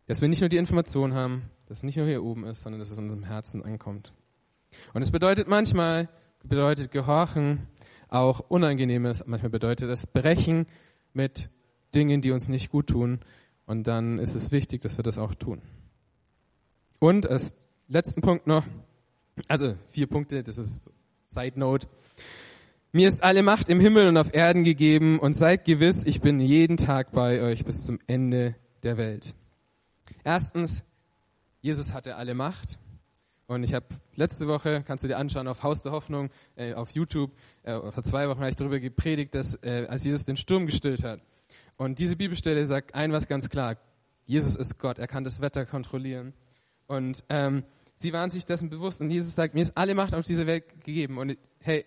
Dass 0.06 0.22
wir 0.22 0.30
nicht 0.30 0.42
nur 0.42 0.50
die 0.50 0.58
Information 0.58 1.14
haben, 1.14 1.44
dass 1.68 1.80
es 1.80 1.84
nicht 1.84 1.98
nur 1.98 2.06
hier 2.06 2.24
oben 2.24 2.46
ist, 2.46 2.64
sondern 2.64 2.80
dass 2.80 2.92
es 2.92 2.98
in 2.98 3.06
unserem 3.06 3.24
Herzen 3.24 3.64
ankommt. 3.64 4.14
Und 4.94 5.02
es 5.02 5.12
bedeutet 5.12 5.48
manchmal, 5.48 6.10
bedeutet 6.44 6.92
Gehorchen 6.92 7.68
auch 8.10 8.40
Unangenehmes, 8.40 9.26
manchmal 9.28 9.50
bedeutet 9.50 9.90
das 9.90 10.08
Brechen 10.08 10.66
mit 11.14 11.50
Dingen, 11.94 12.22
die 12.22 12.32
uns 12.32 12.48
nicht 12.48 12.72
gut 12.72 12.88
tun. 12.88 13.20
Und 13.66 13.88
dann 13.88 14.20
ist 14.20 14.36
es 14.36 14.52
wichtig, 14.52 14.82
dass 14.82 14.98
wir 14.98 15.04
das 15.04 15.18
auch 15.18 15.36
tun. 15.36 15.62
Und 17.00 17.30
als 17.30 17.54
letzten 17.90 18.22
Punkt 18.22 18.48
noch, 18.48 18.66
also 19.48 19.76
vier 19.88 20.08
Punkte, 20.08 20.42
das 20.44 20.58
ist 20.58 20.90
Side 21.28 21.60
Note. 21.60 21.88
Mir 22.91 23.09
ist 23.09 23.24
alle 23.24 23.43
Macht 23.43 23.70
im 23.70 23.80
Himmel 23.80 24.07
und 24.07 24.18
auf 24.18 24.34
Erden 24.34 24.63
gegeben 24.63 25.20
und 25.20 25.34
seid 25.34 25.65
gewiss, 25.65 26.03
ich 26.05 26.22
bin 26.22 26.39
jeden 26.39 26.78
Tag 26.78 27.11
bei 27.11 27.41
euch 27.41 27.65
bis 27.65 27.86
zum 27.86 27.99
Ende 28.07 28.55
der 28.84 28.97
Welt. 28.97 29.36
Erstens, 30.24 30.84
Jesus 31.61 31.93
hatte 31.93 32.15
alle 32.15 32.34
Macht. 32.34 32.80
Und 33.47 33.63
ich 33.63 33.74
habe 33.74 33.86
letzte 34.15 34.47
Woche, 34.47 34.84
kannst 34.86 35.05
du 35.05 35.07
dir 35.07 35.18
anschauen, 35.18 35.47
auf 35.47 35.63
Haus 35.63 35.82
der 35.82 35.93
Hoffnung, 35.93 36.30
äh, 36.57 36.74
auf 36.74 36.91
YouTube, 36.91 37.32
äh, 37.63 37.80
vor 37.91 38.03
zwei 38.03 38.28
Wochen 38.28 38.39
habe 38.39 38.49
ich 38.49 38.57
darüber 38.57 38.80
gepredigt, 38.80 39.36
dass 39.36 39.55
äh, 39.63 39.86
als 39.89 40.03
Jesus 40.03 40.26
den 40.26 40.36
Sturm 40.36 40.65
gestillt 40.65 41.03
hat. 41.03 41.22
Und 41.78 41.99
diese 41.99 42.18
Bibelstelle 42.18 42.65
sagt 42.65 42.93
ein 42.93 43.13
was 43.13 43.28
ganz 43.28 43.49
klar. 43.49 43.78
Jesus 44.26 44.57
ist 44.57 44.80
Gott, 44.80 44.99
er 44.99 45.07
kann 45.07 45.24
das 45.24 45.39
Wetter 45.39 45.65
kontrollieren. 45.65 46.34
Und 46.88 47.24
ähm, 47.30 47.63
sie 47.95 48.11
waren 48.11 48.32
sich 48.32 48.45
dessen 48.45 48.70
bewusst 48.70 48.99
und 48.99 49.11
Jesus 49.11 49.36
sagt, 49.36 49.53
mir 49.53 49.61
ist 49.61 49.78
alle 49.78 49.95
Macht 49.95 50.13
auf 50.13 50.26
diese 50.26 50.45
Welt 50.45 50.84
gegeben. 50.84 51.18
Und 51.18 51.38
hey, 51.59 51.86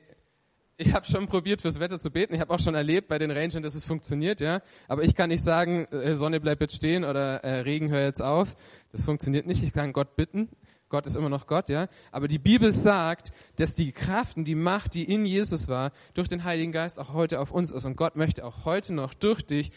ich 0.80 0.94
habe 0.94 1.04
schon 1.04 1.26
probiert 1.26 1.60
fürs 1.60 1.78
Wetter 1.78 1.98
zu 1.98 2.10
beten. 2.10 2.34
Ich 2.34 2.40
habe 2.40 2.52
auch 2.54 2.58
schon 2.58 2.74
erlebt 2.74 3.08
bei 3.08 3.18
den 3.18 3.30
Rangern, 3.30 3.62
dass 3.62 3.74
es 3.74 3.84
funktioniert, 3.84 4.40
ja. 4.40 4.62
Aber 4.88 5.02
ich 5.04 5.14
kann 5.14 5.28
nicht 5.28 5.42
sagen, 5.42 5.84
äh, 5.86 6.14
Sonne 6.14 6.40
bleibt 6.40 6.62
jetzt 6.62 6.74
stehen 6.74 7.04
oder 7.04 7.44
äh, 7.44 7.60
Regen 7.60 7.90
hör 7.90 8.02
jetzt 8.02 8.22
auf. 8.22 8.54
Das 8.90 9.04
funktioniert 9.04 9.46
nicht. 9.46 9.62
Ich 9.62 9.74
kann 9.74 9.92
Gott 9.92 10.16
bitten. 10.16 10.48
Gott 10.88 11.06
ist 11.06 11.16
immer 11.16 11.28
noch 11.28 11.46
Gott, 11.46 11.68
ja. 11.68 11.88
Aber 12.12 12.28
die 12.28 12.38
Bibel 12.38 12.72
sagt, 12.72 13.30
dass 13.56 13.74
die 13.74 13.92
Kraft 13.92 14.38
und 14.38 14.44
die 14.44 14.54
Macht, 14.54 14.94
die 14.94 15.04
in 15.04 15.26
Jesus 15.26 15.68
war, 15.68 15.92
durch 16.14 16.28
den 16.28 16.44
Heiligen 16.44 16.72
Geist 16.72 16.98
auch 16.98 17.12
heute 17.12 17.40
auf 17.40 17.52
uns 17.52 17.70
ist. 17.70 17.84
Und 17.84 17.96
Gott 17.96 18.16
möchte 18.16 18.44
auch 18.44 18.64
heute 18.64 18.94
noch 18.94 19.12
durch 19.12 19.42
dich 19.42 19.70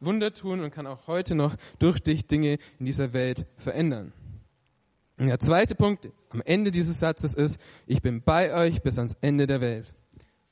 Wunder 0.00 0.34
tun 0.34 0.60
und 0.60 0.72
kann 0.72 0.88
auch 0.88 1.06
heute 1.06 1.36
noch 1.36 1.54
durch 1.78 2.00
dich 2.02 2.26
Dinge 2.26 2.58
in 2.80 2.86
dieser 2.86 3.12
Welt 3.12 3.46
verändern. 3.56 4.12
Und 5.18 5.28
der 5.28 5.38
zweite 5.38 5.76
Punkt 5.76 6.10
am 6.30 6.42
Ende 6.44 6.72
dieses 6.72 6.98
Satzes 6.98 7.34
ist, 7.34 7.60
ich 7.86 8.02
bin 8.02 8.22
bei 8.22 8.52
euch 8.54 8.82
bis 8.82 8.98
ans 8.98 9.16
Ende 9.20 9.46
der 9.46 9.60
Welt. 9.60 9.94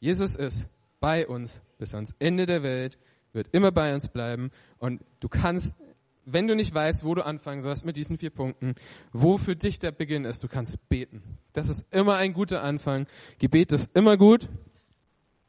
Jesus 0.00 0.34
ist 0.34 0.68
bei 0.98 1.26
uns 1.26 1.62
bis 1.78 1.94
ans 1.94 2.14
Ende 2.18 2.46
der 2.46 2.62
Welt, 2.62 2.98
wird 3.32 3.48
immer 3.52 3.70
bei 3.70 3.94
uns 3.94 4.08
bleiben 4.08 4.50
und 4.78 5.02
du 5.20 5.28
kannst, 5.28 5.76
wenn 6.24 6.48
du 6.48 6.56
nicht 6.56 6.74
weißt, 6.74 7.04
wo 7.04 7.14
du 7.14 7.24
anfangen 7.24 7.62
sollst 7.62 7.84
mit 7.84 7.96
diesen 7.96 8.18
vier 8.18 8.30
Punkten, 8.30 8.74
wo 9.12 9.38
für 9.38 9.56
dich 9.56 9.78
der 9.78 9.92
Beginn 9.92 10.24
ist, 10.24 10.42
du 10.42 10.48
kannst 10.48 10.88
beten. 10.88 11.22
Das 11.52 11.68
ist 11.68 11.86
immer 11.92 12.16
ein 12.16 12.32
guter 12.32 12.62
Anfang. 12.62 13.06
Gebet 13.38 13.72
ist 13.72 13.94
immer 13.94 14.16
gut. 14.16 14.48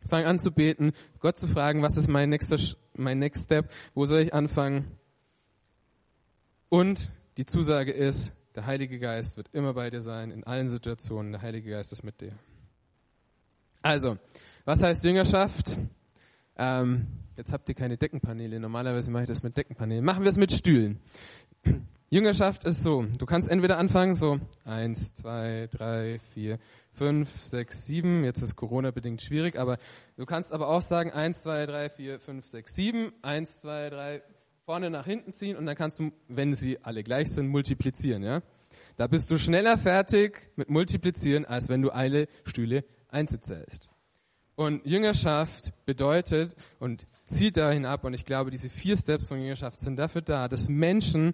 Fang 0.08 0.26
an 0.26 0.39
zu 0.39 0.52
beten, 0.52 0.93
Gott 1.20 1.38
zu 1.38 1.47
fragen, 1.47 1.82
was 1.82 1.95
ist 1.95 2.08
mein 2.08 2.30
nächster, 2.30 2.58
mein 2.95 3.20
Next 3.20 3.45
Step, 3.45 3.72
wo 3.93 4.06
soll 4.06 4.22
ich 4.22 4.34
anfangen? 4.34 4.88
Und 6.70 7.12
die 7.38 7.45
Zusage 7.45 7.91
ist, 7.91 8.34
der 8.56 8.66
Heilige 8.66 8.97
Geist 8.97 9.38
wird 9.38 9.54
immer 9.54 9.74
bei 9.74 9.89
dir 9.89 10.02
sein, 10.02 10.32
in 10.32 10.43
allen 10.43 10.70
Situationen. 10.70 11.32
Der 11.32 11.41
Heilige 11.41 11.70
Geist 11.70 11.91
ist 11.91 12.04
mit 12.04 12.20
dir. 12.20 12.34
Also, 13.82 14.17
was 14.63 14.84
heißt 14.84 15.03
Jüngerschaft? 15.03 15.77
Ähm, 16.55 17.07
jetzt 17.36 17.51
habt 17.51 17.67
ihr 17.67 17.73
keine 17.73 17.97
Deckenpaneele. 17.97 18.59
Normalerweise 18.59 19.09
mache 19.09 19.23
ich 19.23 19.29
das 19.29 19.41
mit 19.41 19.57
Deckenpaneelen. 19.57 20.05
Machen 20.05 20.23
wir 20.23 20.29
es 20.29 20.38
mit 20.38 20.51
Stühlen. 20.51 20.99
Jüngerschaft 22.09 22.63
ist 22.65 22.84
so, 22.84 23.03
du 23.03 23.25
kannst 23.25 23.49
entweder 23.49 23.79
anfangen, 23.79 24.13
so 24.15 24.39
eins, 24.65 25.15
zwei, 25.15 25.67
drei, 25.71 26.19
vier, 26.19 26.59
fünf, 26.91 27.29
sechs, 27.43 27.86
sieben. 27.86 28.23
Jetzt 28.23 28.43
ist 28.43 28.55
Corona 28.55 28.91
bedingt 28.91 29.21
schwierig, 29.23 29.57
aber 29.57 29.77
du 30.17 30.25
kannst 30.27 30.51
aber 30.51 30.67
auch 30.67 30.82
sagen 30.82 31.11
eins, 31.11 31.41
zwei, 31.41 31.65
drei, 31.65 31.89
vier, 31.89 32.19
fünf, 32.19 32.45
sechs, 32.45 32.75
sieben. 32.75 33.13
Eins, 33.23 33.61
zwei, 33.61 33.89
drei, 33.89 34.21
vorne 34.65 34.91
nach 34.91 35.05
hinten 35.05 35.32
ziehen 35.32 35.57
und 35.57 35.65
dann 35.65 35.75
kannst 35.75 35.99
du, 35.99 36.11
wenn 36.27 36.53
sie 36.53 36.84
alle 36.84 37.01
gleich 37.03 37.32
sind, 37.32 37.47
multiplizieren, 37.47 38.21
ja? 38.21 38.43
Da 38.97 39.07
bist 39.07 39.32
du 39.32 39.38
schneller 39.38 39.77
fertig 39.77 40.51
mit 40.55 40.69
multiplizieren, 40.69 41.45
als 41.45 41.69
wenn 41.69 41.82
du 41.82 41.89
alle 41.89 42.27
Stühle 42.43 42.84
einzuzählst. 43.12 43.89
Und 44.55 44.86
Jüngerschaft 44.86 45.74
bedeutet 45.86 46.55
und 46.80 47.07
zielt 47.26 47.57
dahin 47.57 47.86
ab, 47.86 48.03
und 48.03 48.14
ich 48.14 48.26
glaube, 48.26 48.51
diese 48.51 48.70
vier 48.70 48.97
Steps 48.97 49.30
von 49.30 49.39
Jüngerschaft 49.39 49.80
sind 49.80 49.97
dafür 49.97 50.22
da, 50.22 50.47
dass 50.47 50.70
Menschen 50.70 51.34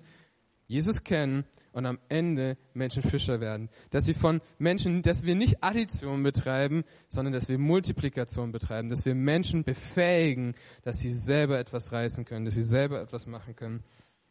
Jesus 0.68 1.04
kennen 1.04 1.46
und 1.72 1.86
am 1.86 1.98
Ende 2.10 2.58
Menschen 2.74 3.02
Fischer 3.02 3.40
werden. 3.40 3.70
Dass 3.90 4.06
sie 4.06 4.14
von 4.14 4.42
Menschen, 4.60 5.02
dass 5.02 5.24
wir 5.24 5.36
nicht 5.36 5.64
Addition 5.64 6.24
betreiben, 6.24 6.84
sondern 7.08 7.34
dass 7.34 7.48
wir 7.48 7.58
Multiplikation 7.58 8.52
betreiben, 8.52 8.90
dass 8.90 9.06
wir 9.06 9.16
Menschen 9.16 9.64
befähigen, 9.64 10.56
dass 10.84 11.00
sie 11.00 11.10
selber 11.10 11.58
etwas 11.58 11.92
reißen 11.94 12.26
können, 12.26 12.46
dass 12.46 12.56
sie 12.56 12.64
selber 12.64 13.02
etwas 13.02 13.28
machen 13.28 13.56
können. 13.56 13.84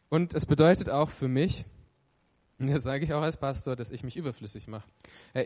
Und 0.09 0.35
es 0.35 0.45
bedeutet 0.45 0.89
auch 0.89 1.09
für 1.09 1.27
mich, 1.27 1.65
und 2.59 2.69
das 2.69 2.83
sage 2.83 3.03
ich 3.03 3.13
auch 3.13 3.21
als 3.21 3.37
Pastor, 3.37 3.75
dass 3.75 3.91
ich 3.91 4.03
mich 4.03 4.15
überflüssig 4.15 4.67
mache. 4.67 4.87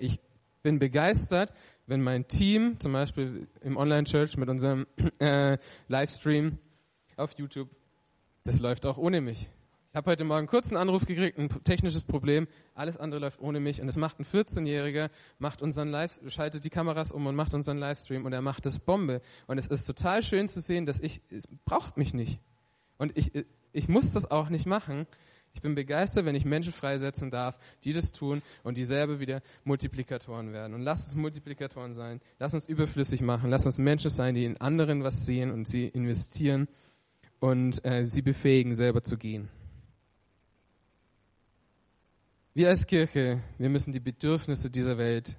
Ich 0.01 0.19
bin 0.61 0.79
begeistert, 0.79 1.51
wenn 1.87 2.01
mein 2.01 2.27
Team, 2.27 2.79
zum 2.79 2.93
Beispiel 2.93 3.47
im 3.61 3.77
Online-Church 3.77 4.37
mit 4.37 4.49
unserem 4.49 4.87
äh, 5.19 5.57
Livestream 5.87 6.57
auf 7.17 7.37
YouTube, 7.37 7.69
das 8.43 8.59
läuft 8.59 8.85
auch 8.85 8.97
ohne 8.97 9.21
mich. 9.21 9.49
Ich 9.91 9.95
habe 9.97 10.09
heute 10.09 10.23
Morgen 10.23 10.39
einen 10.39 10.47
kurzen 10.47 10.77
Anruf 10.77 11.05
gekriegt, 11.05 11.37
ein 11.37 11.49
technisches 11.65 12.05
Problem, 12.05 12.47
alles 12.75 12.95
andere 12.95 13.19
läuft 13.19 13.41
ohne 13.41 13.59
mich 13.59 13.81
und 13.81 13.89
es 13.89 13.97
macht 13.97 14.19
ein 14.19 14.23
14-Jähriger, 14.23 15.09
macht 15.37 15.61
unseren 15.61 15.89
Live, 15.89 16.21
schaltet 16.27 16.63
die 16.63 16.69
Kameras 16.69 17.11
um 17.11 17.27
und 17.27 17.35
macht 17.35 17.53
unseren 17.53 17.77
Livestream 17.77 18.23
und 18.23 18.31
er 18.31 18.41
macht 18.41 18.65
das 18.65 18.79
Bombe 18.79 19.21
und 19.47 19.57
es 19.57 19.67
ist 19.67 19.83
total 19.83 20.23
schön 20.23 20.47
zu 20.47 20.61
sehen, 20.61 20.85
dass 20.85 21.01
ich, 21.01 21.21
es 21.29 21.45
braucht 21.65 21.97
mich 21.97 22.13
nicht 22.13 22.39
und 22.97 23.17
ich, 23.17 23.33
ich 23.73 23.89
muss 23.89 24.13
das 24.13 24.31
auch 24.31 24.47
nicht 24.47 24.65
machen. 24.65 25.07
Ich 25.53 25.61
bin 25.61 25.75
begeistert, 25.75 26.25
wenn 26.25 26.35
ich 26.35 26.45
Menschen 26.45 26.71
freisetzen 26.73 27.29
darf, 27.29 27.59
die 27.83 27.93
das 27.93 28.11
tun 28.11 28.41
und 28.63 28.77
die 28.77 28.85
selber 28.85 29.19
wieder 29.19 29.41
Multiplikatoren 29.63 30.53
werden. 30.53 30.73
Und 30.73 30.81
lass 30.81 31.03
uns 31.03 31.15
Multiplikatoren 31.15 31.93
sein. 31.93 32.21
Lass 32.39 32.53
uns 32.53 32.65
überflüssig 32.65 33.21
machen. 33.21 33.49
Lass 33.49 33.65
uns 33.65 33.77
Menschen 33.77 34.09
sein, 34.09 34.35
die 34.35 34.45
in 34.45 34.57
anderen 34.57 35.03
was 35.03 35.25
sehen 35.25 35.51
und 35.51 35.67
sie 35.67 35.87
investieren 35.87 36.67
und 37.39 37.83
äh, 37.83 38.03
sie 38.05 38.21
befähigen, 38.21 38.75
selber 38.75 39.03
zu 39.03 39.17
gehen. 39.17 39.49
Wir 42.53 42.69
als 42.69 42.85
Kirche, 42.85 43.41
wir 43.57 43.69
müssen 43.69 43.93
die 43.93 44.01
Bedürfnisse 44.01 44.69
dieser 44.69 44.97
Welt, 44.97 45.37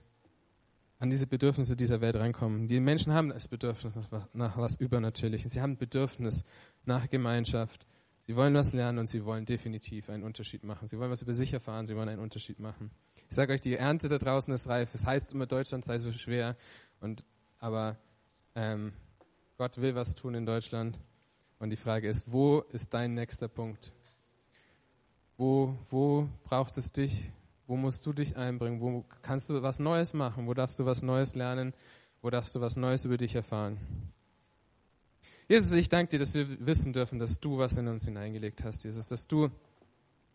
an 0.99 1.11
diese 1.11 1.27
Bedürfnisse 1.27 1.77
dieser 1.77 2.01
Welt 2.01 2.17
reinkommen. 2.17 2.69
Die 2.69 2.81
Menschen 2.81 3.13
haben 3.13 3.31
das 3.31 3.49
Bedürfnis 3.49 3.99
nach 4.33 4.57
was 4.57 4.77
Übernatürliches. 4.77 5.53
Sie 5.53 5.61
haben 5.61 5.77
Bedürfnis 5.77 6.45
nach 6.85 7.11
Gemeinschaft. 7.11 7.87
Sie 8.33 8.39
wollen 8.39 8.55
was 8.55 8.73
lernen 8.73 8.99
und 8.99 9.09
sie 9.09 9.27
wollen 9.27 9.45
definitiv 9.45 10.09
einen 10.09 10.23
Unterschied 10.23 10.65
machen. 10.65 10.89
Sie 10.89 10.99
wollen 10.99 11.11
was 11.11 11.21
über 11.21 11.35
sich 11.35 11.53
erfahren, 11.53 11.85
sie 11.85 11.95
wollen 11.95 12.09
einen 12.09 12.23
Unterschied 12.23 12.61
machen. 12.61 12.91
Ich 13.29 13.37
sage 13.37 13.53
euch, 13.53 13.61
die 13.61 13.75
Ernte 13.75 14.09
da 14.09 14.17
draußen 14.17 14.55
ist 14.55 14.69
reif. 14.69 14.95
Es 14.95 15.05
heißt 15.05 15.35
immer, 15.35 15.45
Deutschland 15.45 15.85
sei 15.85 15.99
so 15.99 16.11
schwer. 16.13 16.57
Und, 17.03 17.27
aber 17.59 17.99
ähm, 18.55 18.95
Gott 19.59 19.77
will 19.83 19.95
was 19.95 20.15
tun 20.15 20.35
in 20.35 20.47
Deutschland. 20.47 20.99
Und 21.59 21.69
die 21.69 21.77
Frage 21.77 22.09
ist, 22.09 22.33
wo 22.33 22.61
ist 22.73 22.95
dein 22.95 23.13
nächster 23.13 23.49
Punkt? 23.49 23.93
Wo, 25.37 25.77
wo 25.91 26.27
braucht 26.45 26.79
es 26.79 26.91
dich? 26.91 27.33
Wo 27.67 27.77
musst 27.77 28.07
du 28.07 28.15
dich 28.15 28.39
einbringen? 28.39 28.81
Wo 28.81 29.05
kannst 29.21 29.51
du 29.51 29.63
was 29.63 29.79
Neues 29.79 30.15
machen? 30.15 30.47
Wo 30.47 30.55
darfst 30.55 30.79
du 30.79 30.87
was 30.87 31.03
Neues 31.03 31.35
lernen? 31.35 31.75
Wo 32.23 32.31
darfst 32.31 32.55
du 32.55 32.63
was 32.63 32.77
Neues 32.77 33.05
über 33.05 33.19
dich 33.19 33.35
erfahren? 33.35 33.77
Jesus, 35.53 35.73
ich 35.73 35.91
danke 35.91 36.13
dir, 36.13 36.19
dass 36.19 36.33
wir 36.33 36.67
wissen 36.67 36.95
dürfen, 36.95 37.19
dass 37.19 37.39
du 37.39 37.59
was 37.59 37.77
in 37.77 37.87
uns 37.87 38.07
hineingelegt 38.07 38.65
hast, 38.65 38.85
Jesus, 38.85 39.07
dass 39.07 39.29
du, 39.29 39.51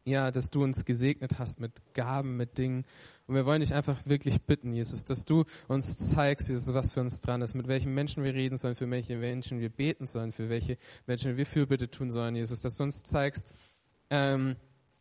ja, 0.05 0.30
dass 0.30 0.51
du 0.51 0.63
uns 0.63 0.86
gesegnet 0.86 1.39
hast 1.39 1.59
mit 1.59 1.72
Gaben, 1.95 2.38
mit 2.38 2.59
Dingen. 2.59 2.86
Und 3.26 3.34
wir 3.34 3.43
wollen 3.47 3.61
dich 3.61 3.74
einfach 3.74 3.97
wirklich 4.05 4.43
bitten, 4.43 4.74
Jesus, 4.74 5.05
dass 5.05 5.26
du 5.26 5.45
uns 5.68 6.11
zeigst, 6.11 6.49
Jesus, 6.49 6.72
was 6.72 6.91
für 6.91 6.99
uns 6.99 7.20
dran 7.20 7.41
ist, 7.41 7.55
mit 7.55 7.68
welchen 7.68 7.95
Menschen 7.95 8.24
wir 8.24 8.36
reden 8.36 8.57
sollen, 8.57 8.76
für 8.76 8.91
welche 8.91 9.18
Menschen 9.18 9.59
wir 9.59 9.70
beten 9.70 10.05
sollen, 10.05 10.32
für 10.32 10.49
welche 10.49 10.78
Menschen 11.07 11.36
wir 11.36 11.47
Fürbitte 11.47 11.89
tun 11.89 12.11
sollen, 12.11 12.36
Jesus, 12.36 12.61
dass 12.61 12.78
du 12.78 12.84
uns 12.84 13.01
zeigst, 13.01 13.55
ähm, 14.11 14.55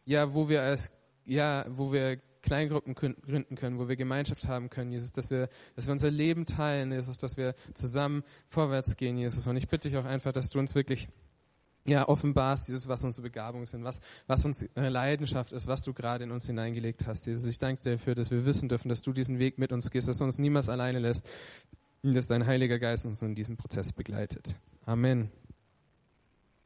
ja, 0.06 0.32
wo 0.32 0.48
wir 0.48 0.62
als, 0.62 0.92
ja, 1.26 1.66
wo 1.68 1.92
wir 1.92 2.16
Kleingruppen 2.46 2.94
gründen 2.94 3.56
können, 3.56 3.78
wo 3.78 3.88
wir 3.88 3.96
Gemeinschaft 3.96 4.48
haben 4.48 4.70
können, 4.70 4.92
Jesus, 4.92 5.12
dass 5.12 5.30
wir, 5.30 5.48
dass 5.74 5.86
wir 5.86 5.92
unser 5.92 6.10
Leben 6.10 6.46
teilen, 6.46 6.92
Jesus, 6.92 7.18
dass 7.18 7.36
wir 7.36 7.54
zusammen 7.74 8.22
vorwärts 8.48 8.96
gehen, 8.96 9.18
Jesus. 9.18 9.46
Und 9.46 9.56
ich 9.56 9.68
bitte 9.68 9.88
dich 9.88 9.98
auch 9.98 10.04
einfach, 10.04 10.32
dass 10.32 10.48
du 10.48 10.58
uns 10.58 10.74
wirklich 10.74 11.08
ja, 11.86 12.08
offenbarst, 12.08 12.68
Jesus, 12.68 12.88
was 12.88 13.04
unsere 13.04 13.22
Begabungen 13.22 13.66
sind, 13.66 13.84
was, 13.84 14.00
was 14.26 14.44
unsere 14.44 14.88
Leidenschaft 14.88 15.52
ist, 15.52 15.66
was 15.66 15.82
du 15.82 15.92
gerade 15.92 16.24
in 16.24 16.30
uns 16.30 16.46
hineingelegt 16.46 17.06
hast, 17.06 17.26
Jesus. 17.26 17.48
Ich 17.48 17.58
danke 17.58 17.82
dir 17.82 17.92
dafür, 17.92 18.14
dass 18.14 18.30
wir 18.30 18.44
wissen 18.46 18.68
dürfen, 18.68 18.88
dass 18.88 19.02
du 19.02 19.12
diesen 19.12 19.38
Weg 19.38 19.58
mit 19.58 19.72
uns 19.72 19.90
gehst, 19.90 20.08
dass 20.08 20.18
du 20.18 20.24
uns 20.24 20.38
niemals 20.38 20.68
alleine 20.68 20.98
lässt, 20.98 21.28
dass 22.02 22.26
dein 22.26 22.46
Heiliger 22.46 22.78
Geist 22.78 23.04
uns 23.04 23.22
in 23.22 23.34
diesem 23.34 23.56
Prozess 23.56 23.92
begleitet. 23.92 24.54
Amen. 24.84 25.30